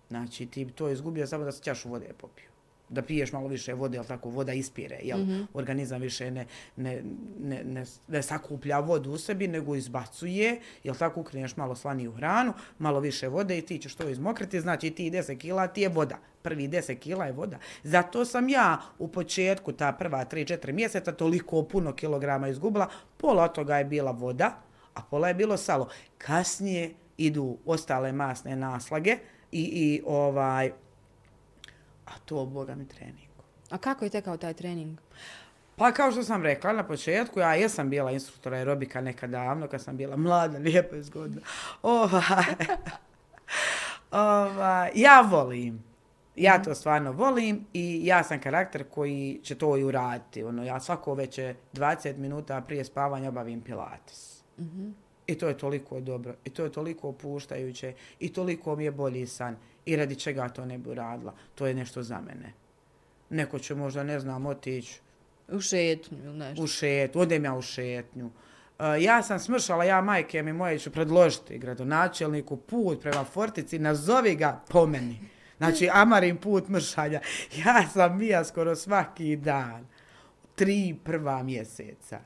Znači 0.09 0.45
ti 0.45 0.71
to 0.71 0.89
izgubio 0.89 1.27
samo 1.27 1.43
da 1.43 1.51
se 1.51 1.63
čašu 1.63 1.89
vode 1.89 2.13
popio. 2.17 2.54
Da 2.89 3.01
piješ 3.01 3.31
malo 3.31 3.47
više 3.47 3.73
vode, 3.73 3.97
jel 3.97 4.05
tako, 4.05 4.29
voda 4.29 4.53
ispire, 4.53 4.99
jel, 5.03 5.19
organizam 5.53 6.01
više 6.01 6.31
ne, 6.31 6.45
ne, 6.75 7.01
ne, 7.39 7.63
ne, 7.63 7.83
ne 8.07 8.21
sakuplja 8.21 8.79
vodu 8.79 9.11
u 9.11 9.17
sebi, 9.17 9.47
nego 9.47 9.75
izbacuje, 9.75 10.59
jel 10.83 10.95
tako, 10.95 11.19
ukreneš 11.19 11.57
malo 11.57 11.75
slaniju 11.75 12.11
hranu, 12.11 12.53
malo 12.79 12.99
više 12.99 13.27
vode 13.27 13.57
i 13.57 13.61
ti 13.61 13.77
ćeš 13.77 13.95
to 13.95 14.09
izmokriti, 14.09 14.61
znači 14.61 14.91
ti 14.91 15.11
10 15.11 15.37
kila 15.37 15.67
ti 15.67 15.81
je 15.81 15.89
voda. 15.89 16.17
Prvi 16.41 16.67
10 16.67 16.95
kila 16.95 17.25
je 17.25 17.31
voda. 17.31 17.57
Zato 17.83 18.25
sam 18.25 18.49
ja 18.49 18.81
u 18.99 19.07
početku, 19.07 19.71
ta 19.71 19.91
prva 19.91 20.25
3-4 20.25 20.71
mjeseca, 20.71 21.11
toliko 21.11 21.63
puno 21.63 21.93
kilograma 21.93 22.47
izgubila, 22.47 22.87
pola 23.17 23.43
od 23.43 23.53
toga 23.53 23.77
je 23.77 23.85
bila 23.85 24.11
voda, 24.11 24.61
a 24.93 25.01
pola 25.01 25.27
je 25.27 25.33
bilo 25.33 25.57
salo. 25.57 25.89
Kasnije 26.17 26.93
idu 27.17 27.57
ostale 27.65 28.11
masne 28.11 28.55
naslage 28.55 29.17
i, 29.51 29.61
i 29.61 30.01
ovaj, 30.05 30.71
a 32.05 32.11
to, 32.25 32.45
boga 32.45 32.75
mi, 32.75 32.87
trening. 32.87 33.29
A 33.69 33.77
kako 33.77 34.05
je 34.05 34.09
tekao 34.09 34.37
taj 34.37 34.53
trening? 34.53 34.99
Pa 35.75 35.91
kao 35.91 36.11
što 36.11 36.23
sam 36.23 36.43
rekla 36.43 36.73
na 36.73 36.87
početku, 36.87 37.39
ja 37.39 37.55
jesam 37.55 37.89
bila 37.89 38.11
instruktor 38.11 38.53
aerobika 38.53 39.01
nekad 39.01 39.29
davno, 39.29 39.67
kad 39.67 39.81
sam 39.81 39.97
bila 39.97 40.17
mlada, 40.17 40.57
lijepa 40.67 40.95
i 40.95 41.03
zgodna. 41.03 41.41
Ovaj, 41.81 42.45
ovaj, 44.11 44.91
ja 44.95 45.21
volim. 45.21 45.83
Ja 46.35 46.63
to 46.63 46.75
stvarno 46.75 47.11
volim 47.11 47.65
i 47.73 48.01
ja 48.03 48.23
sam 48.23 48.39
karakter 48.39 48.83
koji 48.89 49.39
će 49.43 49.55
to 49.55 49.77
i 49.77 49.83
uraditi. 49.83 50.43
Ono, 50.43 50.63
ja 50.63 50.79
svako 50.79 51.13
veće 51.13 51.55
20 51.73 52.17
minuta 52.17 52.61
prije 52.61 52.85
spavanja 52.85 53.29
obavim 53.29 53.61
pilates. 53.61 54.43
I 55.27 55.35
to 55.35 55.47
je 55.47 55.57
toliko 55.57 55.99
dobro, 55.99 56.33
i 56.45 56.49
to 56.49 56.63
je 56.63 56.71
toliko 56.71 57.09
opuštajuće, 57.09 57.93
i 58.19 58.33
toliko 58.33 58.75
mi 58.75 58.83
je 58.83 58.91
bolji 58.91 59.27
san. 59.27 59.55
I 59.85 59.95
radi 59.95 60.15
čega 60.15 60.49
to 60.49 60.65
ne 60.65 60.77
bi 60.77 60.89
uradila. 60.89 61.33
To 61.55 61.67
je 61.67 61.73
nešto 61.73 62.03
za 62.03 62.21
mene. 62.21 62.53
Neko 63.29 63.59
će 63.59 63.75
možda, 63.75 64.03
ne 64.03 64.19
znam, 64.19 64.45
otići 64.45 64.99
U 65.47 65.59
šetnju 65.61 66.17
ili 66.23 66.37
nešto? 66.37 66.63
u 66.63 66.67
šetnju, 66.67 67.21
odem 67.21 67.45
ja 67.45 67.53
u 67.55 67.61
šetnju. 67.61 68.25
Uh, 68.25 68.85
ja 68.99 69.23
sam 69.23 69.39
smršala, 69.39 69.83
ja 69.83 70.01
majke 70.01 70.43
mi 70.43 70.53
moje 70.53 70.79
ću 70.79 70.91
predložiti 70.91 71.57
gradonačelniku 71.57 72.57
put 72.57 73.01
prema 73.01 73.23
Fortici, 73.23 73.79
nazovi 73.79 74.35
ga 74.35 74.61
po 74.69 74.85
meni. 74.85 75.19
Znači, 75.57 75.89
amarim 75.93 76.37
put 76.37 76.69
mršanja. 76.69 77.21
Ja 77.65 77.87
sam 77.93 78.17
mija 78.17 78.43
skoro 78.43 78.75
svaki 78.75 79.35
dan. 79.35 79.87
Tri 80.55 80.95
prva 81.03 81.43
mjeseca. 81.43 82.19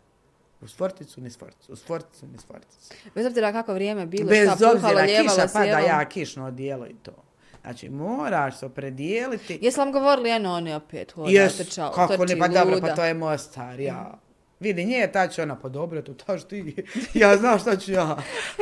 Uz 0.62 0.76
Forticu, 0.76 1.22
ni 1.22 1.30
Forticu, 1.30 1.74
uz 1.74 1.84
Forticu, 1.84 2.28
ni 2.28 2.38
Forticu. 2.48 2.94
Bez 3.16 3.26
obzira 3.26 3.52
kako 3.52 3.74
vrijeme 3.74 4.06
bilo, 4.06 4.30
Bez 4.30 4.48
šta 4.48 4.56
puhalo, 4.56 4.74
obzira, 4.74 5.06
ljevalo, 5.06 5.30
kiša 5.30 5.48
pada, 5.54 5.66
sjevalo. 5.66 5.88
ja 5.88 6.06
kišno 6.06 6.46
odijelo 6.46 6.88
i 6.88 6.96
to. 7.04 7.24
Znači, 7.62 7.90
moraš 7.90 8.60
se 8.60 8.66
opredijeliti. 8.66 9.60
Jesu 9.62 9.80
vam 9.80 9.92
govorili 9.92 10.30
eno 10.30 10.54
oni 10.54 10.74
opet? 10.74 11.12
Hoda, 11.12 11.32
Jes, 11.32 11.58
trčao, 11.58 11.92
kako 11.92 12.18
trči, 12.18 12.34
ne, 12.36 12.40
pa 12.40 12.48
dobro, 12.48 12.76
luda. 12.76 12.88
pa 12.88 12.96
to 12.96 13.04
je 13.06 13.14
Mostar, 13.14 13.80
ja. 13.80 14.20
Vidi, 14.60 14.86
nije 14.86 15.12
ta 15.12 15.28
će 15.28 15.44
ona, 15.44 15.56
pa 15.56 15.70
dobro, 15.70 16.02
to 16.02 16.14
taš 16.14 16.48
ti. 16.48 16.76
Ja 17.14 17.38
znam 17.38 17.60
šta 17.60 17.78
ću 17.78 17.92
ja. 17.92 18.18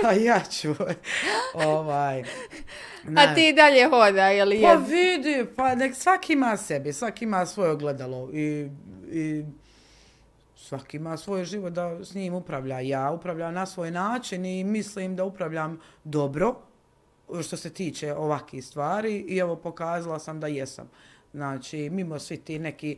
A 0.06 0.14
ja 0.14 0.40
ću. 0.52 0.76
ovaj. 1.54 2.24
A 3.18 3.36
ti 3.36 3.54
dalje 3.54 3.86
hoda, 3.86 4.28
jel 4.28 4.50
Pa 4.50 4.56
je? 4.56 4.78
vidi, 4.78 5.46
pa 5.56 5.76
nek 5.76 5.96
svaki 5.96 6.34
ima 6.34 6.58
sebi, 6.58 6.94
svaki 6.94 7.26
ima 7.26 7.46
svoje 7.46 7.72
ogledalo 7.72 8.30
i, 8.34 8.70
i 9.12 9.44
svaki 10.56 10.98
ima 10.98 11.18
svoj 11.18 11.46
život 11.46 11.74
da 11.74 12.06
s 12.06 12.14
njim 12.14 12.34
upravlja. 12.34 12.80
Ja 12.80 13.12
upravljam 13.12 13.54
na 13.54 13.66
svoj 13.66 13.92
način 13.92 14.46
i 14.46 14.64
mislim 14.64 15.16
da 15.16 15.24
upravljam 15.24 15.80
dobro 16.04 16.56
što 17.44 17.58
se 17.58 17.70
tiče 17.70 18.14
ovakvih 18.14 18.66
stvari 18.66 19.26
i 19.28 19.38
evo 19.38 19.56
pokazala 19.56 20.20
sam 20.20 20.40
da 20.40 20.48
jesam. 20.48 20.90
Znači, 21.34 21.90
mimo 21.90 22.20
svi 22.20 22.38
ti 22.38 22.60
neki, 22.60 22.98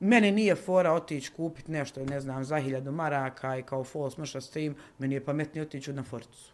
meni 0.00 0.32
nije 0.32 0.54
fora 0.54 0.92
otići 0.92 1.32
kupiti 1.32 1.72
nešto, 1.72 2.04
ne 2.04 2.20
znam, 2.20 2.44
za 2.44 2.58
hiljadu 2.58 2.92
maraka 2.92 3.56
i 3.56 3.62
kao 3.62 3.84
fol 3.84 4.10
smrša 4.10 4.40
s 4.40 4.50
tim, 4.50 4.76
meni 4.98 5.14
je 5.14 5.24
pametnije 5.24 5.62
otići 5.62 5.92
na 5.92 6.02
forcu. 6.02 6.52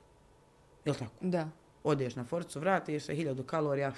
Jel 0.84 0.94
tako? 0.94 1.12
Da. 1.20 1.48
Odeš 1.84 2.16
na 2.16 2.24
forcu, 2.24 2.60
vratiš 2.60 3.04
se, 3.04 3.14
hiljadu 3.14 3.42
kalorija, 3.42 3.92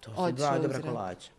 to 0.00 0.10
su 0.26 0.32
dva 0.32 0.58
dobra 0.58 0.80
kolača. 0.80 1.30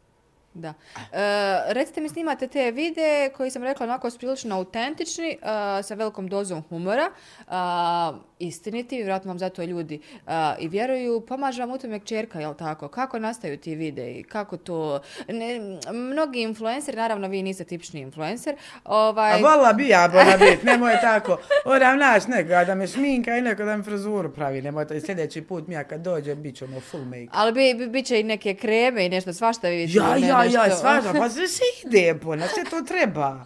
Da. 0.53 0.73
E, 0.97 1.73
recite 1.73 2.01
mi, 2.01 2.09
snimate 2.09 2.47
te 2.47 2.71
videe 2.71 3.29
koji 3.29 3.51
sam 3.51 3.63
rekla 3.63 3.83
onako 3.83 4.09
su 4.09 4.17
prilično 4.17 4.55
autentični, 4.55 5.29
e, 5.29 5.37
sa 5.83 5.93
velikom 5.93 6.27
dozom 6.27 6.63
humora, 6.69 7.09
a, 7.47 8.13
istiniti, 8.39 8.95
vjerojatno 8.95 9.29
vam 9.29 9.39
zato 9.39 9.63
ljudi 9.63 10.01
a, 10.27 10.55
i 10.59 10.67
vjeruju. 10.67 11.21
Pomaže 11.21 11.61
vam 11.61 11.71
u 11.71 11.77
tome 11.77 11.99
kćerka, 11.99 12.39
jel 12.39 12.53
tako? 12.53 12.87
Kako 12.87 13.19
nastaju 13.19 13.57
ti 13.57 13.75
videi? 13.75 14.23
Kako 14.23 14.57
to... 14.57 14.99
Ne, 15.27 15.59
mnogi 15.93 16.41
influenceri, 16.41 16.97
naravno 16.97 17.27
vi 17.27 17.43
niste 17.43 17.63
tipični 17.63 17.99
influencer, 17.99 18.55
ovaj... 18.83 19.33
A 19.33 19.37
vola 19.37 19.73
bi 19.73 19.87
ja 19.87 20.07
bona 20.07 20.37
bit, 20.37 20.63
nemoj 20.63 20.93
tako. 21.01 21.37
Moram 21.65 21.97
naći 21.97 22.29
nekoga 22.29 22.65
da 22.65 22.75
me 22.75 22.87
šminka 22.87 23.37
i 23.37 23.41
neko 23.41 23.63
da 23.63 23.77
mi 23.77 23.83
frizuru 23.83 24.33
pravi. 24.33 24.61
Nemoj 24.61 24.87
to 24.87 24.93
i 24.93 25.01
sljedeći 25.01 25.41
put 25.41 25.67
mi 25.67 25.73
ja 25.73 25.83
kad 25.83 26.01
dođem 26.01 26.41
bit 26.41 26.55
ćemo 26.55 26.79
full 26.79 27.05
make. 27.05 27.27
Ali 27.31 27.51
bi, 27.51 27.73
bi, 27.77 27.87
bit 27.87 28.05
će 28.05 28.19
i 28.19 28.23
neke 28.23 28.55
kreme 28.55 29.05
i 29.05 29.09
nešto, 29.09 29.33
svašta 29.33 29.67
vidite. 29.69 29.97
Ja, 29.97 30.17
ne, 30.17 30.42
ja, 30.45 30.65
ja, 30.65 30.75
svašta, 30.75 31.13
pa 31.13 31.29
sve 31.29 31.47
se 31.47 31.61
ide, 31.85 32.13
bona, 32.15 32.47
sve 32.47 32.63
to 32.63 32.81
treba. 32.83 33.43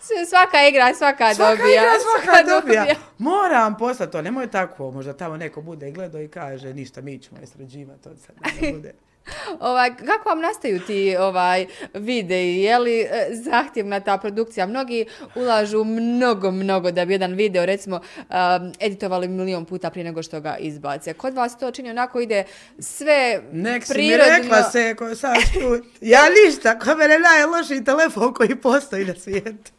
Sve- 0.00 0.26
Svaka 0.26 0.68
igra, 0.68 0.94
svaka, 0.94 1.34
Svaka 1.34 1.50
dobija. 1.52 1.82
igra, 1.82 1.92
svaka 2.00 2.42
dobija. 2.44 2.86
Moram 3.18 3.76
poslati 3.76 4.12
to, 4.12 4.22
nemoj 4.22 4.46
tako, 4.48 4.90
možda 4.90 5.12
tamo 5.12 5.36
neko 5.36 5.62
bude 5.62 5.90
gledao 5.90 6.20
i 6.20 6.28
kaže, 6.28 6.74
ništa, 6.74 7.00
mi 7.00 7.18
ćemo 7.18 7.40
istraživati 7.42 8.08
od 8.08 8.18
sad, 8.18 8.36
ne 8.62 8.72
bude. 8.72 8.94
Ovaj, 9.60 9.96
kako 9.96 10.28
vam 10.28 10.40
nastaju 10.40 10.80
ti 10.80 11.16
ovaj 11.18 11.66
videi? 11.94 12.56
Je 12.56 12.78
li 12.78 13.00
e, 13.00 13.28
zahtjevna 13.32 14.00
ta 14.00 14.18
produkcija? 14.18 14.66
Mnogi 14.66 15.06
ulažu 15.34 15.84
mnogo, 15.84 16.50
mnogo 16.50 16.90
da 16.90 17.04
bi 17.04 17.14
jedan 17.14 17.34
video, 17.34 17.66
recimo, 17.66 17.96
um, 17.96 18.72
editovali 18.80 19.28
milion 19.28 19.64
puta 19.64 19.90
prije 19.90 20.04
nego 20.04 20.22
što 20.22 20.40
ga 20.40 20.56
izbace. 20.56 21.14
Kod 21.14 21.34
vas 21.34 21.58
to 21.58 21.70
čini 21.70 21.90
onako 21.90 22.20
ide 22.20 22.44
sve 22.78 23.42
Nek 23.52 23.84
si 23.84 23.92
prirodno. 23.92 24.34
mi 24.34 24.42
rekla 24.42 24.62
se, 24.62 24.94
ko 24.94 25.04
čut. 25.52 25.84
Ja 26.00 26.22
ništa, 26.46 26.78
ko 26.78 26.94
mene 26.96 27.18
najlošiji 27.18 27.84
telefon 27.84 28.34
koji 28.34 28.56
postoji 28.56 29.04
na 29.04 29.14
svijetu. 29.14 29.75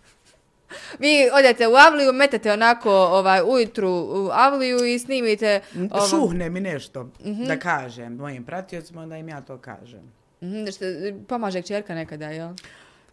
Vi 0.99 1.29
odete 1.33 1.67
u 1.67 1.75
Avliju, 1.75 2.13
metete 2.13 2.51
onako 2.51 2.91
ovaj, 2.91 3.41
ujutru 3.45 3.89
u 3.89 4.29
Avliju 4.33 4.85
i 4.85 4.99
snimite... 4.99 5.61
Ovo, 5.91 6.07
Šuhne 6.07 6.49
mi 6.49 6.59
nešto 6.59 7.09
da 7.47 7.59
kažem 7.59 8.15
mojim 8.15 8.43
pratiocima, 8.43 9.01
onda 9.01 9.17
im 9.17 9.29
ja 9.29 9.41
to 9.41 9.57
kažem. 9.57 10.13
Mhm, 10.41 10.65
što, 10.65 10.85
pomaže 11.27 11.61
kćerka 11.61 11.95
nekada, 11.95 12.25
jel? 12.25 12.49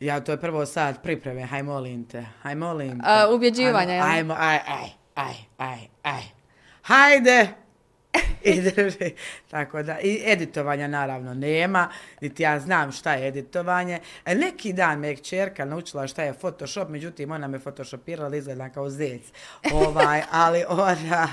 Ja, 0.00 0.20
to 0.20 0.32
je 0.32 0.40
prvo 0.40 0.66
sad 0.66 1.02
pripreme, 1.02 1.42
haj 1.42 1.62
molim 1.62 2.04
te, 2.04 2.24
haj 2.42 2.54
molim 2.54 3.00
te. 3.00 3.06
A, 3.06 3.28
ubjeđivanja, 3.30 3.94
jel? 3.94 4.06
ajmo, 4.06 4.34
aj, 4.38 4.58
aj, 4.66 4.88
aj, 5.14 5.34
aj, 5.58 5.78
aj. 6.02 6.22
Hajde! 6.82 7.63
Tako 9.50 9.82
da, 9.82 10.00
i 10.00 10.22
editovanja 10.26 10.88
naravno 10.88 11.34
nema, 11.34 11.88
niti 12.20 12.42
ja 12.42 12.60
znam 12.60 12.92
šta 12.92 13.14
je 13.14 13.28
editovanje. 13.28 14.00
E, 14.26 14.34
Neki 14.34 14.72
dan 14.72 14.98
me 14.98 15.08
je 15.08 15.16
kćerka 15.16 15.64
naučila 15.64 16.06
šta 16.06 16.22
je 16.22 16.34
Photoshop, 16.34 16.88
međutim 16.88 17.30
ona 17.30 17.48
me 17.48 17.58
photoshopirala, 17.58 18.36
izgleda 18.36 18.68
kao 18.68 18.90
zec. 18.90 19.22
Ovaj, 19.72 20.22
ali 20.44 20.64
ona... 20.68 21.28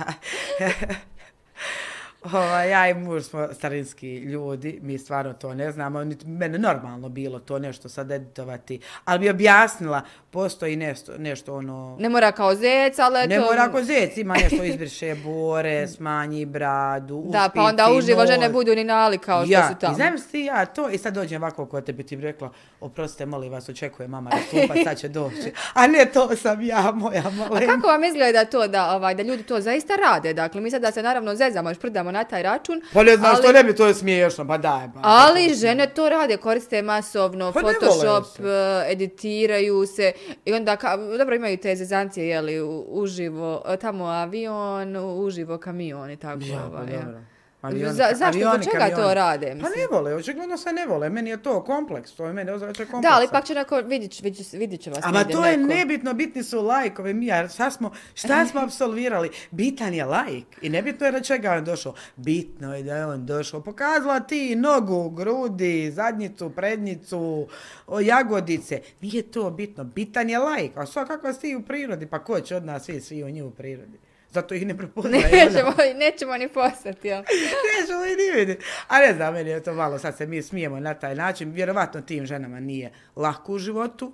Ova, 2.23 2.63
ja 2.63 2.89
i 2.89 2.93
muž 2.93 3.23
smo 3.23 3.47
starinski 3.53 4.17
ljudi, 4.17 4.79
mi 4.81 4.97
stvarno 4.97 5.33
to 5.33 5.53
ne 5.53 5.71
znamo, 5.71 6.03
niti 6.03 6.27
mene 6.27 6.57
normalno 6.57 7.09
bilo 7.09 7.39
to 7.39 7.59
nešto 7.59 7.89
sad 7.89 8.11
editovati, 8.11 8.79
ali 9.05 9.19
bi 9.19 9.29
objasnila, 9.29 10.01
postoji 10.31 10.75
nešto, 10.75 11.11
nešto 11.17 11.55
ono... 11.55 11.95
Ne 11.99 12.09
mora 12.09 12.31
kao 12.31 12.55
zec, 12.55 12.99
ali 12.99 13.19
eto... 13.19 13.27
Ne 13.29 13.39
mora 13.39 13.63
ako 13.63 13.83
zec, 13.83 14.17
ima 14.17 14.35
nešto 14.35 14.63
izbriše 14.63 15.15
bore, 15.15 15.87
smanji 15.87 16.45
bradu, 16.45 17.23
Da, 17.25 17.49
pa 17.55 17.61
onda 17.61 17.83
uspiti 17.83 17.97
uživo 17.99 18.25
žene 18.25 18.49
budu 18.49 18.75
ni 18.75 18.83
nali 18.83 19.17
kao 19.17 19.43
što 19.43 19.53
ja, 19.53 19.69
su 19.69 19.75
tamo. 19.79 19.93
I 19.93 19.95
znam 19.95 20.13
ti 20.31 20.39
ja 20.39 20.65
to 20.65 20.89
i 20.89 20.97
sad 20.97 21.13
dođem 21.13 21.43
ovako 21.43 21.65
kod 21.65 21.85
tebi 21.85 22.03
ti 22.03 22.15
bi 22.15 22.23
rekla, 22.23 22.49
oprostite, 22.81 23.25
molim 23.25 23.51
vas, 23.51 23.69
očekuje 23.69 24.07
mama 24.07 24.29
da 24.29 24.37
stupa, 24.39 24.83
sad 24.83 24.97
će 24.97 25.07
doći. 25.09 25.35
A 25.73 25.87
ne, 25.87 26.05
to 26.05 26.35
sam 26.35 26.61
ja, 26.61 26.91
moja 26.93 27.21
A 27.21 27.29
malenka. 27.31 27.73
kako 27.75 27.87
vam 27.87 28.03
izgleda 28.03 28.45
to 28.45 28.67
da, 28.67 28.91
ovaj, 28.91 29.15
da 29.15 29.23
ljudi 29.23 29.43
to 29.43 29.61
zaista 29.61 29.93
rade? 29.97 30.33
Dakle, 30.33 30.61
mi 30.61 30.71
sad 30.71 30.81
da 30.81 30.91
se 30.91 31.03
naravno 31.03 31.35
zezamo 31.35 31.71
i 31.71 31.75
šprdamo 31.75 32.11
na 32.11 32.23
taj 32.23 32.43
račun. 32.43 32.81
Pa 32.93 33.03
ne 33.03 33.17
znaš, 33.17 33.33
ali- 33.33 33.43
to 33.43 33.51
ne 33.51 33.63
bi, 33.63 33.75
to 33.75 33.87
je 33.87 33.93
smiješno, 33.93 34.47
pa 34.47 34.57
daj. 34.57 34.87
Pa, 34.93 34.99
Ali 35.03 35.53
žene 35.53 35.87
to 35.87 36.09
rade, 36.09 36.37
koriste 36.37 36.81
masovno, 36.81 37.51
Pa 37.51 37.59
Photoshop, 37.61 38.25
se. 38.27 38.43
eh, 38.43 38.91
editiraju 38.91 39.85
se 39.87 40.11
i 40.45 40.53
onda, 40.53 40.77
ka, 40.77 40.97
dobro 40.97 41.35
imaju 41.35 41.57
te 41.57 41.75
zezancije, 41.75 42.27
jeli, 42.27 42.61
uživo, 42.87 43.63
tamo 43.81 44.05
avion, 44.05 44.95
uživo 44.97 45.57
kamion 45.57 46.11
i 46.11 46.17
tako. 46.17 46.43
Ja, 46.43 46.69
pa 46.71 46.77
ovaj, 46.77 46.93
ja. 46.93 47.21
Dobro. 47.63 47.87
Za- 47.87 48.09
zašto, 48.13 48.39
zbog 48.41 48.63
čega 48.63 48.95
to 48.95 49.13
rade, 49.13 49.47
Pa 49.47 49.53
mislim? 49.53 49.71
ne 49.75 49.87
vole, 49.91 50.15
očigledno 50.15 50.57
se 50.57 50.71
ne 50.71 50.85
vole, 50.85 51.09
meni 51.09 51.29
je 51.29 51.37
to 51.39 51.63
kompleks, 51.63 52.11
to 52.11 52.25
je 52.25 52.33
meni 52.33 52.51
ozračaj 52.51 52.85
kompleksa. 52.85 53.09
Da, 53.09 53.15
ali 53.15 53.27
pa- 53.27 53.31
pak 53.31 53.45
će 53.45 53.53
neko, 53.53 53.77
vidit, 53.77 54.21
vidit, 54.21 54.51
vidit 54.53 54.81
će 54.81 54.89
vas 54.89 54.99
Ama 55.03 55.23
to 55.23 55.45
je 55.45 55.57
neko. 55.57 55.69
nebitno, 55.69 56.13
bitni 56.13 56.43
su 56.43 56.61
lajkovi, 56.61 57.13
mi, 57.13 57.31
a 57.31 57.47
šta 57.47 57.71
smo, 57.71 57.91
šta 58.13 58.45
smo 58.45 58.61
apsolvirali? 58.81 59.29
Bitan 59.51 59.93
je 59.93 60.05
lajk 60.05 60.31
i 60.61 60.69
nebitno 60.69 61.05
je 61.05 61.11
na 61.11 61.19
čega 61.21 61.51
on 61.51 61.65
došao. 61.65 61.93
Bitno 62.15 62.75
je 62.75 62.83
da 62.83 62.95
je 62.95 63.05
on 63.05 63.25
došao. 63.25 63.61
Pokazala 63.61 64.19
ti 64.19 64.55
nogu, 64.55 65.09
grudi, 65.09 65.61
zadnjicu, 65.91 66.49
prednjicu, 66.49 67.47
o, 67.87 67.99
jagodice. 67.99 68.81
Nije 69.01 69.23
to 69.23 69.49
bitno, 69.51 69.83
bitan 69.85 70.29
je 70.29 70.39
lajk. 70.39 70.77
A 70.77 70.85
sva 70.85 71.05
kakva 71.05 71.33
si 71.33 71.55
u 71.55 71.61
prirodi, 71.61 72.05
pa 72.05 72.19
ko 72.19 72.39
će 72.39 72.55
od 72.55 72.65
nas 72.65 72.83
svi, 72.83 73.01
svi 73.01 73.23
u 73.23 73.29
nju 73.29 73.47
u 73.47 73.51
prirodi? 73.51 73.99
Zato 74.31 74.55
ih 74.55 74.65
ne 74.67 74.77
prepoznaje. 74.77 75.23
Nećemo, 75.45 75.73
nećemo 75.95 76.37
ni 76.37 76.47
postati, 76.47 77.07
jel? 77.07 77.23
Nećemo 77.71 78.05
i 78.05 78.15
ni 78.15 78.39
vidjeti. 78.39 78.65
A 78.87 78.99
ne 78.99 79.13
znam, 79.13 79.33
meni 79.33 79.49
je 79.49 79.63
to 79.63 79.73
malo, 79.73 79.99
sad 79.99 80.17
se 80.17 80.25
mi 80.25 80.41
smijemo 80.41 80.79
na 80.79 80.93
taj 80.93 81.15
način. 81.15 81.51
Vjerovatno 81.51 82.01
tim 82.01 82.25
ženama 82.25 82.59
nije 82.59 82.91
lako 83.15 83.53
u 83.53 83.59
životu. 83.59 84.13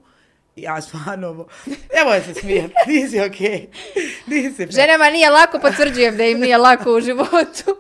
Ja 0.55 0.81
stvarno, 0.81 1.47
evo 2.01 2.21
se 2.25 2.33
smijem, 2.33 2.69
nisi 2.87 3.19
okej. 3.21 3.67
Nisi 4.27 4.65
fe- 4.65 4.71
Ženama 4.71 5.09
nije 5.09 5.29
lako, 5.29 5.59
potvrđujem 5.59 6.17
da 6.17 6.23
im 6.23 6.39
nije 6.39 6.57
lako 6.57 6.91
u 6.91 7.01
životu. 7.01 7.77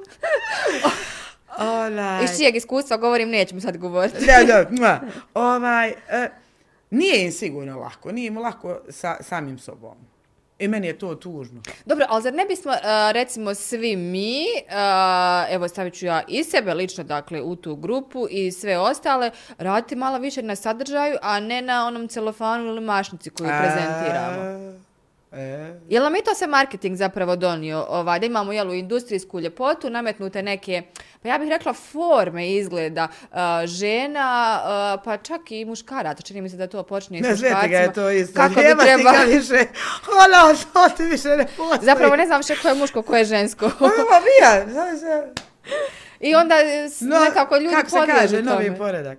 Onaj. 1.57 2.23
Iz 2.23 2.37
čijeg 2.37 2.55
iskustva 2.55 2.97
govorim, 2.97 3.29
nećemo 3.29 3.61
sad 3.61 3.77
govoriti. 3.77 4.25
Da, 4.25 4.43
da, 4.43 4.69
mua. 4.71 4.99
ovaj, 5.33 5.89
e, 5.89 6.29
nije 6.89 7.25
im 7.25 7.31
sigurno 7.31 7.79
lako, 7.79 8.11
nije 8.11 8.27
im 8.27 8.37
lako 8.37 8.79
sa 8.89 9.17
samim 9.21 9.59
sobom. 9.59 9.97
I 10.59 10.67
meni 10.67 10.87
je 10.87 10.99
to 10.99 11.15
tužno. 11.15 11.61
Dobro, 11.85 12.05
ali 12.09 12.23
zar 12.23 12.33
ne 12.33 12.45
bismo, 12.45 12.71
uh, 12.71 12.77
recimo, 13.11 13.55
svi 13.55 13.95
mi, 13.95 14.41
uh, 14.67 15.53
evo 15.53 15.67
stavit 15.67 15.93
ću 15.93 16.05
ja 16.05 16.21
i 16.27 16.43
sebe 16.43 16.73
lično, 16.73 17.03
dakle, 17.03 17.41
u 17.41 17.55
tu 17.55 17.75
grupu 17.75 18.27
i 18.29 18.51
sve 18.51 18.77
ostale, 18.77 19.31
raditi 19.57 19.95
malo 19.95 20.17
više 20.17 20.41
na 20.41 20.55
sadržaju, 20.55 21.17
a 21.21 21.39
ne 21.39 21.61
na 21.61 21.87
onom 21.87 22.07
celofanu 22.07 22.65
ili 22.65 22.81
mašnici 22.81 23.29
koju 23.29 23.49
prezentiramo. 23.59 24.86
E. 25.37 25.73
Jel 25.89 26.03
nam 26.03 26.15
i 26.15 26.21
to 26.21 26.35
se 26.35 26.47
marketing 26.47 26.95
zapravo 26.95 27.35
donio, 27.35 27.85
ovaj, 27.89 28.19
da 28.19 28.25
imamo 28.25 28.51
jelu 28.51 28.73
industrijsku 28.73 29.39
ljepotu, 29.39 29.89
nametnute 29.89 30.43
neke, 30.43 30.83
pa 31.21 31.29
ja 31.29 31.37
bih 31.37 31.49
rekla 31.49 31.73
forme 31.73 32.49
izgleda 32.49 33.07
uh, 33.23 33.37
žena, 33.65 34.59
uh, 34.95 35.03
pa 35.05 35.17
čak 35.17 35.41
i 35.51 35.65
muškaraca, 35.65 36.21
čini 36.21 36.41
mi 36.41 36.49
se 36.49 36.57
da 36.57 36.67
to 36.67 36.83
počinje 36.83 37.21
Ne 37.21 37.35
s 37.35 37.39
sveti 37.39 37.53
ga 37.53 37.77
je 37.77 37.87
muškarcima. 37.87 37.93
to 37.95 38.11
isto. 38.11 38.33
Kako 38.35 38.53
bi 38.53 38.61
Nema 38.61 38.83
ti 38.83 38.87
treba... 38.87 39.11
ga 39.11 39.23
više. 39.23 39.65
Ono, 40.15 40.57
to 40.73 40.95
ti 40.97 41.03
više 41.03 41.27
ne 41.29 41.45
postoji. 41.47 41.79
Zapravo 41.83 42.15
ne 42.15 42.25
znam 42.25 42.37
više 42.39 42.55
ko 42.55 42.67
je 42.67 42.75
muško, 42.75 43.01
ko 43.01 43.17
je 43.17 43.25
žensko. 43.25 43.69
Pa 44.09 44.19
mi 44.19 44.45
ja. 44.45 44.65
znaš, 44.69 45.01
ja. 45.03 45.27
I 46.19 46.35
onda 46.35 46.55
s- 46.89 47.01
nekako 47.01 47.57
ljudi 47.57 47.75
kako 47.75 47.89
se 47.89 47.95
podliježu 47.97 48.21
kaže, 48.21 48.37
tome. 48.37 48.51
novi 48.51 48.77
poredak. 48.77 49.17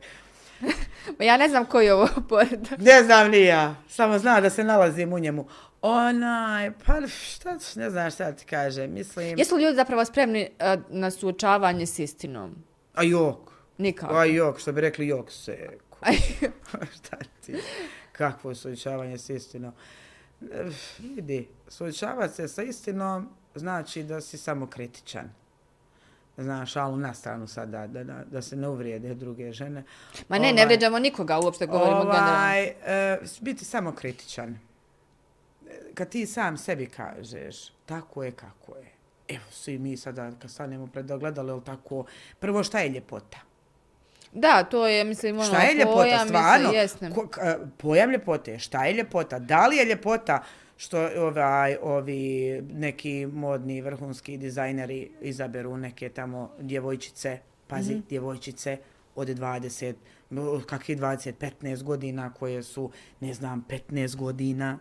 Ma 1.18 1.24
Ja 1.24 1.36
ne 1.36 1.48
znam 1.48 1.64
koji 1.64 1.86
je 1.86 1.94
ovo 1.94 2.08
poredak. 2.28 2.78
Ne 2.78 3.02
znam 3.02 3.30
ni 3.30 3.44
ja, 3.44 3.74
samo 3.88 4.18
znam 4.18 4.42
da 4.42 4.50
se 4.50 4.64
nalazim 4.64 5.12
u 5.12 5.18
njemu. 5.18 5.46
Onaj, 5.82 6.70
pa 6.86 7.06
šta, 7.06 7.58
ne 7.76 7.90
znam 7.90 8.10
šta 8.10 8.32
ti 8.32 8.44
kaže, 8.44 8.86
mislim... 8.86 9.38
Jesu 9.38 9.56
li 9.56 9.62
ljudi 9.62 9.76
zapravo 9.76 10.04
spremni 10.04 10.48
e, 10.58 10.76
na 10.88 11.10
suočavanje 11.10 11.86
s 11.86 11.98
istinom? 11.98 12.56
A 12.94 13.02
jok, 13.02 13.52
Nikako. 13.78 14.14
a 14.14 14.24
jok, 14.24 14.60
što 14.60 14.72
bi 14.72 14.80
rekli 14.80 15.06
jok 15.06 15.30
se. 15.30 15.68
šta 16.96 17.16
ti, 17.46 17.56
kakvo 18.12 18.54
suočavanje 18.54 19.18
s 19.18 19.30
istinom. 19.30 19.72
Vidi, 20.98 21.48
suočavati 21.68 22.34
se 22.34 22.48
sa 22.48 22.62
istinom 22.62 23.28
znači 23.54 24.02
da 24.02 24.20
si 24.20 24.38
samo 24.38 24.66
kritičan. 24.66 25.30
Znaš, 26.36 26.76
ali 26.76 26.98
na 26.98 27.14
stranu 27.14 27.46
sad 27.46 27.68
da, 27.68 27.86
da, 27.86 28.24
da, 28.30 28.42
se 28.42 28.56
ne 28.56 28.68
uvrijede 28.68 29.14
druge 29.14 29.52
žene. 29.52 29.84
Ma 30.28 30.38
ne, 30.38 30.46
ne 30.46 30.52
Ovaj, 30.52 30.64
vrijeđamo 30.64 30.98
nikoga, 30.98 31.38
uopšte 31.38 31.66
govorimo 31.66 32.04
generalno. 32.04 32.30
ovaj, 32.30 32.64
e, 32.64 33.18
biti 33.40 33.64
samo 33.64 33.92
kritičan. 33.92 34.58
Kad 35.99 36.09
ti 36.09 36.26
sam 36.26 36.57
sebi 36.59 36.86
kažeš, 36.88 37.57
tako 37.86 38.24
je 38.24 38.30
kako 38.32 38.76
je. 38.76 38.88
Evo, 39.28 39.44
svi 39.51 39.78
mi 39.78 39.96
sada, 39.96 40.30
kad 40.32 40.51
stanemo 40.51 40.86
pred 40.86 41.11
ogledalo, 41.11 41.49
jel 41.51 41.61
tako, 41.62 42.05
prvo 42.38 42.64
šta 42.64 42.78
je 42.78 42.88
ljepota? 42.88 43.38
Da, 44.32 44.64
to 44.64 44.86
je, 44.86 45.05
mislim, 45.05 45.36
ono, 45.36 45.44
Šta 45.44 45.59
je 45.59 45.74
ljepota, 45.74 45.94
pojam, 45.94 46.28
stvarno? 46.28 46.72
Mislim. 46.72 47.12
Ko, 47.12 47.26
k- 47.26 47.38
e, 47.38 47.57
pojam 47.78 48.11
ljepote, 48.11 48.59
šta 48.59 48.84
je 48.84 48.94
ljepota? 48.94 49.38
Da 49.38 49.66
li 49.66 49.76
je 49.76 49.84
ljepota 49.84 50.42
što 50.76 50.99
ovaj, 51.18 51.76
ovi 51.76 52.20
neki 52.64 53.26
modni 53.26 53.80
vrhunski 53.80 54.36
dizajneri 54.36 55.11
izaberu 55.20 55.76
neke 55.76 56.09
tamo 56.09 56.51
djevojčice, 56.61 57.38
pazi, 57.66 57.92
Mhm. 57.92 58.01
djevojčice 58.09 58.78
od 59.14 59.28
20, 59.28 59.94
no, 60.30 60.62
kakvi 60.66 60.96
20, 60.96 61.32
15 61.32 61.82
godina 61.82 62.32
koje 62.32 62.62
su, 62.62 62.90
ne 63.20 63.34
znam, 63.34 63.64
15 63.68 64.16
godina. 64.16 64.78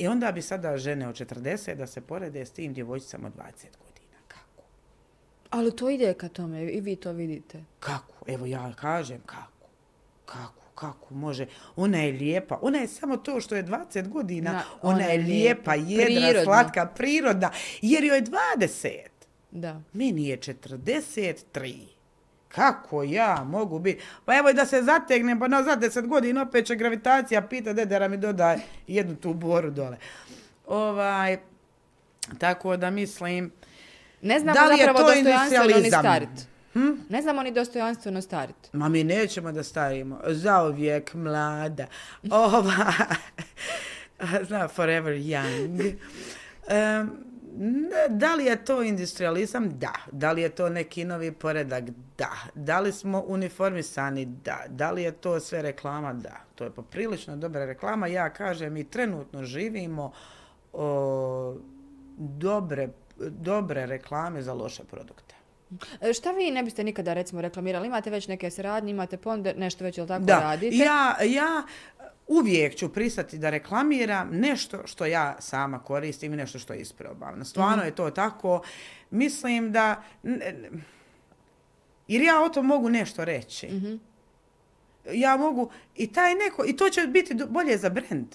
I 0.00 0.08
onda 0.08 0.32
bi 0.32 0.42
sada 0.42 0.76
žene 0.78 1.08
od 1.08 1.14
40 1.14 1.74
da 1.74 1.86
se 1.86 2.00
porede 2.00 2.46
s 2.46 2.50
tim 2.50 2.74
djevojčicama 2.74 3.26
od 3.26 3.34
20 3.34 3.42
godina. 3.78 4.16
Kako? 4.28 4.62
Ali 5.50 5.76
to 5.76 5.90
ide 5.90 6.14
ka 6.14 6.28
tome 6.28 6.72
i 6.72 6.80
vi 6.80 6.96
to 6.96 7.12
vidite. 7.12 7.64
Kako? 7.80 8.14
Evo 8.26 8.46
ja 8.46 8.72
kažem 8.72 9.20
kako. 9.26 9.68
Kako? 10.24 10.62
Kako 10.74 11.14
može? 11.14 11.46
Ona 11.76 11.98
je 11.98 12.12
lijepa. 12.12 12.58
Ona 12.62 12.78
je 12.78 12.88
samo 12.88 13.16
to 13.16 13.40
što 13.40 13.56
je 13.56 13.64
20 13.64 14.08
godina. 14.08 14.52
Na, 14.52 14.62
ona, 14.82 15.04
je 15.04 15.18
lijepa, 15.18 15.74
jedra, 15.74 16.04
prirodna. 16.04 16.44
slatka, 16.44 16.86
prirodna. 16.86 17.50
Jer 17.82 18.04
joj 18.04 18.16
je 18.16 18.24
20. 18.58 18.88
Da. 19.50 19.80
Meni 19.92 20.28
je 20.28 20.38
43. 20.38 21.99
Kako 22.54 23.02
ja 23.02 23.44
mogu 23.44 23.78
biti? 23.78 24.02
Pa 24.24 24.36
evo 24.36 24.52
da 24.52 24.66
se 24.66 24.82
zategnem, 24.82 25.38
pa 25.38 25.48
na 25.48 25.62
za 25.62 25.76
10 25.76 26.06
godina 26.06 26.42
opet 26.42 26.66
će 26.66 26.76
gravitacija 26.76 27.42
pita 27.42 27.72
dedera 27.72 28.08
mi 28.08 28.16
dodaj 28.16 28.58
jednu 28.86 29.16
tu 29.16 29.34
boru 29.34 29.70
dole. 29.70 29.96
Ovaj, 30.66 31.38
tako 32.38 32.76
da 32.76 32.90
mislim, 32.90 33.52
Ne 34.22 34.40
znamo 34.40 34.54
Da 34.54 34.66
li 34.66 34.78
je 34.78 34.86
zapravo 34.86 35.08
to 35.08 35.14
dostojanstveno 35.14 35.80
ni 35.80 35.90
start. 35.90 36.28
Hm? 36.72 36.90
Ne 37.08 37.22
znamo 37.22 37.42
ni 37.42 37.52
dostojanstveno 37.52 38.22
stariti. 38.22 38.68
Ma 38.72 38.88
mi 38.88 39.04
nećemo 39.04 39.52
da 39.52 39.62
starimo. 39.62 40.20
Zauvijek 40.26 41.14
mlada. 41.14 41.86
Ova, 42.30 42.92
zna, 44.48 44.68
forever 44.68 45.14
young. 45.14 45.94
Um, 47.00 47.29
da 48.08 48.34
li 48.34 48.44
je 48.44 48.64
to 48.64 48.82
industrializam? 48.82 49.78
Da. 49.78 49.92
Da 50.12 50.32
li 50.32 50.42
je 50.42 50.48
to 50.48 50.68
neki 50.68 51.04
novi 51.04 51.32
poredak? 51.32 51.84
Da. 52.18 52.32
Da 52.54 52.80
li 52.80 52.92
smo 52.92 53.24
uniformisani? 53.26 54.24
Da. 54.24 54.64
Da 54.68 54.90
li 54.90 55.02
je 55.02 55.12
to 55.12 55.40
sve 55.40 55.62
reklama? 55.62 56.12
Da. 56.12 56.36
To 56.54 56.64
je 56.64 56.70
poprilično 56.70 57.36
dobra 57.36 57.64
reklama. 57.64 58.06
Ja 58.06 58.30
kažem, 58.30 58.72
mi 58.72 58.84
trenutno 58.84 59.44
živimo 59.44 60.12
o, 60.72 61.56
dobre, 62.18 62.88
dobre 63.18 63.86
reklame 63.86 64.42
za 64.42 64.54
loše 64.54 64.84
produkte. 64.84 65.34
E, 66.00 66.12
šta 66.12 66.30
vi 66.30 66.50
ne 66.50 66.62
biste 66.62 66.84
nikada 66.84 67.12
recimo 67.12 67.40
reklamirali? 67.40 67.86
Imate 67.86 68.10
već 68.10 68.28
neke 68.28 68.50
saradnje, 68.50 68.90
imate 68.90 69.16
ponder, 69.16 69.58
nešto 69.58 69.84
već 69.84 69.98
ili 69.98 70.08
tako 70.08 70.24
da. 70.24 70.40
radite? 70.40 70.76
Ja, 70.76 71.16
ja 71.24 71.62
uvijek 72.30 72.76
ću 72.76 72.92
pristati 72.92 73.38
da 73.38 73.50
reklamiram 73.50 74.28
nešto 74.32 74.86
što 74.86 75.06
ja 75.06 75.36
sama 75.38 75.78
koristim 75.78 76.32
i 76.32 76.36
nešto 76.36 76.58
što 76.58 76.72
je 76.72 76.80
isprobavno. 76.80 77.44
Stvarno 77.44 77.82
mm 77.82 77.86
je 77.86 77.94
to 77.94 78.10
tako. 78.10 78.62
Mislim 79.10 79.72
da... 79.72 80.02
Jer 82.08 82.22
ja 82.22 82.42
o 82.42 82.48
tom 82.48 82.66
mogu 82.66 82.88
nešto 82.88 83.24
reći. 83.24 83.66
Mm 83.66 83.80
-hmm. 83.80 83.98
Ja 85.12 85.36
mogu... 85.36 85.70
I 85.96 86.12
taj 86.12 86.34
neko... 86.34 86.64
I 86.66 86.76
to 86.76 86.90
će 86.90 87.06
biti 87.06 87.34
bolje 87.48 87.78
za 87.78 87.88
brend. 87.88 88.26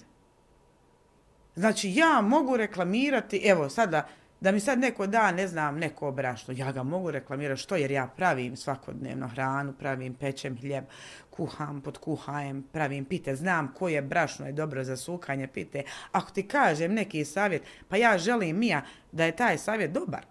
Znači, 1.54 1.92
ja 1.94 2.20
mogu 2.20 2.56
reklamirati... 2.56 3.36
Evo, 3.44 3.68
sada 3.68 4.08
da 4.40 4.52
mi 4.52 4.60
sad 4.60 4.78
neko 4.78 5.06
da, 5.06 5.32
ne 5.32 5.48
znam, 5.48 5.78
neko 5.78 6.12
brašno, 6.12 6.54
ja 6.56 6.72
ga 6.72 6.82
mogu 6.82 7.10
reklamirati 7.10 7.62
što, 7.62 7.76
jer 7.76 7.90
ja 7.90 8.06
pravim 8.16 8.56
svakodnevno 8.56 9.28
hranu, 9.28 9.72
pravim, 9.72 10.14
pečem 10.14 10.56
hljeb, 10.56 10.84
kuham 11.30 11.80
pod 11.80 11.98
kuhajem, 11.98 12.64
pravim 12.72 13.04
pite, 13.04 13.36
znam 13.36 13.72
koje 13.74 14.02
brašno 14.02 14.46
je 14.46 14.52
dobro 14.52 14.84
za 14.84 14.96
sukanje 14.96 15.46
pite. 15.46 15.82
Ako 16.12 16.30
ti 16.30 16.48
kažem 16.48 16.94
neki 16.94 17.24
savjet, 17.24 17.62
pa 17.88 17.96
ja 17.96 18.18
želim 18.18 18.58
Mija 18.58 18.82
da 19.12 19.24
je 19.24 19.36
taj 19.36 19.58
savjet 19.58 19.92
dobar. 19.92 20.26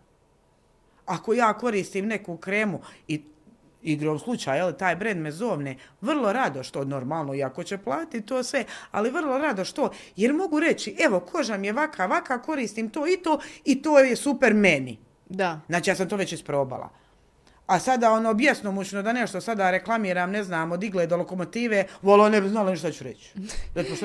Ako 1.05 1.33
ja 1.33 1.53
koristim 1.53 2.07
neku 2.07 2.37
kremu 2.37 2.81
i 3.07 3.23
igrom 3.85 4.19
slučaja, 4.19 4.55
jel, 4.55 4.73
taj 4.73 4.95
brend 4.95 5.21
me 5.21 5.31
zovne, 5.31 5.77
vrlo 6.01 6.33
rado 6.33 6.63
što 6.63 6.85
normalno, 6.85 7.33
iako 7.33 7.63
će 7.63 7.77
platiti 7.77 8.25
to 8.25 8.43
sve, 8.43 8.65
ali 8.91 9.09
vrlo 9.09 9.37
rado 9.37 9.65
što, 9.65 9.89
jer 10.15 10.33
mogu 10.33 10.59
reći, 10.59 10.95
evo, 10.99 11.19
koža 11.19 11.57
mi 11.57 11.67
je 11.67 11.73
vaka, 11.73 12.05
vaka, 12.05 12.41
koristim 12.41 12.89
to 12.89 13.07
i 13.07 13.17
to 13.17 13.39
i 13.65 13.81
to 13.81 13.99
je 13.99 14.15
super 14.15 14.53
meni. 14.53 14.99
Da. 15.29 15.61
Znači, 15.67 15.89
ja 15.89 15.95
sam 15.95 16.09
to 16.09 16.15
već 16.15 16.31
isprobala. 16.31 17.04
A 17.67 17.79
sada 17.79 18.11
ono 18.11 18.29
objesno 18.29 18.71
mučno 18.71 19.01
da 19.01 19.13
nešto 19.13 19.41
sada 19.41 19.71
reklamiram, 19.71 20.31
ne 20.31 20.43
znam, 20.43 20.71
od 20.71 20.83
igle 20.83 21.07
do 21.07 21.17
lokomotive, 21.17 21.85
volo 22.01 22.29
ne 22.29 22.41
bi 22.41 22.49
znala 22.49 22.71
ništa 22.71 22.91
ću 22.91 23.03
reći. 23.03 23.33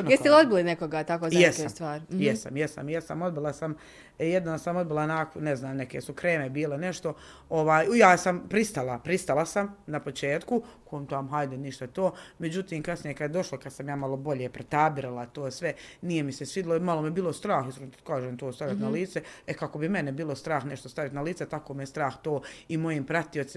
Jeste 0.09 0.31
li 0.31 0.37
odbili 0.41 0.63
nekoga 0.63 1.05
tako 1.05 1.31
za 1.31 1.39
neke 1.39 1.69
stvari? 1.69 2.03
Mm 2.09 2.17
-hmm. 2.17 2.23
Jesam, 2.23 2.57
jesam, 2.57 2.89
jesam, 2.89 3.23
odbila 3.23 3.53
sam, 3.53 3.75
e, 4.19 4.29
jedno 4.29 4.59
sam 4.59 4.77
odbila 4.77 5.07
na, 5.07 5.27
ne 5.35 5.57
znam, 5.57 5.77
neke 5.77 6.01
su 6.01 6.15
kreme 6.15 6.51
bile, 6.51 6.79
nešto, 6.79 7.15
ovaj, 7.49 7.87
ja 7.95 8.17
sam 8.17 8.49
pristala, 8.49 8.99
pristala 8.99 9.47
sam 9.47 9.77
na 9.87 10.01
početku, 10.01 10.63
kom 10.85 11.07
tam, 11.07 11.29
hajde, 11.29 11.57
ništa 11.57 11.87
to, 11.87 12.15
međutim, 12.39 12.83
kasnije 12.83 13.15
kad 13.15 13.31
je 13.31 13.35
došlo, 13.35 13.59
kad 13.59 13.73
sam 13.73 13.89
ja 13.89 13.97
malo 13.97 14.17
bolje 14.17 14.49
pretabirala 14.49 15.27
to 15.27 15.51
sve, 15.51 15.75
nije 16.03 16.23
mi 16.23 16.33
se 16.33 16.47
svidlo, 16.47 16.79
malo 16.79 17.03
me 17.03 17.11
bilo 17.11 17.33
strah, 17.33 17.67
kažem 18.07 18.39
to 18.39 18.53
staviti 18.53 18.77
mm 18.77 18.79
-hmm. 18.79 18.83
na 18.83 18.89
mhm. 18.89 18.95
lice, 18.95 19.23
e 19.47 19.55
kako 19.55 19.79
bi 19.79 19.89
mene 19.89 20.13
bilo 20.13 20.35
strah 20.35 20.65
nešto 20.65 20.89
staviti 20.89 21.15
na 21.15 21.23
lice, 21.23 21.47
tako 21.47 21.75
me 21.75 21.87
strah 21.87 22.15
to 22.23 22.43
i 22.69 22.77
mojim 22.77 23.05
pratiocima, 23.07 23.50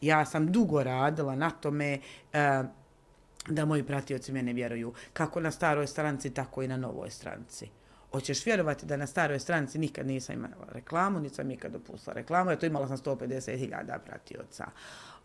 ja 0.00 0.24
sam 0.24 0.52
dugo 0.52 0.82
radila 0.82 1.36
na 1.36 1.50
tome, 1.50 1.98
e, 2.32 2.62
da 3.48 3.64
moji 3.64 3.82
pratioci 3.82 4.32
mene 4.32 4.52
vjeruju 4.52 4.94
kako 5.12 5.40
na 5.40 5.50
staroj 5.50 5.86
stranci, 5.86 6.30
tako 6.30 6.62
i 6.62 6.68
na 6.68 6.76
novoj 6.76 7.10
stranci. 7.10 7.68
Hoćeš 8.12 8.46
vjerovati 8.46 8.86
da 8.86 8.96
na 8.96 9.06
staroj 9.06 9.38
stranici 9.38 9.78
nikad 9.78 10.06
nisam 10.06 10.34
imala 10.34 10.66
reklamu, 10.72 11.20
nisam 11.20 11.46
nikad 11.46 11.72
dopustila 11.72 12.14
reklamu, 12.14 12.50
ja 12.50 12.56
to 12.56 12.66
imala 12.66 12.88
sam 12.88 12.96
150.000 12.96 13.98
pratioca. 14.06 14.66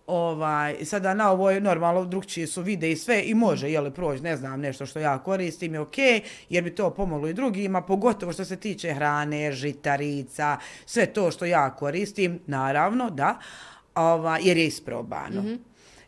Ovaj, 0.08 0.86
sada 0.86 1.14
na 1.14 1.32
ovo 1.32 1.60
normalno, 1.60 2.06
drugčiji 2.06 2.48
su 2.48 2.62
vide 2.62 2.92
i 2.92 2.96
sve 2.96 3.24
i 3.26 3.34
može, 3.34 3.72
je 3.72 3.82
li 3.82 3.92
proći, 3.92 4.24
ne 4.24 4.38
znam, 4.38 4.60
nešto 4.60 4.86
što 4.86 5.00
ja 5.00 5.20
koristim 5.20 5.74
je 5.74 5.80
okej, 5.80 6.20
okay, 6.20 6.24
jer 6.50 6.64
bi 6.64 6.76
to 6.76 6.90
pomoglo 6.90 7.28
i 7.28 7.34
drugima, 7.34 7.82
pogotovo 7.82 8.34
što 8.34 8.46
se 8.46 8.56
tiče 8.56 8.94
hrane, 8.94 9.52
žitarica, 9.52 10.58
sve 10.86 11.06
to 11.06 11.32
što 11.32 11.46
ja 11.46 11.76
koristim, 11.76 12.40
naravno, 12.48 13.10
da, 13.10 13.40
ovaj, 13.96 14.42
jer 14.44 14.58
je 14.58 14.66
isprobano. 14.66 15.42
Mm 15.42 15.46
-hmm. 15.46 15.58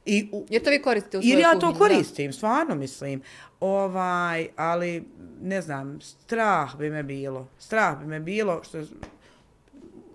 I 0.06 0.30
u, 0.32 0.46
jer 0.50 0.64
to 0.64 0.70
vi 0.70 0.82
koristite 0.82 1.18
u 1.18 1.22
svojoj 1.22 1.32
Jer 1.32 1.40
ja 1.40 1.60
to 1.60 1.74
koristim, 1.74 2.28
da? 2.28 2.34
stvarno 2.34 2.76
mislim. 2.76 3.22
Ovaj, 3.60 4.48
ali, 4.56 5.04
ne 5.42 5.62
znam, 5.62 6.00
strah 6.02 6.78
bi 6.78 6.90
me 6.90 7.04
bilo. 7.04 7.48
Strah 7.60 8.00
bi 8.00 8.06
me 8.06 8.20
bilo 8.20 8.64
što 8.64 8.84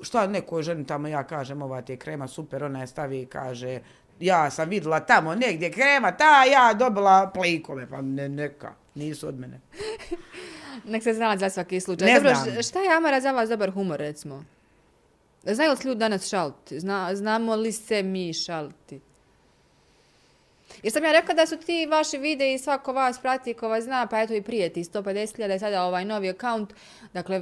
šta 0.02 0.26
neko 0.26 0.62
ženi 0.62 0.86
tamo 0.86 1.08
ja 1.08 1.24
kažem 1.24 1.62
ova 1.62 1.82
ti 1.82 1.92
je 1.92 1.96
krema 1.96 2.28
super, 2.28 2.64
ona 2.64 2.80
je 2.80 2.86
stavi 2.86 3.22
i 3.22 3.26
kaže 3.26 3.80
ja 4.20 4.50
sam 4.50 4.68
videla 4.68 5.00
tamo 5.00 5.34
negdje 5.34 5.72
krema, 5.72 6.12
ta 6.12 6.44
ja 6.44 6.74
dobila 6.74 7.30
plikove, 7.34 7.86
pa 7.90 8.02
ne, 8.02 8.28
neka, 8.28 8.72
nisu 8.94 9.28
od 9.28 9.38
mene. 9.38 9.60
Nek 10.84 11.02
se 11.02 11.14
zna 11.14 11.36
za 11.36 11.50
svaki 11.50 11.80
slučaj. 11.80 12.08
Ne 12.08 12.14
Dobro, 12.14 12.34
znam. 12.34 12.62
šta 12.62 12.80
je 12.80 12.96
Amara 12.96 13.20
za 13.20 13.32
vas 13.32 13.48
dobar 13.48 13.70
humor, 13.70 13.98
recimo? 13.98 14.44
Znaju 15.54 15.70
li 15.70 15.76
se 15.76 15.88
ljudi 15.88 15.98
danas 15.98 16.28
šaliti? 16.28 16.80
Zna, 16.80 17.14
znamo 17.14 17.56
li 17.56 17.72
se 17.72 18.02
mi 18.02 18.34
šaliti? 18.34 19.00
Jer 20.82 20.92
sam 20.92 21.04
ja 21.04 21.12
rekla 21.12 21.34
da 21.34 21.46
su 21.46 21.56
ti 21.56 21.86
vaši 21.86 22.18
videi, 22.18 22.58
svako 22.58 22.92
vas 22.92 23.18
prati, 23.18 23.54
ko 23.54 23.68
vas 23.68 23.84
zna, 23.84 24.06
pa 24.06 24.20
eto 24.20 24.34
i 24.34 24.42
prijeti, 24.42 24.84
150.000 24.84 25.50
je 25.50 25.58
sada 25.58 25.84
ovaj 25.84 26.04
novi 26.04 26.32
account. 26.32 26.74
Dakle, 27.12 27.36
e, 27.36 27.40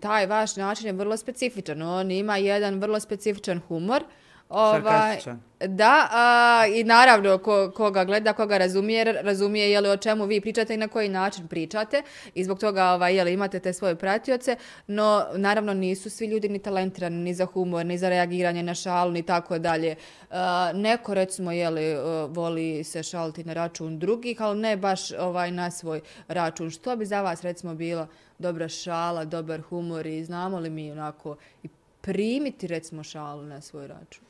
taj 0.00 0.26
vaš 0.26 0.56
način 0.56 0.86
je 0.86 0.92
vrlo 0.92 1.16
specifičan. 1.16 1.82
On 1.82 2.10
ima 2.10 2.36
jedan 2.36 2.80
vrlo 2.80 3.00
specifičan 3.00 3.60
humor. 3.68 4.04
Ovaj, 4.48 5.18
da, 5.60 6.08
a, 6.10 6.66
i 6.74 6.84
naravno 6.84 7.38
ko, 7.38 7.70
koga 7.76 8.04
gleda, 8.04 8.32
koga 8.32 8.58
razumije, 8.58 9.12
razumije 9.22 9.70
je 9.70 9.80
li 9.80 9.88
o 9.88 9.96
čemu 9.96 10.24
vi 10.24 10.40
pričate 10.40 10.74
i 10.74 10.76
na 10.76 10.88
koji 10.88 11.08
način 11.08 11.48
pričate 11.48 12.02
i 12.34 12.44
zbog 12.44 12.58
toga 12.58 12.84
ovaj, 12.84 13.16
je 13.16 13.24
li, 13.24 13.32
imate 13.32 13.60
te 13.60 13.72
svoje 13.72 13.96
pratioce, 13.96 14.56
no 14.86 15.26
naravno 15.34 15.74
nisu 15.74 16.10
svi 16.10 16.26
ljudi 16.26 16.48
ni 16.48 16.58
talentirani 16.58 17.16
ni 17.16 17.34
za 17.34 17.44
humor, 17.46 17.86
ni 17.86 17.98
za 17.98 18.08
reagiranje 18.08 18.62
na 18.62 18.74
šalu, 18.74 19.10
ni 19.10 19.22
tako 19.22 19.58
dalje. 19.58 19.96
A, 20.30 20.72
neko 20.74 21.14
recimo 21.14 21.52
je 21.52 21.70
li, 21.70 21.94
voli 22.28 22.84
se 22.84 23.02
šaliti 23.02 23.44
na 23.44 23.52
račun 23.52 23.98
drugih, 23.98 24.42
ali 24.42 24.60
ne 24.60 24.76
baš 24.76 25.12
ovaj 25.12 25.50
na 25.50 25.70
svoj 25.70 26.00
račun. 26.28 26.70
Što 26.70 26.96
bi 26.96 27.06
za 27.06 27.22
vas 27.22 27.42
recimo 27.42 27.74
bilo 27.74 28.06
dobra 28.38 28.68
šala, 28.68 29.24
dobar 29.24 29.60
humor 29.60 30.06
i 30.06 30.24
znamo 30.24 30.58
li 30.58 30.70
mi 30.70 30.92
onako 30.92 31.36
i 31.62 31.68
primiti 32.00 32.66
recimo 32.66 33.02
šalu 33.02 33.42
na 33.42 33.60
svoj 33.60 33.86
račun? 33.86 34.25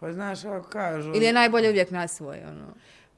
Pa 0.00 0.12
znaš, 0.12 0.44
ako 0.44 0.68
kažu... 0.68 1.08
Ili 1.14 1.24
je 1.24 1.32
najbolje 1.32 1.68
uvijek 1.68 1.90
na 1.90 2.08
svoj, 2.08 2.38
ono? 2.48 2.74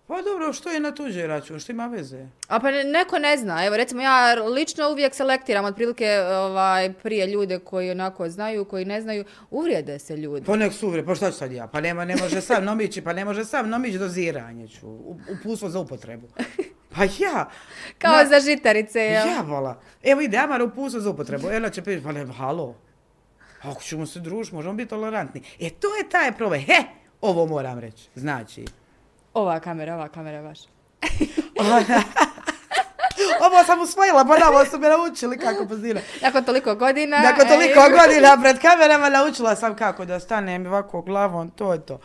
Pa 0.07 0.23
dobro, 0.23 0.53
što 0.53 0.71
je 0.71 0.81
na 0.81 0.91
tuđe 0.95 1.27
račun, 1.27 1.61
što 1.61 1.73
ima 1.73 1.87
veze? 1.87 2.27
A 2.49 2.61
pa 2.61 2.71
neko 2.71 3.19
ne 3.19 3.37
zna. 3.37 3.67
Evo, 3.67 3.77
recimo, 3.77 4.03
ja 4.03 4.35
lično 4.35 4.91
uvijek 4.91 5.15
selektiram 5.15 5.65
otprilike 5.65 6.21
ovaj, 6.21 6.93
prije 6.93 7.27
ljude 7.27 7.59
koji 7.59 7.91
onako 7.91 8.29
znaju, 8.29 8.65
koji 8.65 8.85
ne 8.85 9.01
znaju. 9.01 9.25
Uvrijede 9.51 9.99
se 9.99 10.17
ljudi. 10.17 10.47
Pa 10.47 10.57
nek 10.57 10.73
su 10.73 10.87
uvrijede, 10.87 11.07
pa 11.07 11.15
šta 11.15 11.31
ću 11.31 11.37
sad 11.37 11.53
ja? 11.53 11.67
Pa 11.67 11.81
nema, 11.81 12.05
ne 12.05 12.17
može 12.17 12.41
sam 12.41 12.65
nomići, 12.65 13.03
pa 13.03 13.13
ne 13.13 13.25
može 13.25 13.45
sam 13.45 13.69
nomići 13.69 13.99
doziranje 13.99 14.69
ću. 14.69 14.87
Upustvo 15.41 15.69
za 15.69 15.79
upotrebu. 15.79 16.29
Pa 16.95 17.05
ja. 17.05 17.51
Kao 17.99 18.17
na, 18.17 18.27
za 18.27 18.41
žitarice, 18.41 19.01
jel? 19.01 19.29
Ja, 19.29 19.41
vola. 19.41 19.81
Evo 20.03 20.21
ide, 20.21 20.39
Amar 20.39 20.63
upustvo 20.63 21.01
za 21.01 21.11
upotrebu. 21.11 21.49
Ela 21.51 21.71
će 21.71 21.83
pa 22.05 22.13
ne, 22.13 22.27
halo. 22.27 22.77
Ako 23.63 23.83
ćemo 23.83 24.07
se 24.07 24.21
družiti, 24.21 24.57
možemo 24.57 24.75
biti 24.75 24.91
tolerantni. 24.91 25.43
E, 25.61 25.71
to 25.71 25.97
je 25.97 26.09
taj 26.09 26.33
problem. 26.33 26.61
He, 26.61 26.85
ovo 27.21 27.47
moram 27.47 27.79
reći. 27.79 28.09
Znači... 28.15 28.65
Ova 29.35 29.61
kamera, 29.61 29.95
ova 29.95 30.09
kamera 30.09 30.37
je 30.37 30.43
vaša. 30.43 30.69
ovo 33.47 33.65
sam 33.67 33.81
usvojila, 33.81 34.25
pa 34.25 34.65
su 34.71 34.79
me 34.79 34.89
naučili 34.89 35.39
kako 35.39 35.67
pozira. 35.67 36.01
Nakon 36.23 36.45
toliko 36.45 36.75
godina... 36.75 37.19
Nakon 37.19 37.49
toliko 37.49 37.81
ej. 37.81 37.91
godina 37.91 38.39
pred 38.43 38.59
kamerama 38.59 39.09
naučila 39.09 39.57
sam 39.57 39.77
kako 39.77 40.05
da 40.05 40.21
stanem 40.21 40.67
ovako 40.67 41.03
glavom, 41.03 41.51
to 41.51 41.73
je 41.73 41.87
to. 41.87 42.01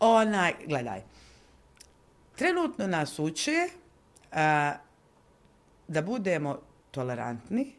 Onaj, 0.00 0.54
gledaj. 0.66 1.02
Trenutno 2.36 2.86
nas 2.86 3.18
uče 3.18 3.68
uh, 4.32 4.38
da 5.88 6.02
budemo 6.02 6.58
tolerantni, 6.90 7.72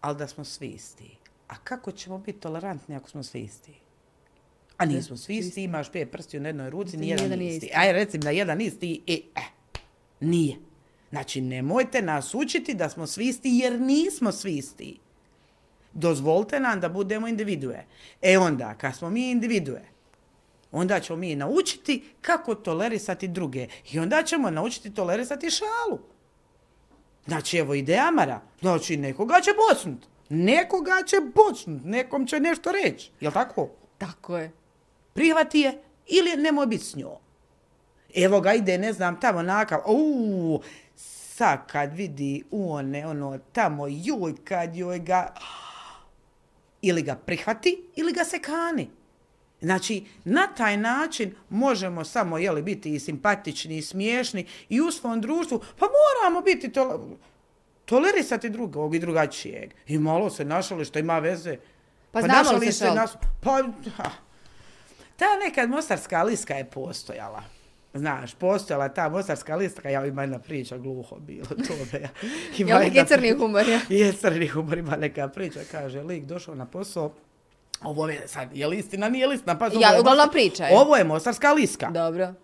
ali 0.00 0.16
da 0.16 0.28
smo 0.28 0.44
svi 0.44 0.66
isti 0.66 1.23
a 1.54 1.56
kako 1.64 1.92
ćemo 1.92 2.18
biti 2.18 2.40
tolerantni 2.40 2.96
ako 2.96 3.10
smo 3.10 3.22
svi 3.22 3.40
isti? 3.40 3.72
A 4.76 4.84
nismo 4.84 5.16
svi 5.16 5.36
isti, 5.36 5.64
imaš 5.64 5.92
pet 5.92 6.10
prsti 6.10 6.40
na 6.40 6.48
jednoj 6.48 6.70
ruci, 6.70 6.96
ni 6.96 7.08
jedan 7.08 7.42
isti. 7.42 7.70
Aj, 7.74 7.92
recim 7.92 8.20
da 8.20 8.30
jedan 8.30 8.60
isti, 8.60 9.02
e, 9.06 9.12
e, 9.12 9.42
nije. 10.20 10.56
Znači, 11.10 11.40
nemojte 11.40 12.02
nas 12.02 12.34
učiti 12.34 12.74
da 12.74 12.88
smo 12.88 13.06
svi 13.06 13.28
isti, 13.28 13.48
jer 13.48 13.80
nismo 13.80 14.32
svi 14.32 14.56
isti. 14.56 14.98
Dozvolite 15.92 16.60
nam 16.60 16.80
da 16.80 16.88
budemo 16.88 17.28
individue. 17.28 17.84
E 18.22 18.38
onda, 18.38 18.74
kad 18.74 18.96
smo 18.96 19.10
mi 19.10 19.30
individue, 19.30 19.82
onda 20.72 21.00
ćemo 21.00 21.16
mi 21.16 21.36
naučiti 21.36 22.04
kako 22.20 22.54
tolerisati 22.54 23.28
druge. 23.28 23.68
I 23.92 23.98
onda 23.98 24.22
ćemo 24.22 24.50
naučiti 24.50 24.94
tolerisati 24.94 25.50
šalu. 25.50 25.98
Znači, 27.26 27.58
evo 27.58 27.74
ide 27.74 27.98
Amara. 27.98 28.40
Znači, 28.60 28.96
nekoga 28.96 29.40
će 29.40 29.50
bocnut. 29.68 30.13
Nekoga 30.34 31.02
će 31.06 31.16
bocnut. 31.34 31.84
Nekom 31.84 32.26
će 32.26 32.40
nešto 32.40 32.72
reći. 32.72 33.10
Jel 33.20 33.32
tako? 33.32 33.68
Tako 33.98 34.38
je. 34.38 34.52
Prihvati 35.12 35.60
je 35.60 35.82
ili 36.06 36.36
nemoj 36.36 36.66
biti 36.66 36.84
s 36.84 36.96
njom. 36.96 37.16
Evo 38.14 38.40
ga 38.40 38.54
ide, 38.54 38.78
ne 38.78 38.92
znam, 38.92 39.20
tamo 39.20 39.42
nakav. 39.42 39.80
Uuu, 39.86 40.62
sad 40.96 41.66
kad 41.66 41.96
vidi 41.96 42.44
one, 42.50 43.06
ono, 43.06 43.38
tamo, 43.52 43.86
joj, 43.88 44.34
kad 44.44 44.76
joj 44.76 44.98
ga... 44.98 45.34
Ili 46.82 47.02
ga 47.02 47.14
prihvati, 47.14 47.84
ili 47.96 48.12
ga 48.12 48.24
se 48.24 48.38
kani. 48.38 48.90
Znači, 49.60 50.04
na 50.24 50.46
taj 50.46 50.76
način 50.76 51.34
možemo 51.48 52.04
samo 52.04 52.38
jeli, 52.38 52.62
biti 52.62 52.94
i 52.94 53.00
simpatični 53.00 53.76
i 53.76 53.82
smiješni 53.82 54.46
i 54.68 54.80
u 54.80 54.90
svom 54.90 55.20
društvu, 55.20 55.60
pa 55.78 55.86
moramo 55.86 56.40
biti 56.40 56.72
to, 56.72 57.08
tolerisati 57.84 58.50
drugog 58.50 58.94
i 58.94 58.98
drugačijeg. 58.98 59.74
I 59.86 59.98
malo 59.98 60.30
se 60.30 60.44
našali 60.44 60.84
što 60.84 60.98
ima 60.98 61.18
veze. 61.18 61.56
Pa 62.12 62.20
znamo 62.20 62.40
li 62.40 62.44
našali 62.44 62.72
se 62.72 62.90
nas, 62.90 63.16
Pa, 63.40 63.62
ha. 63.96 64.10
ta 65.16 65.26
nekad 65.44 65.70
mostarska 65.70 66.22
liska 66.22 66.54
je 66.54 66.64
postojala. 66.64 67.42
Znaš, 67.94 68.34
postojala 68.34 68.88
ta 68.88 69.08
mostarska 69.08 69.56
liska, 69.56 69.90
ja 69.90 70.06
ima 70.06 70.22
jedna 70.22 70.38
priča, 70.38 70.78
gluho 70.78 71.16
bilo 71.18 71.46
to. 71.68 71.96
Ja. 71.96 72.08
Jel 72.66 72.78
neki 72.78 72.96
jedna 72.96 73.08
crni 73.08 73.32
humor, 73.32 73.68
ja? 73.68 73.80
Je 73.98 74.12
crni 74.12 74.46
humor, 74.48 74.78
ima 74.78 74.96
neka 74.96 75.28
priča, 75.28 75.60
kaže, 75.70 76.02
lik 76.02 76.24
došao 76.24 76.54
na 76.54 76.66
posao, 76.66 77.12
ovo 77.82 78.08
je 78.08 78.28
sad, 78.28 78.48
je 78.56 78.66
li 78.66 78.78
istina, 78.78 79.08
nije 79.08 79.26
li 79.26 79.34
istina, 79.34 79.58
pa 79.58 79.66
ovo 79.66 79.80
Ja, 79.80 79.88
je 79.88 80.00
uglavnom 80.00 80.30
priča 80.30 80.64
je. 80.64 80.78
Ovo 80.78 80.96
je 80.96 81.04
mostarska 81.04 81.52
liska. 81.52 81.90
Dobro. 81.90 82.34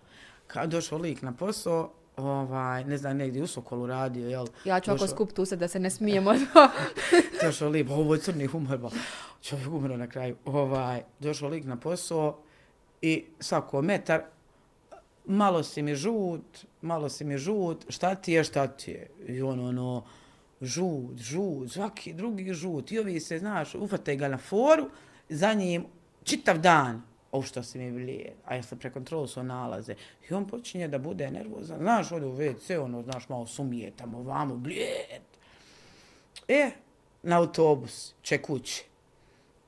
Kad 0.46 0.70
došao 0.70 0.98
lik 0.98 1.22
na 1.22 1.32
posao, 1.32 1.92
ovaj, 2.24 2.84
ne 2.84 2.96
znam, 2.96 3.16
negdje 3.16 3.42
u 3.42 3.46
Sokolu 3.46 3.86
radio, 3.86 4.28
jel? 4.28 4.46
Ja 4.64 4.80
ću 4.80 4.90
ako 4.90 5.06
skup 5.06 5.32
tu 5.32 5.44
sad 5.44 5.58
da 5.58 5.68
se 5.68 5.80
ne 5.80 5.90
smijemo. 5.90 6.34
došao 7.44 7.68
lik, 7.68 7.88
pa 7.88 7.94
ovo 7.94 8.14
je 8.14 8.20
crni 8.20 8.46
humor, 8.46 8.78
ba. 8.78 8.90
čovjek 9.42 9.68
umro 9.68 9.96
na 9.96 10.06
kraju. 10.06 10.36
Ovaj, 10.44 11.02
došao 11.18 11.48
lik 11.48 11.64
na 11.64 11.76
posao 11.76 12.38
i 13.02 13.24
svako 13.40 13.82
metar, 13.82 14.22
malo 15.26 15.62
si 15.62 15.82
mi 15.82 15.94
žut, 15.94 16.64
malo 16.82 17.08
si 17.08 17.24
mi 17.24 17.38
žut, 17.38 17.84
šta 17.88 18.14
ti 18.14 18.32
je, 18.32 18.44
šta 18.44 18.66
ti 18.66 18.90
je? 18.90 19.10
I 19.28 19.42
on 19.42 19.60
ono, 19.60 20.04
žut, 20.60 21.16
žut, 21.16 21.72
svaki 21.72 22.12
drugi 22.12 22.54
žut. 22.54 22.92
I 22.92 22.98
ovi 22.98 23.20
se, 23.20 23.38
znaš, 23.38 23.74
ufate 23.74 24.16
ga 24.16 24.28
na 24.28 24.38
foru, 24.38 24.90
za 25.28 25.52
njim 25.54 25.84
čitav 26.24 26.58
dan, 26.58 27.02
o 27.32 27.42
što 27.42 27.62
si 27.62 27.78
mi 27.78 27.92
blije, 27.92 28.32
a 28.44 28.54
ja 28.54 28.62
sam 28.62 28.78
prekontrolu 28.78 29.26
su 29.26 29.42
nalaze. 29.42 29.94
I 30.30 30.34
on 30.34 30.46
počinje 30.46 30.88
da 30.88 30.98
bude 30.98 31.30
nervozan, 31.30 31.78
znaš, 31.78 32.12
ode 32.12 32.26
u 32.26 32.36
WC, 32.36 32.78
ono, 32.78 33.02
znaš, 33.02 33.28
malo 33.28 33.46
sumije 33.46 33.90
tamo, 33.96 34.22
vamo, 34.22 34.56
bljed. 34.56 35.22
E, 36.48 36.70
na 37.22 37.38
autobus, 37.38 38.14
će 38.22 38.42
kući. 38.42 38.84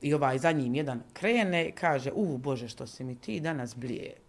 I 0.00 0.14
ovaj 0.14 0.38
za 0.38 0.52
njim 0.52 0.74
jedan 0.74 1.02
krene 1.12 1.68
i 1.68 1.72
kaže, 1.72 2.12
u 2.14 2.38
Bože, 2.38 2.68
što 2.68 2.86
si 2.86 3.04
mi 3.04 3.14
ti 3.14 3.40
danas 3.40 3.76
bljed. 3.76 4.22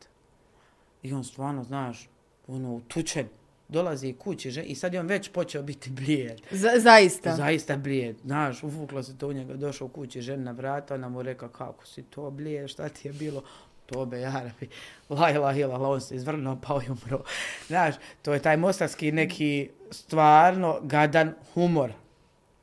I 1.04 1.14
on 1.14 1.24
stvarno, 1.24 1.64
znaš, 1.64 2.10
ono, 2.48 2.82
tučen, 2.88 3.28
dolazi 3.74 4.14
kući 4.14 4.52
že, 4.52 4.62
i 4.62 4.76
sad 4.76 4.94
je 4.94 5.00
on 5.00 5.08
već 5.08 5.30
počeo 5.30 5.64
biti 5.64 5.90
blijed. 5.90 6.42
Z 6.52 6.68
zaista. 6.78 7.36
Zaista 7.36 7.78
blijed, 7.78 8.16
znaš, 8.24 8.64
uvuklo 8.64 9.04
se 9.04 9.18
to 9.18 9.28
u 9.28 9.34
njega, 9.34 9.54
došao 9.54 9.88
kući, 9.88 10.22
žena 10.22 10.44
na 10.44 10.52
vrata, 10.52 10.96
ona 10.96 11.10
mu 11.10 11.22
rekao, 11.22 11.50
kako 11.50 11.86
si 11.86 12.04
to 12.04 12.32
blijed, 12.32 12.70
šta 12.70 12.90
ti 12.90 13.08
je 13.08 13.14
bilo? 13.14 13.44
Tobe, 13.86 14.20
jarabi, 14.20 14.70
la 15.10 15.32
ilaha 15.32 15.60
illallah, 15.60 15.90
on 15.90 16.02
se 16.02 16.16
izvrnuo, 16.16 16.58
pao 16.68 16.82
i 16.82 16.92
umro. 16.92 17.24
Znaš, 17.68 17.96
to 18.22 18.34
je 18.34 18.40
taj 18.40 18.58
mostarski 18.58 19.12
neki 19.12 19.70
stvarno 19.92 20.80
gadan 20.82 21.34
humor. 21.54 21.92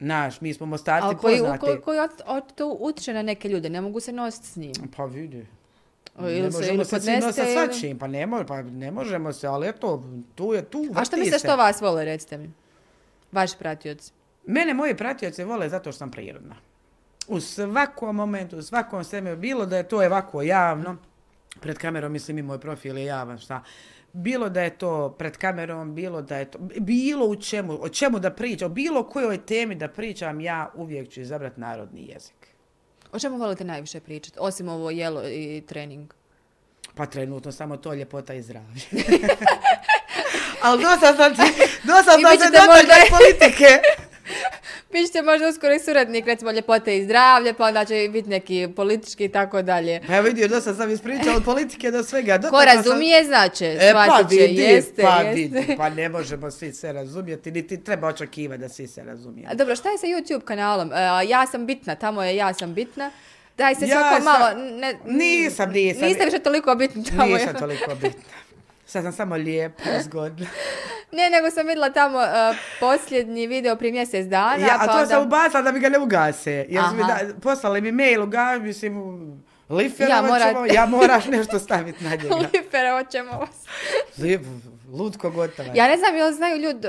Znaš, 0.01 0.41
mi 0.41 0.55
smo 0.55 0.67
mostarci 0.67 1.07
Ali 1.07 1.17
koji, 1.17 1.39
poznati. 1.39 1.61
koji, 1.61 1.81
koji 1.81 1.99
od, 1.99 2.11
od, 2.27 2.55
to 2.55 2.77
utječe 2.81 3.13
na 3.15 3.23
neke 3.23 3.49
ljude, 3.49 3.71
ne 3.71 3.81
mogu 3.81 4.01
se 4.01 4.13
nositi 4.13 4.47
s 4.47 4.57
njim. 4.57 4.73
Pa 4.97 5.05
vidi. 5.05 5.47
O, 6.17 6.23
Ne 6.23 6.33
ili 6.33 6.53
se- 6.53 6.59
možemo 6.59 6.75
ili 6.75 6.85
se 6.85 6.91
svi 6.91 6.97
podneste, 6.99 7.27
nositi 7.27 7.41
ili- 7.43 7.55
sa 7.55 7.65
svačim, 7.65 7.99
pa 7.99 8.07
ne, 8.07 8.27
mo, 8.27 8.45
pa 8.45 8.63
ne 8.63 8.91
možemo 8.91 9.33
se, 9.33 9.47
ali 9.47 9.69
eto, 9.69 10.05
tu 10.35 10.53
je 10.53 10.63
tu, 10.65 10.85
A 10.95 11.05
što 11.05 11.17
se. 11.17 11.39
što 11.39 11.57
vas 11.57 11.81
vole, 11.81 12.05
recite 12.05 12.39
mi? 12.39 12.51
Vaši 13.33 13.57
pratioci. 13.59 14.13
Mene 14.47 14.75
moji 14.75 14.97
pratioci 14.97 15.45
vole 15.45 15.69
zato 15.69 15.93
što 15.93 15.99
sam 15.99 16.11
prirodna. 16.11 16.55
U 17.29 17.41
svakom 17.41 18.17
momentu, 18.17 18.59
u 18.59 18.63
svakom 18.63 19.05
sveme, 19.05 19.37
bilo 19.37 19.67
da 19.67 19.77
je 19.77 19.83
to 19.85 19.97
ovako 19.99 20.43
javno, 20.43 20.97
pred 21.61 21.79
kamerom, 21.79 22.13
mislim 22.13 22.39
i 22.39 22.43
moj 22.43 22.59
profil 22.59 22.99
je 22.99 23.05
javan, 23.05 23.39
šta, 23.39 23.63
bilo 24.13 24.49
da 24.49 24.63
je 24.63 24.71
to 24.71 25.09
pred 25.11 25.37
kamerom, 25.37 25.95
bilo 25.95 26.23
da 26.23 26.37
je 26.37 26.45
to, 26.45 26.59
bilo 26.81 27.27
u 27.27 27.37
čemu, 27.37 27.79
o 27.81 27.89
čemu 27.89 28.19
da 28.19 28.31
pričam, 28.31 28.67
o 28.67 28.75
bilo 28.75 29.03
kojoj 29.05 29.39
temi 29.39 29.75
da 29.75 29.89
pričam, 29.89 30.41
ja 30.41 30.71
uvijek 30.75 31.09
ću 31.09 31.21
izabrati 31.21 31.61
narodni 31.61 32.07
jezik. 32.07 32.40
O 33.13 33.19
čemu 33.19 33.39
volite 33.39 33.65
najviše 33.65 34.01
pričati, 34.01 34.37
osim 34.41 34.69
ovo 34.69 34.91
jelo 34.91 35.23
i 35.25 35.63
trening? 35.63 36.13
Pa 36.95 37.07
trenutno 37.07 37.53
samo 37.53 37.77
to 37.77 37.95
ljepota 37.95 38.35
i 38.35 38.43
zdravlje. 38.43 38.81
Ali 40.63 40.83
dosta 40.83 41.17
sam 41.17 41.35
ti, 41.35 41.43
dosta 41.85 42.11
I 42.11 42.23
sam 42.23 42.31
bit 42.31 42.41
se 42.41 42.47
ćete 42.47 42.51
dotakla 42.51 42.75
možda- 42.77 43.17
politike. 43.19 43.67
Vi 44.93 45.07
ćete 45.07 45.23
možda 45.23 45.49
uskoro 45.49 45.75
i 45.75 45.81
suradnik, 45.81 46.27
recimo 46.27 46.51
ljepote 46.51 46.97
i 46.99 47.05
zdravlje, 47.05 47.55
pa 47.55 47.67
onda 47.67 47.85
će 47.85 48.09
biti 48.09 48.29
neki 48.29 48.69
politički 48.71 49.25
i 49.25 49.29
tako 49.29 49.63
dalje. 49.63 50.01
Pa 50.07 50.17
evo 50.17 50.25
vidio, 50.25 50.49
dosta 50.49 50.75
sam 50.75 50.91
ispričala 50.91 51.37
od 51.37 51.45
politike 51.45 51.91
do 51.91 52.03
svega. 52.03 52.33
Ko 52.33 52.39
Dotakla 52.39 52.61
sam- 52.63 52.77
razumije, 52.77 53.25
znači, 53.25 53.65
E, 53.65 53.93
pa 53.95 54.25
će, 54.25 54.37
vidi, 54.37 54.63
jeste, 54.63 55.03
pa 55.03 55.17
jeste. 55.17 55.35
vidi, 55.35 55.75
pa 55.77 55.89
ne 55.91 56.09
možemo 56.09 56.51
svi 56.51 56.73
se 56.73 56.93
razumjeti, 56.93 57.51
niti 57.51 57.79
treba 57.79 58.09
očekivati 58.09 58.61
da 58.61 58.69
svi 58.69 58.87
se 58.87 59.05
razumiju. 59.05 59.47
A 59.51 59.55
dobro, 59.55 59.77
šta 59.77 59.89
je 59.89 59.99
sa 59.99 60.07
YouTube 60.07 60.41
kanalom? 60.41 60.93
E, 60.93 60.97
ja 61.25 61.47
sam 61.47 61.67
bitna, 61.67 61.95
tamo 61.95 62.23
je 62.23 62.37
ja 62.37 62.55
sam 62.55 62.75
bitna. 62.75 63.11
Daj 63.59 63.75
se 63.75 63.87
Ja 63.87 63.99
svako 63.99 64.15
sam- 64.15 64.25
malo... 64.25 64.47
Ne, 64.71 64.95
Nisam, 65.07 65.71
nisam. 65.71 66.03
Niste 66.03 66.25
više 66.25 66.39
toliko 66.39 66.75
bitni 66.75 67.05
tamo. 67.07 67.27
Nisam 67.27 67.55
toliko 67.55 67.95
bitna. 67.95 68.23
Sad 68.91 69.03
sam 69.03 69.13
samo 69.13 69.37
lijepa, 69.37 69.83
zgodna. 70.05 70.47
Ne, 71.13 71.31
nego 71.31 71.51
sam 71.51 71.67
vidjela 71.67 71.91
tamo 71.91 72.23
e, 72.23 72.27
posljednji 72.81 73.47
video 73.47 73.77
prije 73.77 73.93
mjesec 73.93 74.27
dana. 74.27 74.67
Ja, 74.67 74.75
a 74.75 74.79
pa 74.79 74.87
to 74.87 74.93
onda- 74.93 75.07
sam 75.07 75.23
ubacila 75.23 75.63
da 75.63 75.73
mi 75.73 75.81
ga 75.81 75.89
ne 75.89 75.99
ugase. 75.99 76.67
Jer 76.69 76.83
mi 76.95 76.99
da, 76.99 77.19
poslali 77.43 77.81
mi 77.81 77.93
mail, 77.93 78.23
uga, 78.23 78.59
mislim, 78.61 78.95
lifera, 79.69 80.11
Ja, 80.11 80.17
ja, 80.17 80.23
morat- 80.23 80.75
ja 80.75 80.87
moraš 80.87 81.27
nešto 81.27 81.59
staviti 81.59 82.05
na 82.05 82.11
njega. 82.11 82.35
Lipera, 82.55 82.93
hoćemo 82.95 83.33
vas. 83.33 83.67
Lutko 84.93 85.31
gotova. 85.31 85.69
Ja 85.75 85.89
ne 85.89 85.97
znam, 85.97 86.17
jel 86.17 86.33
znaju 86.33 86.57
ljudi 86.59 86.89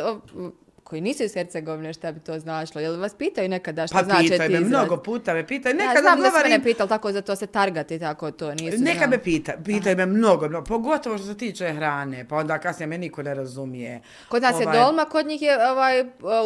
koji 0.92 1.02
nisu 1.02 1.24
iz 1.24 1.34
Hercegovine 1.34 1.94
šta 1.94 2.12
bi 2.12 2.20
to 2.20 2.40
značilo? 2.40 2.82
Jel 2.82 3.00
vas 3.00 3.14
pitaju 3.14 3.50
nekada 3.50 3.88
šta 3.88 3.98
Pa 3.98 4.04
znači 4.04 4.24
pitaju 4.24 4.50
ti 4.50 4.54
me, 4.54 4.60
izraz? 4.60 4.70
mnogo 4.70 4.98
puta 4.98 5.34
me 5.34 5.48
pitaju. 5.48 5.76
Ja 5.76 5.88
Nekad 5.88 6.04
znam 6.04 6.22
da 6.22 6.30
su 6.32 6.38
mene 6.44 6.64
pitali 6.64 6.90
tako 6.90 7.12
za 7.12 7.22
to 7.22 7.36
se 7.36 7.48
targati 7.48 8.00
tako 8.00 8.32
to 8.32 8.54
nisu. 8.56 8.78
Neka 8.78 9.08
me 9.08 9.24
pita, 9.24 9.54
pitaju 9.66 9.98
me 9.98 10.06
mnogo, 10.06 10.50
mnogo, 10.50 10.66
pogotovo 10.66 11.18
što 11.18 11.28
se 11.28 11.38
tiče 11.38 11.74
hrane, 11.74 12.28
pa 12.28 12.36
onda 12.36 12.60
kasnije 12.60 12.88
me 12.88 12.98
niko 12.98 13.24
ne 13.24 13.34
razumije. 13.34 14.02
Kod 14.30 14.42
nas 14.42 14.54
Ovaj, 14.56 14.78
je 14.78 14.82
dolma, 14.82 15.06
kod 15.06 15.26
njih 15.28 15.42
je 15.42 15.70
ovaj, 15.70 16.02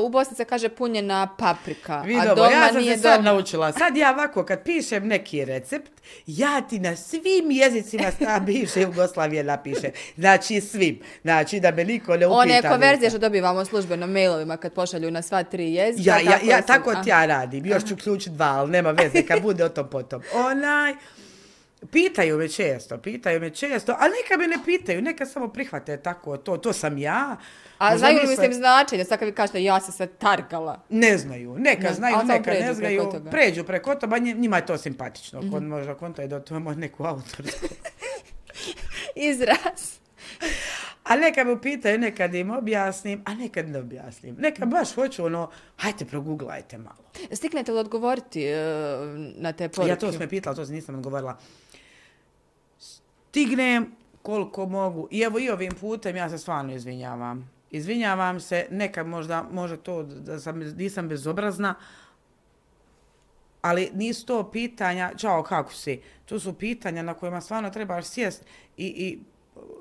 u 0.05 0.09
Bosni 0.09 0.35
se 0.35 0.45
kaže 0.45 0.69
punjena 0.69 1.35
paprika, 1.39 2.01
Vidi 2.01 2.19
a 2.19 2.35
dolma 2.35 2.51
ja 2.51 2.67
sam 2.67 2.81
nije 2.81 2.97
se 2.97 3.01
sad 3.03 3.13
dolma. 3.13 3.31
naučila. 3.31 3.71
Sad 3.73 3.97
ja 3.97 4.11
ovako, 4.11 4.43
kad 4.45 4.63
pišem 4.63 5.07
neki 5.07 5.45
recept, 5.45 5.91
ja 6.27 6.61
ti 6.61 6.79
na 6.79 6.95
svim 6.95 7.51
jezicima 7.51 8.11
sta 8.11 8.39
bivše 8.39 8.81
Jugoslavije 8.87 9.43
napišem. 9.43 9.91
Znači 10.17 10.61
svim. 10.61 10.99
Znači 11.21 11.59
da 11.59 11.71
me 11.71 11.83
niko 11.83 12.17
ne 12.17 12.27
upita. 12.27 12.39
One 12.39 12.61
konverzije 12.61 13.09
što 13.09 13.19
dobivamo 13.19 13.65
službeno 13.65 14.07
mailovima 14.35 14.57
kad 14.57 14.73
pošalju 14.73 15.11
na 15.11 15.21
sva 15.21 15.43
tri 15.43 15.73
jezika. 15.73 16.09
Ja, 16.09 16.19
ja, 16.21 16.39
ja, 16.45 16.57
sam- 16.57 16.67
tako 16.67 16.95
ti 16.95 17.09
ja 17.09 17.25
radim. 17.25 17.65
Još 17.65 17.83
ću 17.83 17.93
uključiti 17.93 18.29
dva, 18.31 18.45
ali 18.47 18.71
nema 18.71 18.91
veze, 18.91 19.21
kad 19.23 19.41
bude 19.41 19.65
o 19.65 19.69
tom 19.69 19.89
potom. 19.89 20.21
Onaj, 20.35 20.93
pitaju 21.83 22.37
me 22.37 22.47
često, 22.49 22.97
pitaju 22.99 23.39
me 23.39 23.49
često, 23.51 23.91
a 23.91 24.03
neka 24.03 24.37
me 24.39 24.47
ne 24.47 24.57
pitaju, 24.65 25.01
neka 25.01 25.25
samo 25.25 25.47
prihvate 25.47 25.97
tako, 25.97 26.37
to, 26.37 26.57
to 26.57 26.73
sam 26.73 26.97
ja. 26.97 27.37
A 27.77 27.85
Možda 27.85 27.97
znaju 27.99 28.19
li 28.19 28.27
mislim 28.27 28.53
značenje, 28.53 29.05
sad 29.05 29.19
kad 29.19 29.27
vi 29.27 29.33
kažete 29.33 29.63
ja 29.63 29.79
sam 29.79 29.93
se 29.93 30.07
targala. 30.07 30.79
Ne 30.89 31.17
znaju, 31.17 31.55
neka 31.55 31.83
Ne, 31.83 31.93
znaju, 31.93 32.15
ali 32.15 32.27
neka 32.27 32.51
ne 32.51 32.57
preko 32.57 32.73
znaju, 32.73 33.01
toga. 33.01 33.19
Mhm. 33.19 33.29
pređu 33.29 33.63
preko 33.63 33.95
toga, 33.95 34.17
nji- 34.17 34.33
njima 34.33 34.57
je 34.57 34.65
to 34.65 34.77
simpatično, 34.77 35.43
kod 35.43 35.63
možda 35.63 35.95
konta 35.95 36.21
je 36.21 36.27
da 36.27 36.39
to 36.39 36.55
ima 36.55 36.73
neku 36.75 37.03
autorsku. 37.05 37.67
Izraz. 39.15 39.95
A 41.05 41.15
neka 41.15 41.43
me 41.43 41.61
pitaju, 41.61 41.99
nekad 41.99 42.33
im 42.35 42.51
objasnim, 42.51 43.21
a 43.25 43.33
nekad 43.33 43.69
ne 43.69 43.79
objasnim. 43.79 44.35
Neka 44.39 44.65
baš 44.65 44.95
hoću 44.95 45.25
ono, 45.25 45.49
hajte 45.77 46.05
proguglajte 46.05 46.77
malo. 46.77 47.11
Stignete 47.31 47.71
li 47.71 47.79
odgovoriti 47.79 48.43
e, 48.43 48.55
na 49.35 49.53
te 49.53 49.69
poruke? 49.69 49.89
Ja 49.89 49.95
to 49.95 50.11
sam 50.11 50.19
me 50.19 50.29
pitala, 50.29 50.55
to 50.55 50.65
sam 50.65 50.75
nisam 50.75 50.95
odgovorila. 50.95 51.37
Stignem 52.79 53.91
koliko 54.21 54.65
mogu. 54.65 55.07
I 55.11 55.21
evo 55.21 55.39
i 55.39 55.49
ovim 55.49 55.71
putem 55.79 56.15
ja 56.15 56.29
se 56.29 56.37
stvarno 56.37 56.73
izvinjavam. 56.73 57.51
Izvinjavam 57.71 58.39
se, 58.39 58.67
nekad 58.71 59.07
možda 59.07 59.45
može 59.51 59.77
to 59.77 60.03
da 60.03 60.39
sam, 60.39 60.59
nisam 60.59 61.09
bezobrazna, 61.09 61.75
ali 63.61 63.89
nisu 63.93 64.25
to 64.25 64.51
pitanja, 64.51 65.11
čao, 65.17 65.43
kako 65.43 65.73
si? 65.73 66.01
To 66.25 66.39
su 66.39 66.53
pitanja 66.53 67.01
na 67.01 67.13
kojima 67.13 67.41
stvarno 67.41 67.69
trebaš 67.69 68.05
sjest 68.05 68.45
i, 68.77 68.85
i 68.85 69.19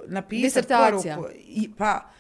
napisati 0.06 0.68
poruku. 0.68 1.28
I, 1.46 1.70
pa, 1.78 2.10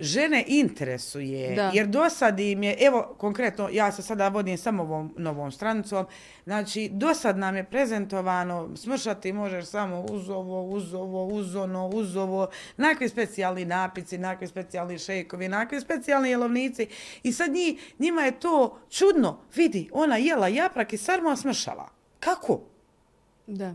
žene 0.00 0.44
interesuje, 0.46 1.54
Da. 1.54 1.70
jer 1.74 1.86
do 1.86 2.10
sad 2.10 2.40
im 2.40 2.62
je, 2.62 2.76
evo 2.80 3.14
konkretno, 3.18 3.68
ja 3.72 3.92
se 3.92 4.02
sada 4.02 4.28
vodim 4.28 4.58
samo 4.58 4.82
ovom 4.82 5.14
novom 5.16 5.52
stranicom, 5.52 6.06
znači 6.44 6.88
do 6.92 7.14
sad 7.14 7.38
nam 7.38 7.56
je 7.56 7.64
prezentovano, 7.64 8.76
smršati 8.76 9.32
možeš 9.32 9.66
samo 9.66 10.00
uz 10.00 10.30
ovo, 10.30 10.62
uz 10.62 10.94
ovo, 10.94 11.26
uz 11.26 11.56
ono, 11.56 11.88
uz 11.88 12.16
ovo, 12.16 12.48
nakvi 12.76 13.08
specijalni 13.08 13.64
napici, 13.64 14.18
nakvi 14.18 14.46
specijalni 14.46 14.98
šejkovi, 14.98 15.48
nakvi 15.48 15.80
specijalni 15.80 16.30
jelovnici 16.30 16.86
i 17.22 17.32
sad 17.32 17.52
njih, 17.52 17.94
njima 17.98 18.22
je 18.22 18.40
to 18.40 18.78
čudno, 18.90 19.40
vidi, 19.54 19.90
ona 19.92 20.16
jela 20.16 20.48
japrak 20.48 20.92
i 20.92 20.96
sarma 20.96 21.36
smršala. 21.36 21.88
Kako? 22.20 22.60
Da. 23.46 23.74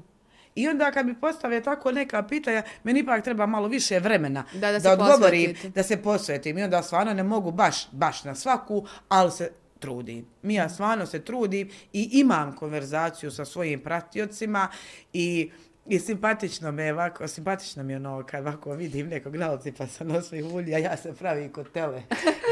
I 0.55 0.67
onda 0.67 0.91
kad 0.91 1.05
mi 1.05 1.19
postave 1.19 1.63
tako 1.63 1.91
neka 1.91 2.23
pitanja, 2.23 2.63
meni 2.83 2.99
ipak 2.99 3.23
treba 3.23 3.45
malo 3.45 3.67
više 3.67 3.99
vremena 3.99 4.43
Da, 4.53 4.71
da 4.71 4.79
se 4.79 4.89
odgovorim, 4.89 5.45
posvetite. 5.45 5.69
da 5.69 5.83
se 5.83 5.97
posvetim. 5.97 6.57
I 6.57 6.63
onda 6.63 6.81
stvarno 6.81 7.13
ne 7.13 7.23
mogu 7.23 7.51
baš, 7.51 7.87
baš 7.91 8.23
na 8.23 8.35
svaku, 8.35 8.85
ali 9.09 9.31
se 9.31 9.51
trudim. 9.79 10.25
Mi 10.41 10.53
ja 10.53 10.69
stvarno 10.69 11.05
se 11.05 11.19
trudim 11.21 11.69
i 11.93 12.09
imam 12.13 12.55
konverzaciju 12.55 13.31
sa 13.31 13.45
svojim 13.45 13.79
pratiocima 13.79 14.67
i 15.13 15.51
I 15.86 15.99
simpatično 15.99 16.71
me 16.71 16.84
je 16.84 16.93
ovako, 16.93 17.27
simpatično 17.27 17.84
mi 17.84 17.93
je 17.93 17.97
ono 17.97 18.23
kad 18.25 18.47
ovako 18.47 18.71
vidim 18.71 19.07
nekog 19.07 19.36
na 19.36 19.51
ulici 19.51 19.71
pa 19.71 19.88
se 19.88 20.05
nosi 20.05 20.43
ulja, 20.43 20.77
ja 20.77 20.97
se 20.97 21.13
pravim 21.13 21.51
kod 21.51 21.71
tele. 21.71 22.03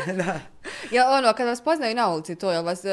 da. 0.18 0.40
Ja, 0.92 1.10
ono, 1.12 1.34
kad 1.34 1.48
vas 1.48 1.62
poznaju 1.62 1.96
na 1.96 2.10
ulici, 2.10 2.36
to, 2.36 2.52
jel 2.52 2.64
vas, 2.64 2.84
uh, 2.84 2.92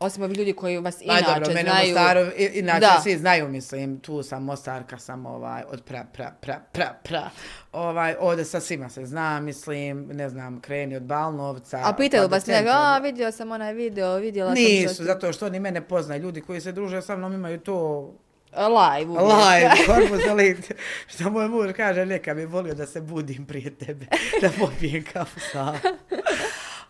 osim 0.00 0.22
ovih 0.22 0.38
ljudi 0.38 0.52
koji 0.52 0.78
vas 0.78 1.02
inače 1.02 1.24
dobro, 1.34 1.48
mene 1.48 1.70
znaju... 1.70 1.88
Mostaru, 1.88 2.20
i- 2.36 2.50
inače 2.54 2.80
Da. 2.80 3.00
svi 3.02 3.18
znaju, 3.18 3.48
mislim, 3.48 4.00
tu 4.00 4.22
sam 4.22 4.44
Mostarka, 4.44 4.98
sam 4.98 5.26
ovaj, 5.26 5.62
od 5.68 5.82
pra, 5.84 6.04
pra, 6.12 6.32
pra, 6.40 6.60
pra, 6.72 6.94
pra. 7.02 7.30
Ovaj, 7.72 8.14
ovdje 8.20 8.44
sa 8.44 8.60
svima 8.60 8.88
se 8.88 9.06
zna, 9.06 9.40
mislim, 9.40 10.06
ne 10.06 10.28
znam, 10.28 10.60
kreni 10.60 10.96
od 10.96 11.02
Balnovca. 11.02 11.80
A 11.84 11.92
pitaju 11.92 12.28
pa 12.28 12.34
vas 12.34 12.46
nego, 12.46 12.58
centra. 12.58 12.74
a 12.76 12.98
vidio 12.98 13.32
sam 13.32 13.50
onaj 13.52 13.74
video, 13.74 14.16
vidjela 14.16 14.50
sam 14.50 14.62
Nisu, 14.64 15.04
zato 15.04 15.32
što 15.32 15.46
oni 15.46 15.60
mene 15.60 15.80
poznaju. 15.80 16.22
Ljudi 16.22 16.40
koji 16.40 16.60
se 16.60 16.72
druže 16.72 17.02
sa 17.02 17.16
mnom 17.16 17.32
imaju 17.32 17.58
to 17.60 18.12
Live. 18.52 19.10
uvijek. 19.10 19.26
live, 19.26 19.70
korpus 19.86 20.26
elite. 20.26 20.74
Što 21.06 21.30
moj 21.30 21.48
muž 21.48 21.72
kaže, 21.76 22.06
neka 22.06 22.34
bi 22.34 22.44
volio 22.44 22.74
da 22.74 22.86
se 22.86 23.00
budim 23.00 23.46
prije 23.46 23.74
tebe, 23.74 24.06
da 24.42 24.50
popijem 24.58 25.04
kafu 25.12 25.40
sa. 25.40 25.74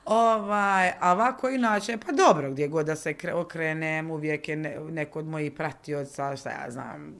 Ovaj, 0.05 0.89
a 1.01 1.13
ovako 1.13 1.49
inače, 1.49 1.97
pa 2.07 2.13
dobro, 2.13 2.51
gdje 2.51 2.69
god 2.69 2.87
da 2.87 2.97
se 2.97 3.15
kre, 3.15 3.33
okrenem, 3.33 4.11
uvijek 4.11 4.49
je 4.49 4.57
ne, 4.57 4.77
neko 4.91 5.19
od 5.19 5.27
mojih 5.27 5.53
pratioca, 5.53 6.37
šta 6.37 6.51
ja 6.51 6.71
znam, 6.71 7.15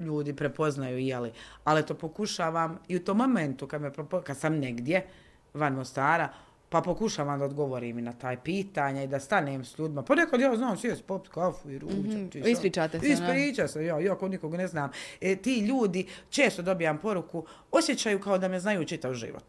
ljudi 0.00 0.36
prepoznaju, 0.36 0.98
jeli. 0.98 1.32
Ali 1.64 1.86
to 1.86 1.94
pokušavam 1.94 2.78
i 2.88 2.96
u 2.96 3.04
tom 3.04 3.16
momentu 3.16 3.66
kad, 3.66 3.82
me, 3.82 3.90
kad 4.24 4.38
sam 4.38 4.58
negdje, 4.58 5.06
van 5.54 5.74
Mostara, 5.74 6.28
pa 6.70 6.80
pokušavam 6.80 7.38
da 7.38 7.44
odgovorim 7.44 7.98
i 7.98 8.02
na 8.02 8.12
taj 8.12 8.36
pitanja 8.36 9.02
i 9.02 9.06
da 9.06 9.20
stanem 9.20 9.64
s 9.64 9.78
ljudima. 9.78 10.02
Ponekad 10.02 10.40
ja 10.40 10.56
znam 10.56 10.76
sjest, 10.76 11.04
popit 11.04 11.32
kafu 11.32 11.70
i 11.70 11.78
ručak. 11.78 11.98
Mhm, 11.98 12.28
ti 12.28 12.40
šta? 12.40 12.48
ispričate 12.48 13.00
se? 13.00 13.08
Ispriča 13.08 13.68
se, 13.68 13.84
ja, 13.84 14.00
ja 14.00 14.14
kod 14.14 14.30
nikog 14.30 14.54
ne 14.54 14.66
znam. 14.66 14.90
E, 15.20 15.36
ti 15.36 15.58
ljudi, 15.58 16.06
često 16.30 16.62
dobijam 16.62 16.98
poruku, 16.98 17.46
osjećaju 17.70 18.20
kao 18.20 18.38
da 18.38 18.48
me 18.48 18.60
znaju 18.60 18.84
čitav 18.84 19.14
život. 19.14 19.44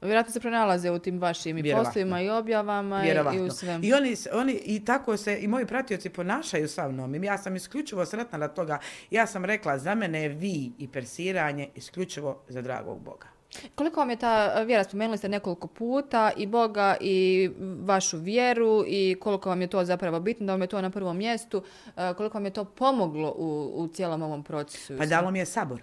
Vjerojatno 0.00 0.32
se 0.32 0.40
pronalaze 0.40 0.90
u 0.90 0.98
tim 0.98 1.18
vašim 1.18 1.58
i 1.58 1.62
Vjerovatno. 1.62 1.90
poslovima 1.90 2.20
i 2.22 2.30
objavama 2.30 2.98
i, 2.98 3.02
i 3.02 3.04
Vjerovatno. 3.04 3.44
u 3.44 3.50
svem. 3.50 3.84
I 3.84 3.92
oni, 3.92 4.16
oni, 4.32 4.52
i 4.64 4.84
tako 4.84 5.16
se, 5.16 5.38
i 5.40 5.48
moji 5.48 5.66
pratioci 5.66 6.10
ponašaju 6.10 6.68
sa 6.68 6.88
mnom. 6.88 7.24
Ja 7.24 7.38
sam 7.38 7.56
isključivo 7.56 8.06
sretna 8.06 8.38
na 8.38 8.48
toga. 8.48 8.78
Ja 9.10 9.26
sam 9.26 9.44
rekla, 9.44 9.78
za 9.78 9.94
mene 9.94 10.22
je 10.22 10.28
vi 10.28 10.72
i 10.78 10.88
persiranje 10.88 11.68
isključivo 11.74 12.42
za 12.48 12.62
dragog 12.62 13.00
Boga. 13.00 13.33
Koliko 13.74 14.00
vam 14.00 14.10
je 14.10 14.16
ta 14.16 14.62
vjera, 14.62 14.84
spomenuli 14.84 15.18
ste 15.18 15.28
nekoliko 15.28 15.66
puta, 15.66 16.32
i 16.36 16.46
Boga 16.46 16.96
i 17.00 17.50
vašu 17.84 18.18
vjeru 18.18 18.84
i 18.86 19.16
koliko 19.20 19.48
vam 19.48 19.60
je 19.60 19.66
to 19.66 19.84
zapravo 19.84 20.20
bitno, 20.20 20.46
da 20.46 20.52
vam 20.52 20.62
je 20.62 20.66
to 20.66 20.82
na 20.82 20.90
prvom 20.90 21.16
mjestu, 21.16 21.62
e, 21.96 22.14
koliko 22.16 22.38
vam 22.38 22.44
je 22.44 22.52
to 22.52 22.64
pomoglo 22.64 23.34
u, 23.36 23.72
u 23.74 23.88
cijelom 23.88 24.22
ovom 24.22 24.42
procesu? 24.42 24.98
Pa 24.98 25.06
dalo 25.06 25.30
mi 25.30 25.38
je 25.38 25.46
sabor. 25.46 25.82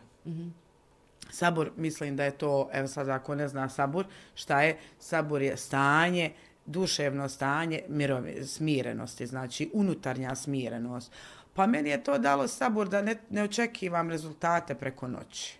Sabor, 1.30 1.72
mislim 1.78 2.16
da 2.16 2.24
je 2.24 2.32
to, 2.32 2.70
evo 2.74 2.88
sad 2.88 3.10
ako 3.10 3.36
ne 3.36 3.48
zna 3.48 3.70
sabor, 3.70 4.06
šta 4.36 4.62
je? 4.62 4.78
Sabor 5.00 5.42
je 5.42 5.58
stanje, 5.58 6.32
duševno 6.66 7.30
stanje 7.30 7.82
mirovi, 7.88 8.46
smirenosti, 8.46 9.28
znači 9.28 9.70
unutarnja 9.74 10.36
smirenost. 10.36 11.12
Pa 11.54 11.68
meni 11.68 11.90
je 11.90 12.04
to 12.04 12.18
dalo 12.18 12.48
sabor 12.48 12.90
da 12.90 13.02
ne, 13.02 13.16
ne 13.30 13.44
očekivam 13.44 14.10
rezultate 14.10 14.76
preko 14.76 15.08
noći. 15.08 15.58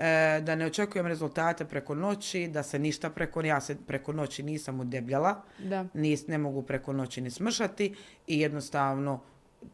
E, 0.00 0.40
da 0.40 0.54
ne 0.54 0.66
očekujem 0.66 1.06
rezultate 1.06 1.64
preko 1.64 1.94
noći, 1.94 2.48
da 2.48 2.62
se 2.62 2.78
ništa 2.78 3.10
preko, 3.10 3.42
ja 3.42 3.60
se 3.60 3.76
preko 3.86 4.12
noći 4.12 4.42
nisam 4.42 4.80
udebljala, 4.80 5.42
Da. 5.58 5.84
nis, 5.94 6.26
ne 6.26 6.38
mogu 6.38 6.62
preko 6.62 6.92
noći 6.92 7.20
ni 7.20 7.30
smršati 7.30 7.94
i 8.26 8.40
jednostavno 8.40 9.20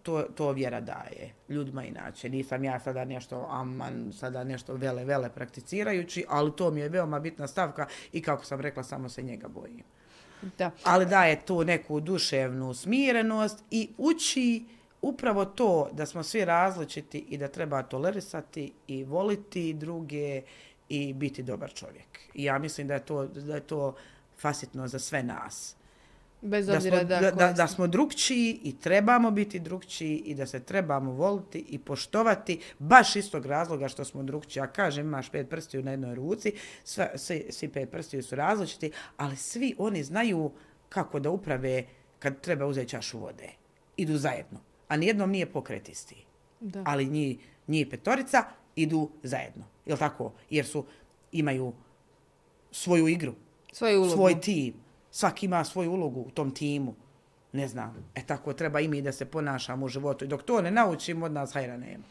to, 0.02 0.22
to 0.22 0.52
vjera 0.52 0.80
daje 0.80 1.34
ljudima 1.48 1.84
inače. 1.84 2.28
Nisam 2.28 2.64
ja 2.64 2.80
sada 2.80 3.04
nešto 3.04 3.46
aman, 3.50 4.12
sada 4.12 4.44
nešto 4.44 4.74
vele, 4.74 5.04
vele 5.04 5.30
prakticirajući, 5.30 6.24
ali 6.28 6.52
to 6.56 6.70
mi 6.70 6.80
je 6.80 6.88
veoma 6.88 7.20
bitna 7.20 7.46
stavka 7.46 7.86
i 8.12 8.22
kako 8.22 8.44
sam 8.44 8.60
rekla, 8.60 8.82
samo 8.82 9.08
se 9.08 9.22
njega 9.22 9.48
bojim. 9.48 9.82
Da. 10.58 10.70
Ali 10.84 11.06
daje 11.06 11.40
tu 11.40 11.64
neku 11.64 12.00
duševnu 12.00 12.74
smirenost 12.74 13.64
i 13.70 13.88
uči 13.98 14.64
upravo 15.02 15.44
to 15.44 15.88
da 15.92 16.06
smo 16.06 16.22
svi 16.22 16.44
različiti 16.44 17.18
i 17.28 17.38
da 17.38 17.48
treba 17.48 17.82
tolerisati 17.82 18.72
i 18.86 19.04
voliti 19.04 19.74
druge 19.74 20.42
i 20.88 21.12
biti 21.12 21.42
dobar 21.42 21.72
čovjek. 21.72 22.20
I 22.34 22.44
ja 22.44 22.58
mislim 22.58 22.88
da 22.88 22.94
je 22.94 23.00
to, 23.00 23.26
da 23.26 23.54
je 23.54 23.60
to 23.60 23.94
fasitno 24.38 24.88
za 24.88 24.98
sve 24.98 25.22
nas 25.22 25.76
Bez 26.40 26.66
da 26.66 26.72
smo, 26.72 26.76
obzira 26.76 27.04
da, 27.04 27.20
da, 27.20 27.30
da, 27.30 27.52
da 27.52 27.66
smo 27.66 27.86
drugčiji 27.86 28.60
i 28.62 28.78
trebamo 28.78 29.30
biti 29.30 29.58
drugčiji 29.58 30.16
i 30.16 30.34
da 30.34 30.46
se 30.46 30.60
trebamo 30.60 31.12
voliti 31.12 31.64
i 31.68 31.78
poštovati 31.78 32.60
baš 32.78 33.16
istog 33.16 33.46
razloga 33.46 33.88
što 33.88 34.04
smo 34.04 34.22
drugčiji. 34.22 34.60
Ja 34.60 34.66
kažem, 34.66 35.06
imaš 35.06 35.30
pet 35.30 35.48
prstiju 35.48 35.82
na 35.82 35.90
jednoj 35.90 36.14
ruci, 36.14 36.52
sve, 36.84 37.12
svi, 37.14 37.46
svi 37.50 37.68
pet 37.68 37.90
prstiju 37.90 38.22
su 38.22 38.36
različiti, 38.36 38.92
ali 39.16 39.36
svi 39.36 39.74
oni 39.78 40.04
znaju 40.04 40.50
kako 40.88 41.20
da 41.20 41.30
uprave 41.30 41.84
kad 42.18 42.40
treba 42.40 42.66
uzeti 42.66 42.88
čašu 42.88 43.18
vode. 43.18 43.48
Idu 43.96 44.16
zajedno. 44.16 44.60
A 44.88 44.96
nijednom 44.96 45.30
nije 45.30 45.52
pokret 45.52 45.88
isti. 45.88 46.24
Da. 46.60 46.82
Ali 46.86 47.06
njih, 47.06 47.38
njih 47.68 47.86
petorica 47.90 48.44
idu 48.76 49.10
zajedno. 49.22 49.64
Jel 49.86 49.98
tako? 49.98 50.32
Jer 50.50 50.66
su, 50.66 50.84
imaju 51.32 51.72
svoju 52.70 53.08
igru 53.08 53.34
Svoju 53.72 53.98
ulogu. 54.00 54.14
svoj 54.14 54.40
tim. 54.40 54.74
Svaki 55.10 55.46
ima 55.46 55.64
svoju 55.64 55.92
ulogu 55.92 56.20
u 56.20 56.30
tom 56.30 56.50
timu. 56.50 56.94
Ne 57.52 57.68
znam. 57.68 58.10
E 58.14 58.22
tako 58.26 58.52
treba 58.52 58.80
i 58.80 58.88
mi 58.88 59.02
da 59.02 59.12
se 59.12 59.24
ponašamo 59.24 59.86
u 59.86 59.88
životu. 59.88 60.24
I 60.24 60.28
dok 60.28 60.42
to 60.42 60.62
ne 60.62 60.70
naučimo, 60.70 61.26
od 61.26 61.32
nas 61.32 61.52
hajra 61.52 61.76
nema. 61.76 62.04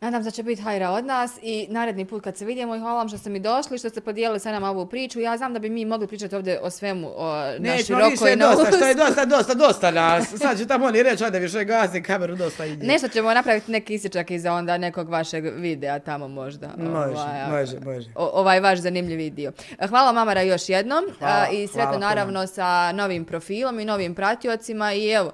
Nadam 0.00 0.22
se 0.22 0.26
da 0.26 0.30
će 0.30 0.42
biti 0.42 0.62
hajra 0.62 0.90
od 0.90 1.04
nas 1.06 1.38
i 1.42 1.66
naredni 1.70 2.04
put 2.04 2.24
kad 2.24 2.36
se 2.36 2.44
vidimo 2.44 2.76
i 2.76 2.80
hvala 2.80 2.98
vam 2.98 3.08
što 3.08 3.18
ste 3.18 3.30
mi 3.30 3.40
došli, 3.40 3.78
što 3.78 3.88
ste 3.88 4.00
podijelili 4.00 4.40
sa 4.40 4.52
nama 4.52 4.70
ovu 4.70 4.86
priču. 4.86 5.20
Ja 5.20 5.36
znam 5.36 5.52
da 5.52 5.58
bi 5.58 5.70
mi 5.70 5.84
mogli 5.84 6.06
pričati 6.06 6.36
ovdje 6.36 6.60
o 6.62 6.70
svemu, 6.70 7.10
o, 7.16 7.34
na 7.36 7.50
Nećemo 7.58 7.82
široko 7.98 8.10
više 8.10 8.32
i 8.32 8.36
na 8.36 8.46
dosta, 8.46 8.72
što 8.72 8.84
je 8.86 8.94
dosta, 8.94 9.24
dosta, 9.24 9.54
dosta 9.54 9.90
nas. 9.90 10.28
Sad 10.36 10.58
će 10.58 10.66
tamo 10.66 10.86
oni 10.86 11.02
reći, 11.02 11.24
ajde 11.24 11.38
više 11.38 11.64
gazi 11.64 12.02
kameru, 12.02 12.36
dosta 12.36 12.64
ide. 12.64 12.86
Nešto 12.86 13.08
ćemo 13.08 13.34
napraviti 13.34 13.72
neki 13.72 13.94
isječak 13.94 14.30
iza 14.30 14.52
onda 14.52 14.78
nekog 14.78 15.08
vašeg 15.08 15.44
videa 15.56 15.98
tamo 15.98 16.28
možda. 16.28 16.68
Može, 16.78 17.12
Ovaj, 17.12 17.50
može, 17.50 17.80
može. 17.80 18.10
o- 18.14 18.30
ovaj 18.34 18.60
vaš 18.60 18.78
zanimljivi 18.78 19.30
dio. 19.30 19.52
Hvala 19.88 20.12
Mamara 20.12 20.42
još 20.42 20.68
jednom 20.68 21.04
Hvala, 21.18 21.48
i 21.48 21.66
sretno 21.66 21.98
naravno 21.98 22.46
sa 22.46 22.92
novim 22.92 23.24
profilom 23.24 23.80
i 23.80 23.84
novim 23.84 24.14
pratiocima 24.14 24.92
i 24.92 25.08
evo 25.08 25.32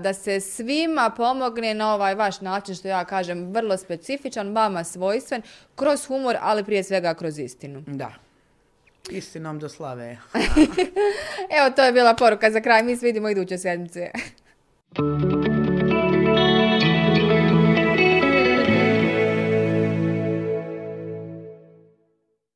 da 0.00 0.14
se 0.14 0.40
svima 0.40 1.10
pomogne 1.16 1.74
na 1.74 1.94
ovaj 1.94 2.14
vaš 2.14 2.40
način 2.40 2.74
što 2.74 2.88
ja 2.88 3.04
kažem 3.04 3.52
vrlo 3.52 3.76
specifičan, 3.98 4.54
vama 4.54 4.84
svojstven, 4.84 5.42
kroz 5.76 6.06
humor, 6.06 6.36
ali 6.40 6.64
prije 6.64 6.84
svega 6.84 7.14
kroz 7.14 7.38
istinu. 7.38 7.82
Da. 7.86 8.12
Istinom 9.10 9.58
do 9.58 9.68
slave. 9.68 10.18
Evo 11.58 11.70
to 11.76 11.84
je 11.84 11.92
bila 11.92 12.14
poruka 12.14 12.50
za 12.50 12.60
kraj, 12.60 12.82
mi 12.82 12.96
se 12.96 13.06
vidimo 13.06 13.28
iduće 13.28 13.58
sedmice. 13.58 14.10